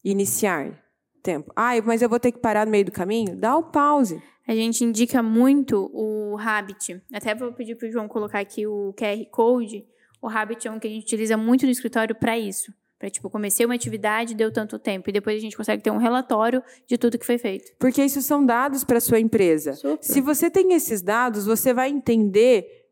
iniciar, 0.02 0.81
tempo. 1.22 1.52
Ah, 1.54 1.72
mas 1.84 2.02
eu 2.02 2.08
vou 2.08 2.20
ter 2.20 2.32
que 2.32 2.38
parar 2.38 2.66
no 2.66 2.72
meio 2.72 2.84
do 2.84 2.92
caminho? 2.92 3.36
Dá 3.36 3.56
o 3.56 3.62
pause. 3.62 4.22
A 4.46 4.54
gente 4.54 4.84
indica 4.84 5.22
muito 5.22 5.90
o 5.94 6.36
Habit. 6.38 7.00
Até 7.12 7.34
vou 7.34 7.52
pedir 7.52 7.76
para 7.76 7.88
o 7.88 7.90
João 7.90 8.08
colocar 8.08 8.40
aqui 8.40 8.66
o 8.66 8.92
QR 8.96 9.24
Code. 9.30 9.86
O 10.20 10.28
Habit 10.28 10.68
é 10.68 10.70
um 10.70 10.78
que 10.78 10.86
a 10.86 10.90
gente 10.90 11.04
utiliza 11.04 11.36
muito 11.36 11.64
no 11.64 11.70
escritório 11.70 12.14
para 12.14 12.38
isso. 12.38 12.72
Para, 12.98 13.10
tipo, 13.10 13.28
comecei 13.28 13.66
uma 13.66 13.74
atividade, 13.74 14.34
deu 14.34 14.52
tanto 14.52 14.78
tempo. 14.78 15.10
E 15.10 15.12
depois 15.12 15.36
a 15.36 15.40
gente 15.40 15.56
consegue 15.56 15.82
ter 15.82 15.90
um 15.90 15.96
relatório 15.96 16.62
de 16.86 16.96
tudo 16.96 17.18
que 17.18 17.26
foi 17.26 17.38
feito. 17.38 17.72
Porque 17.78 18.04
isso 18.04 18.22
são 18.22 18.46
dados 18.46 18.84
para 18.84 19.00
sua 19.00 19.18
empresa. 19.18 19.72
Super. 19.74 19.98
Se 20.00 20.20
você 20.20 20.48
tem 20.48 20.72
esses 20.72 21.02
dados, 21.02 21.44
você 21.44 21.74
vai 21.74 21.90
entender 21.90 22.86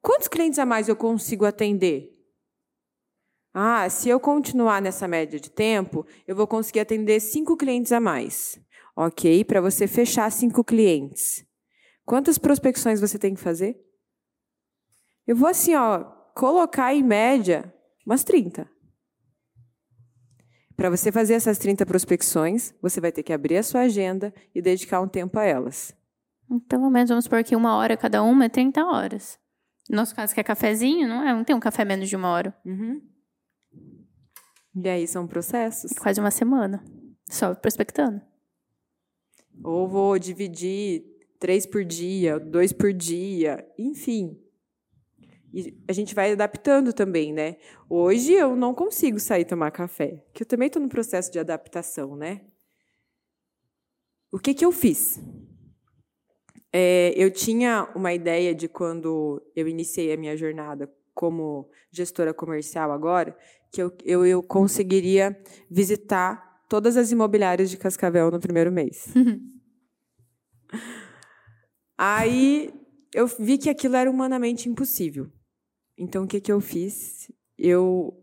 quantos 0.00 0.28
clientes 0.28 0.58
a 0.58 0.64
mais 0.64 0.88
eu 0.88 0.96
consigo 0.96 1.44
atender. 1.44 2.10
Ah, 3.52 3.88
se 3.88 4.08
eu 4.08 4.20
continuar 4.20 4.80
nessa 4.80 5.08
média 5.08 5.40
de 5.40 5.50
tempo, 5.50 6.06
eu 6.26 6.36
vou 6.36 6.46
conseguir 6.46 6.80
atender 6.80 7.20
cinco 7.20 7.56
clientes 7.56 7.90
a 7.90 8.00
mais. 8.00 8.60
Ok? 8.96 9.44
Para 9.44 9.60
você 9.60 9.86
fechar 9.86 10.30
cinco 10.30 10.62
clientes. 10.62 11.44
Quantas 12.04 12.38
prospecções 12.38 13.00
você 13.00 13.18
tem 13.18 13.34
que 13.34 13.40
fazer? 13.40 13.76
Eu 15.26 15.36
vou 15.36 15.48
assim, 15.48 15.74
ó, 15.74 16.04
colocar 16.34 16.94
em 16.94 17.02
média 17.02 17.72
umas 18.06 18.24
30. 18.24 18.68
Para 20.76 20.90
você 20.90 21.12
fazer 21.12 21.34
essas 21.34 21.58
30 21.58 21.84
prospecções, 21.84 22.72
você 22.80 23.00
vai 23.00 23.12
ter 23.12 23.22
que 23.22 23.32
abrir 23.32 23.58
a 23.58 23.62
sua 23.62 23.82
agenda 23.82 24.32
e 24.54 24.62
dedicar 24.62 25.00
um 25.00 25.08
tempo 25.08 25.38
a 25.38 25.44
elas. 25.44 25.94
Pelo 26.68 26.90
menos 26.90 27.10
vamos 27.10 27.24
supor 27.24 27.44
que 27.44 27.54
uma 27.54 27.76
hora 27.76 27.96
cada 27.96 28.22
uma 28.22 28.46
é 28.46 28.48
30 28.48 28.84
horas. 28.84 29.38
No 29.88 29.96
nosso 29.96 30.14
caso, 30.14 30.32
que 30.32 30.40
é 30.40 30.42
cafezinho, 30.42 31.06
não 31.06 31.22
é? 31.22 31.34
Não 31.34 31.44
tem 31.44 31.54
um 31.54 31.60
café 31.60 31.84
menos 31.84 32.08
de 32.08 32.16
uma 32.16 32.30
hora. 32.30 32.56
Uhum. 32.64 33.00
E 34.74 34.88
aí 34.88 35.06
são 35.06 35.26
processos. 35.26 35.92
Quase 35.92 36.20
uma 36.20 36.30
semana. 36.30 36.84
Só 37.28 37.54
prospectando. 37.54 38.20
Ou 39.62 39.88
vou 39.88 40.18
dividir 40.18 41.04
três 41.38 41.66
por 41.66 41.84
dia, 41.84 42.38
dois 42.38 42.72
por 42.72 42.92
dia, 42.92 43.66
enfim. 43.78 44.38
E 45.52 45.76
a 45.88 45.92
gente 45.92 46.14
vai 46.14 46.32
adaptando 46.32 46.92
também, 46.92 47.32
né? 47.32 47.56
Hoje 47.88 48.32
eu 48.32 48.54
não 48.54 48.72
consigo 48.72 49.18
sair 49.18 49.44
tomar 49.44 49.70
café, 49.72 50.24
que 50.32 50.42
eu 50.42 50.46
também 50.46 50.68
estou 50.68 50.80
no 50.80 50.88
processo 50.88 51.30
de 51.32 51.38
adaptação, 51.38 52.14
né? 52.14 52.42
O 54.30 54.38
que, 54.38 54.54
que 54.54 54.64
eu 54.64 54.70
fiz? 54.70 55.20
É, 56.72 57.12
eu 57.16 57.32
tinha 57.32 57.90
uma 57.96 58.14
ideia 58.14 58.54
de 58.54 58.68
quando 58.68 59.42
eu 59.56 59.66
iniciei 59.66 60.12
a 60.12 60.16
minha 60.16 60.36
jornada 60.36 60.88
como 61.12 61.68
gestora 61.90 62.32
comercial 62.32 62.92
agora, 62.92 63.36
que 63.70 63.82
eu, 63.82 63.92
eu, 64.04 64.26
eu 64.26 64.42
conseguiria 64.42 65.38
visitar 65.70 66.64
todas 66.68 66.96
as 66.96 67.10
imobiliárias 67.10 67.70
de 67.70 67.76
Cascavel 67.76 68.30
no 68.30 68.40
primeiro 68.40 68.70
mês. 68.70 69.06
Aí 71.96 72.72
eu 73.14 73.26
vi 73.26 73.58
que 73.58 73.68
aquilo 73.68 73.96
era 73.96 74.10
humanamente 74.10 74.68
impossível. 74.68 75.30
Então, 75.98 76.24
o 76.24 76.26
que, 76.26 76.40
que 76.40 76.50
eu 76.50 76.60
fiz? 76.60 77.30
Eu 77.58 78.16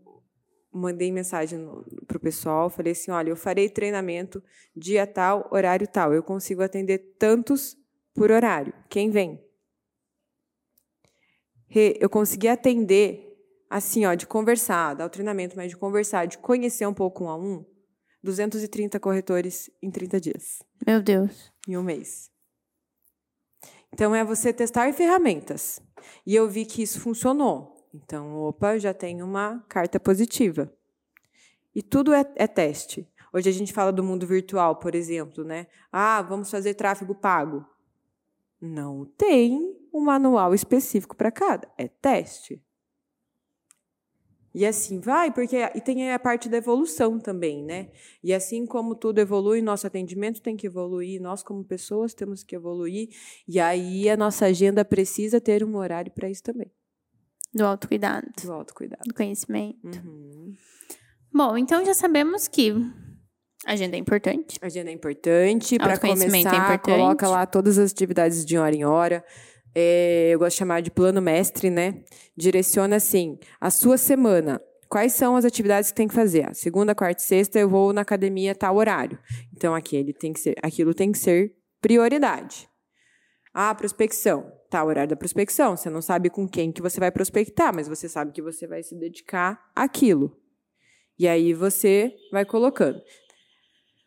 mandei 0.72 1.12
mensagem 1.12 1.60
para 2.06 2.16
o 2.16 2.20
pessoal, 2.20 2.70
falei 2.70 2.92
assim, 2.92 3.10
olha, 3.10 3.30
eu 3.30 3.36
farei 3.36 3.68
treinamento 3.68 4.42
dia 4.74 5.06
tal, 5.06 5.48
horário 5.52 5.86
tal. 5.86 6.12
Eu 6.12 6.22
consigo 6.22 6.62
atender 6.62 7.16
tantos 7.18 7.76
por 8.14 8.30
horário. 8.30 8.72
Quem 8.88 9.10
vem? 9.10 9.40
Eu 12.00 12.08
consegui 12.08 12.48
atender, 12.48 13.27
assim, 13.68 14.04
ó, 14.06 14.14
de 14.14 14.26
conversar, 14.26 14.94
dar 14.94 15.06
o 15.06 15.10
treinamento, 15.10 15.56
mas 15.56 15.70
de 15.70 15.76
conversar, 15.76 16.26
de 16.26 16.38
conhecer 16.38 16.86
um 16.86 16.94
pouco 16.94 17.24
um 17.24 17.28
a 17.28 17.36
um, 17.36 17.64
230 18.22 18.98
corretores 18.98 19.70
em 19.82 19.90
30 19.90 20.20
dias. 20.20 20.62
Meu 20.86 21.02
Deus. 21.02 21.52
Em 21.66 21.76
um 21.76 21.82
mês. 21.82 22.30
Então, 23.92 24.14
é 24.14 24.24
você 24.24 24.52
testar 24.52 24.92
ferramentas. 24.92 25.80
E 26.26 26.34
eu 26.34 26.48
vi 26.48 26.64
que 26.64 26.82
isso 26.82 27.00
funcionou. 27.00 27.74
Então, 27.94 28.36
opa, 28.36 28.78
já 28.78 28.92
tem 28.92 29.22
uma 29.22 29.64
carta 29.68 29.98
positiva. 29.98 30.72
E 31.74 31.82
tudo 31.82 32.12
é, 32.12 32.24
é 32.36 32.46
teste. 32.46 33.08
Hoje 33.32 33.48
a 33.48 33.52
gente 33.52 33.72
fala 33.72 33.92
do 33.92 34.02
mundo 34.02 34.26
virtual, 34.26 34.76
por 34.76 34.94
exemplo, 34.94 35.44
né? 35.44 35.66
Ah, 35.92 36.22
vamos 36.22 36.50
fazer 36.50 36.74
tráfego 36.74 37.14
pago. 37.14 37.64
Não 38.60 39.04
tem 39.16 39.76
um 39.92 40.00
manual 40.00 40.54
específico 40.54 41.16
para 41.16 41.30
cada. 41.30 41.68
É 41.76 41.88
teste. 41.88 42.62
E 44.54 44.64
assim 44.64 44.98
vai, 44.98 45.30
porque 45.30 45.56
e 45.74 45.80
tem 45.80 46.12
a 46.12 46.18
parte 46.18 46.48
da 46.48 46.56
evolução 46.56 47.18
também, 47.18 47.62
né? 47.62 47.88
E 48.22 48.32
assim 48.32 48.66
como 48.66 48.94
tudo 48.94 49.18
evolui, 49.18 49.60
nosso 49.60 49.86
atendimento 49.86 50.40
tem 50.40 50.56
que 50.56 50.66
evoluir, 50.66 51.20
nós 51.20 51.42
como 51.42 51.62
pessoas 51.62 52.14
temos 52.14 52.42
que 52.42 52.56
evoluir, 52.56 53.08
e 53.46 53.60
aí 53.60 54.08
a 54.08 54.16
nossa 54.16 54.46
agenda 54.46 54.84
precisa 54.84 55.40
ter 55.40 55.62
um 55.62 55.76
horário 55.76 56.10
para 56.12 56.28
isso 56.28 56.42
também. 56.42 56.70
Do 57.54 57.64
autocuidado. 57.64 58.26
Do 58.42 58.52
autocuidado. 58.52 59.02
Do 59.06 59.14
conhecimento. 59.14 59.98
Uhum. 60.04 60.54
Bom, 61.32 61.56
então 61.56 61.84
já 61.84 61.94
sabemos 61.94 62.48
que 62.48 62.72
agenda 63.66 63.96
é 63.96 63.98
importante. 63.98 64.58
Agenda 64.60 64.90
é 64.90 64.92
importante. 64.92 65.78
Para 65.78 65.94
é 65.94 65.98
começar, 65.98 66.38
importante. 66.38 66.80
coloca 66.82 67.28
lá 67.28 67.46
todas 67.46 67.78
as 67.78 67.92
atividades 67.92 68.44
de 68.44 68.56
hora 68.56 68.74
em 68.74 68.84
hora. 68.84 69.24
É, 69.80 70.30
eu 70.30 70.40
gosto 70.40 70.54
de 70.54 70.58
chamar 70.58 70.82
de 70.82 70.90
plano 70.90 71.22
mestre, 71.22 71.70
né? 71.70 72.02
Direciona 72.36 72.96
assim, 72.96 73.38
a 73.60 73.70
sua 73.70 73.96
semana. 73.96 74.60
Quais 74.88 75.12
são 75.12 75.36
as 75.36 75.44
atividades 75.44 75.92
que 75.92 75.96
tem 75.96 76.08
que 76.08 76.14
fazer? 76.14 76.48
A 76.48 76.52
segunda, 76.52 76.96
quarta 76.96 77.22
e 77.22 77.24
sexta 77.24 77.60
eu 77.60 77.68
vou 77.68 77.92
na 77.92 78.00
academia 78.00 78.56
tal 78.56 78.74
horário. 78.74 79.16
Então 79.56 79.76
aquele 79.76 80.12
tem 80.12 80.32
que 80.32 80.40
ser, 80.40 80.56
aquilo 80.64 80.92
tem 80.92 81.12
que 81.12 81.18
ser 81.18 81.54
prioridade. 81.80 82.68
Ah, 83.54 83.72
prospecção. 83.72 84.52
Tá, 84.68 84.82
o 84.82 84.88
horário 84.88 85.10
da 85.10 85.16
prospecção. 85.16 85.76
Você 85.76 85.88
não 85.88 86.02
sabe 86.02 86.28
com 86.28 86.48
quem 86.48 86.72
que 86.72 86.82
você 86.82 86.98
vai 86.98 87.12
prospectar, 87.12 87.72
mas 87.72 87.86
você 87.86 88.08
sabe 88.08 88.32
que 88.32 88.42
você 88.42 88.66
vai 88.66 88.82
se 88.82 88.96
dedicar 88.96 89.70
àquilo. 89.76 90.36
E 91.16 91.28
aí 91.28 91.54
você 91.54 92.12
vai 92.32 92.44
colocando. 92.44 93.00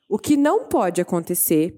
O 0.09 0.19
que 0.19 0.35
não 0.35 0.67
pode 0.67 0.99
acontecer 0.99 1.73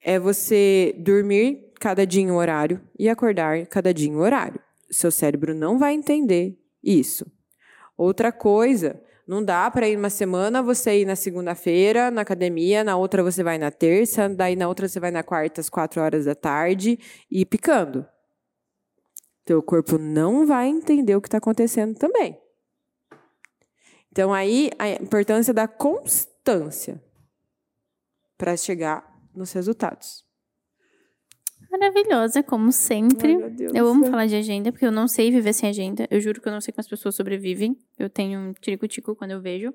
é 0.00 0.18
você 0.18 0.96
dormir 0.98 1.69
cada 1.80 2.06
dia 2.06 2.22
em 2.22 2.30
um 2.30 2.36
horário 2.36 2.80
e 2.98 3.08
acordar 3.08 3.66
cada 3.66 3.92
dia 3.92 4.08
em 4.08 4.14
um 4.14 4.20
horário. 4.20 4.60
Seu 4.90 5.10
cérebro 5.10 5.54
não 5.54 5.78
vai 5.78 5.94
entender 5.94 6.56
isso. 6.84 7.26
Outra 7.96 8.30
coisa, 8.30 9.02
não 9.26 9.42
dá 9.42 9.70
para 9.70 9.88
ir 9.88 9.96
uma 9.96 10.10
semana 10.10 10.62
você 10.62 11.00
ir 11.00 11.04
na 11.06 11.16
segunda-feira 11.16 12.10
na 12.10 12.20
academia, 12.20 12.84
na 12.84 12.96
outra 12.96 13.22
você 13.22 13.42
vai 13.42 13.58
na 13.58 13.70
terça, 13.70 14.28
daí 14.28 14.54
na 14.54 14.68
outra 14.68 14.86
você 14.86 15.00
vai 15.00 15.10
na 15.10 15.22
quarta 15.22 15.60
às 15.60 15.70
quatro 15.70 16.02
horas 16.02 16.26
da 16.26 16.34
tarde 16.34 16.98
e 17.30 17.46
picando. 17.46 18.06
Teu 19.44 19.62
corpo 19.62 19.98
não 19.98 20.46
vai 20.46 20.68
entender 20.68 21.16
o 21.16 21.20
que 21.20 21.28
está 21.28 21.38
acontecendo 21.38 21.98
também. 21.98 22.38
Então 24.12 24.34
aí 24.34 24.70
a 24.78 24.88
importância 24.90 25.54
da 25.54 25.66
constância 25.66 27.02
para 28.36 28.56
chegar 28.56 29.08
nos 29.34 29.52
resultados. 29.52 30.29
Maravilhosa, 31.70 32.42
como 32.42 32.72
sempre. 32.72 33.34
Ai, 33.36 33.54
eu 33.74 33.86
amo 33.86 34.04
falar 34.06 34.26
de 34.26 34.34
agenda, 34.36 34.72
porque 34.72 34.84
eu 34.86 34.90
não 34.92 35.06
sei 35.06 35.30
viver 35.30 35.52
sem 35.52 35.68
agenda. 35.68 36.06
Eu 36.10 36.20
juro 36.20 36.40
que 36.40 36.48
eu 36.48 36.52
não 36.52 36.60
sei 36.60 36.72
como 36.72 36.80
as 36.80 36.88
pessoas 36.88 37.14
sobrevivem. 37.14 37.76
Eu 37.98 38.10
tenho 38.10 38.40
um 38.40 38.52
tico-tico 38.54 39.14
quando 39.14 39.30
eu 39.32 39.40
vejo. 39.40 39.72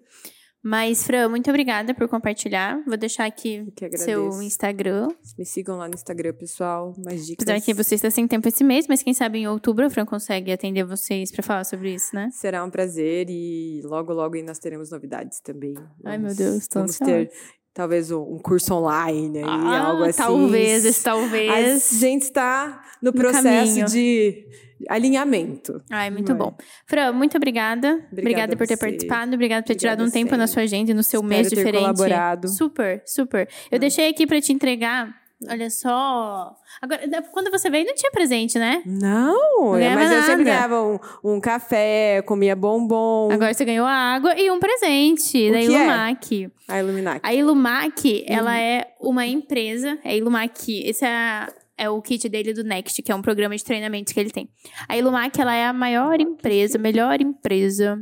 Mas, 0.68 1.06
Fran, 1.06 1.30
muito 1.30 1.48
obrigada 1.48 1.94
por 1.94 2.08
compartilhar. 2.10 2.84
Vou 2.88 2.98
deixar 2.98 3.26
aqui 3.26 3.64
seu 3.98 4.42
Instagram. 4.42 5.10
Me 5.38 5.46
sigam 5.46 5.78
lá 5.78 5.88
no 5.88 5.94
Instagram, 5.94 6.34
pessoal. 6.34 6.92
Mais 7.06 7.28
dicas. 7.28 7.48
Apesar 7.48 7.64
que 7.64 7.72
você 7.72 7.94
está 7.96 8.10
sem 8.10 8.28
tempo 8.28 8.48
esse 8.48 8.64
mês, 8.64 8.88
mas 8.88 9.04
quem 9.04 9.14
sabe 9.14 9.38
em 9.38 9.48
outubro 9.48 9.86
a 9.86 9.90
Fran 9.92 10.06
consegue 10.06 10.52
atender 10.52 10.84
vocês 10.84 11.32
para 11.32 11.44
falar 11.44 11.64
sobre 11.66 11.94
isso, 11.94 12.16
né? 12.16 12.30
Será 12.32 12.66
um 12.66 12.72
prazer 12.72 13.28
e 13.30 13.80
logo, 13.84 14.12
logo 14.12 14.36
aí 14.36 14.42
nós 14.42 14.58
teremos 14.58 14.90
novidades 14.90 15.40
também. 15.40 15.76
Ai, 16.04 16.18
meu 16.18 16.30
Vamos- 16.30 16.38
Deus, 16.38 16.68
tô 16.68 16.80
Vamos 16.80 17.00
ansiosa. 17.00 17.12
ter 17.28 17.32
talvez 17.76 18.10
um 18.10 18.40
curso 18.40 18.74
online 18.74 19.38
aí, 19.40 19.44
Ah, 19.46 19.88
algo 19.90 20.04
assim. 20.06 20.18
Talvez, 20.24 21.04
talvez. 21.04 21.52
A 21.94 21.98
gente 22.00 22.24
está 22.24 22.82
no 23.02 23.12
No 23.12 23.14
processo 23.14 23.44
caminho. 23.76 23.86
de 23.86 24.48
alinhamento. 24.90 25.82
Ai, 25.92 26.10
muito 26.10 26.30
Vai. 26.30 26.38
bom. 26.38 26.58
Fran, 26.88 27.12
muito 27.12 27.38
obrigada. 27.38 28.04
Obrigada, 28.12 28.54
a 28.54 28.58
por 28.58 28.66
ter 28.66 28.78
participado. 28.78 29.34
Obrigada 29.34 29.62
por 29.62 29.68
ter 29.68 29.74
Obrigada 29.74 29.98
tirado 29.98 30.08
um 30.08 30.12
tempo 30.12 30.36
na 30.36 30.48
sua 30.48 30.64
agenda 30.64 30.92
e 30.92 30.94
no 30.94 31.04
seu 31.04 31.20
Espero 31.20 31.30
mês 31.36 31.50
ter 31.50 31.56
diferente. 31.58 31.82
colaborado. 31.82 32.48
Super, 32.48 33.04
super. 33.06 33.48
Eu 33.70 33.78
deixei 33.78 34.10
aqui 34.10 34.26
pra 34.26 34.40
te 34.42 34.52
entregar 34.54 35.14
Olha 35.50 35.70
só. 35.70 36.56
Agora, 36.82 37.02
quando 37.32 37.52
você 37.52 37.70
veio, 37.70 37.86
não 37.86 37.94
tinha 37.94 38.12
presente, 38.12 38.58
né? 38.58 38.82
Não, 38.86 39.76
é, 39.76 39.80
ganhava 39.80 40.02
mas 40.02 40.12
eu 40.12 40.22
sempre 40.24 40.44
nada. 40.46 40.68
ganhava 40.68 40.82
um, 40.82 41.00
um 41.36 41.40
café, 41.42 42.22
comia 42.26 42.56
bombom. 42.56 43.30
Agora 43.32 43.54
você 43.54 43.66
ganhou 43.66 43.86
água 43.86 44.34
e 44.40 44.50
um 44.50 44.60
presente 44.60 45.50
O 45.50 45.52
da 45.52 45.60
é? 45.60 45.64
Ilumac. 45.66 46.52
A 46.68 46.80
Illuminati. 46.80 47.20
A 47.24 47.34
Ilumac, 47.34 48.26
ela 48.28 48.52
Uhum. 48.52 48.58
é 48.58 48.88
uma 49.02 49.26
empresa. 49.26 50.00
É 50.04 50.16
Ilumac. 50.18 50.72
Esse 50.88 51.06
é, 51.06 51.48
é 51.78 51.90
o 51.90 52.02
kit 52.02 52.28
dele 52.30 52.54
do 52.54 52.64
Next, 52.64 53.02
que 53.04 53.12
é 53.12 53.16
um 53.16 53.22
programa 53.22 53.56
de 53.56 53.64
treinamento 53.64 54.14
que 54.14 54.20
ele 54.20 54.32
tem. 54.32 54.50
A 54.88 54.98
Ilumac, 54.98 55.40
ela 55.40 55.54
é 55.54 55.66
a 55.66 55.74
maior 55.74 56.20
empresa, 56.20 56.78
melhor 56.78 57.20
empresa 57.22 58.00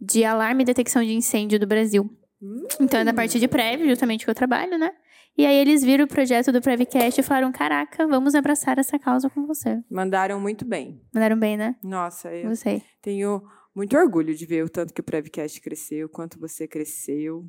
de 0.00 0.22
alarme 0.22 0.62
e 0.62 0.66
detecção 0.66 1.02
de 1.02 1.14
incêndio 1.14 1.58
do 1.58 1.66
Brasil. 1.66 2.08
Hum. 2.42 2.66
Então 2.78 3.00
é 3.00 3.04
da 3.04 3.14
parte 3.14 3.40
de 3.40 3.48
Prev, 3.48 3.88
justamente 3.88 4.24
que 4.24 4.30
eu 4.30 4.34
trabalho, 4.34 4.76
né? 4.76 4.90
E 5.36 5.44
aí 5.44 5.56
eles 5.56 5.82
viram 5.82 6.04
o 6.04 6.08
projeto 6.08 6.52
do 6.52 6.60
Prevcast 6.60 7.20
e 7.20 7.24
falaram: 7.24 7.50
caraca, 7.50 8.06
vamos 8.06 8.34
abraçar 8.34 8.78
essa 8.78 8.98
causa 8.98 9.28
com 9.28 9.46
você. 9.46 9.82
Mandaram 9.90 10.40
muito 10.40 10.64
bem. 10.64 11.00
Mandaram 11.12 11.38
bem, 11.38 11.56
né? 11.56 11.76
Nossa, 11.82 12.32
eu 12.32 12.54
Você. 12.54 12.82
tenho 13.02 13.42
muito 13.74 13.96
orgulho 13.96 14.34
de 14.34 14.46
ver 14.46 14.64
o 14.64 14.68
tanto 14.68 14.94
que 14.94 15.00
o 15.00 15.04
Prevcast 15.04 15.60
cresceu, 15.60 16.08
quanto 16.08 16.38
você 16.38 16.68
cresceu. 16.68 17.44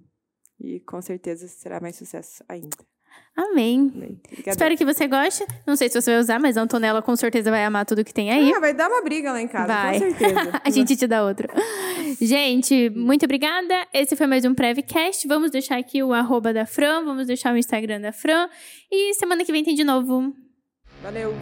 E 0.59 0.79
com 0.79 1.01
certeza 1.01 1.47
será 1.47 1.79
mais 1.79 1.95
sucesso 1.95 2.43
ainda. 2.47 2.77
Amém. 3.37 3.91
Obrigada. 3.93 4.49
Espero 4.49 4.77
que 4.77 4.85
você 4.85 5.07
goste. 5.07 5.45
Não 5.67 5.75
sei 5.75 5.89
se 5.89 5.99
você 5.99 6.11
vai 6.11 6.19
usar, 6.21 6.39
mas 6.39 6.55
a 6.55 6.61
Antonella 6.61 7.01
com 7.01 7.13
certeza 7.17 7.51
vai 7.51 7.65
amar 7.65 7.85
tudo 7.85 8.03
que 8.03 8.13
tem 8.13 8.31
aí. 8.31 8.53
Ah, 8.53 8.61
vai 8.61 8.73
dar 8.73 8.87
uma 8.87 9.01
briga 9.01 9.33
lá 9.33 9.41
em 9.41 9.47
casa, 9.47 9.67
Vai. 9.67 9.99
com 9.99 9.99
certeza. 9.99 10.61
A 10.63 10.69
gente 10.69 10.95
te 10.95 11.05
dá 11.05 11.25
outro. 11.25 11.49
Gente, 12.21 12.89
muito 12.91 13.25
obrigada. 13.25 13.85
Esse 13.93 14.15
foi 14.15 14.25
mais 14.25 14.45
um 14.45 14.53
Prevcast. 14.53 15.27
Vamos 15.27 15.51
deixar 15.51 15.77
aqui 15.77 16.01
o 16.01 16.13
arroba 16.13 16.53
da 16.53 16.65
Fran, 16.65 17.03
vamos 17.03 17.27
deixar 17.27 17.53
o 17.53 17.57
Instagram 17.57 17.99
da 17.99 18.13
Fran. 18.13 18.47
E 18.89 19.13
semana 19.15 19.43
que 19.43 19.51
vem 19.51 19.65
tem 19.65 19.75
de 19.75 19.83
novo. 19.83 20.33
Valeu. 21.03 21.33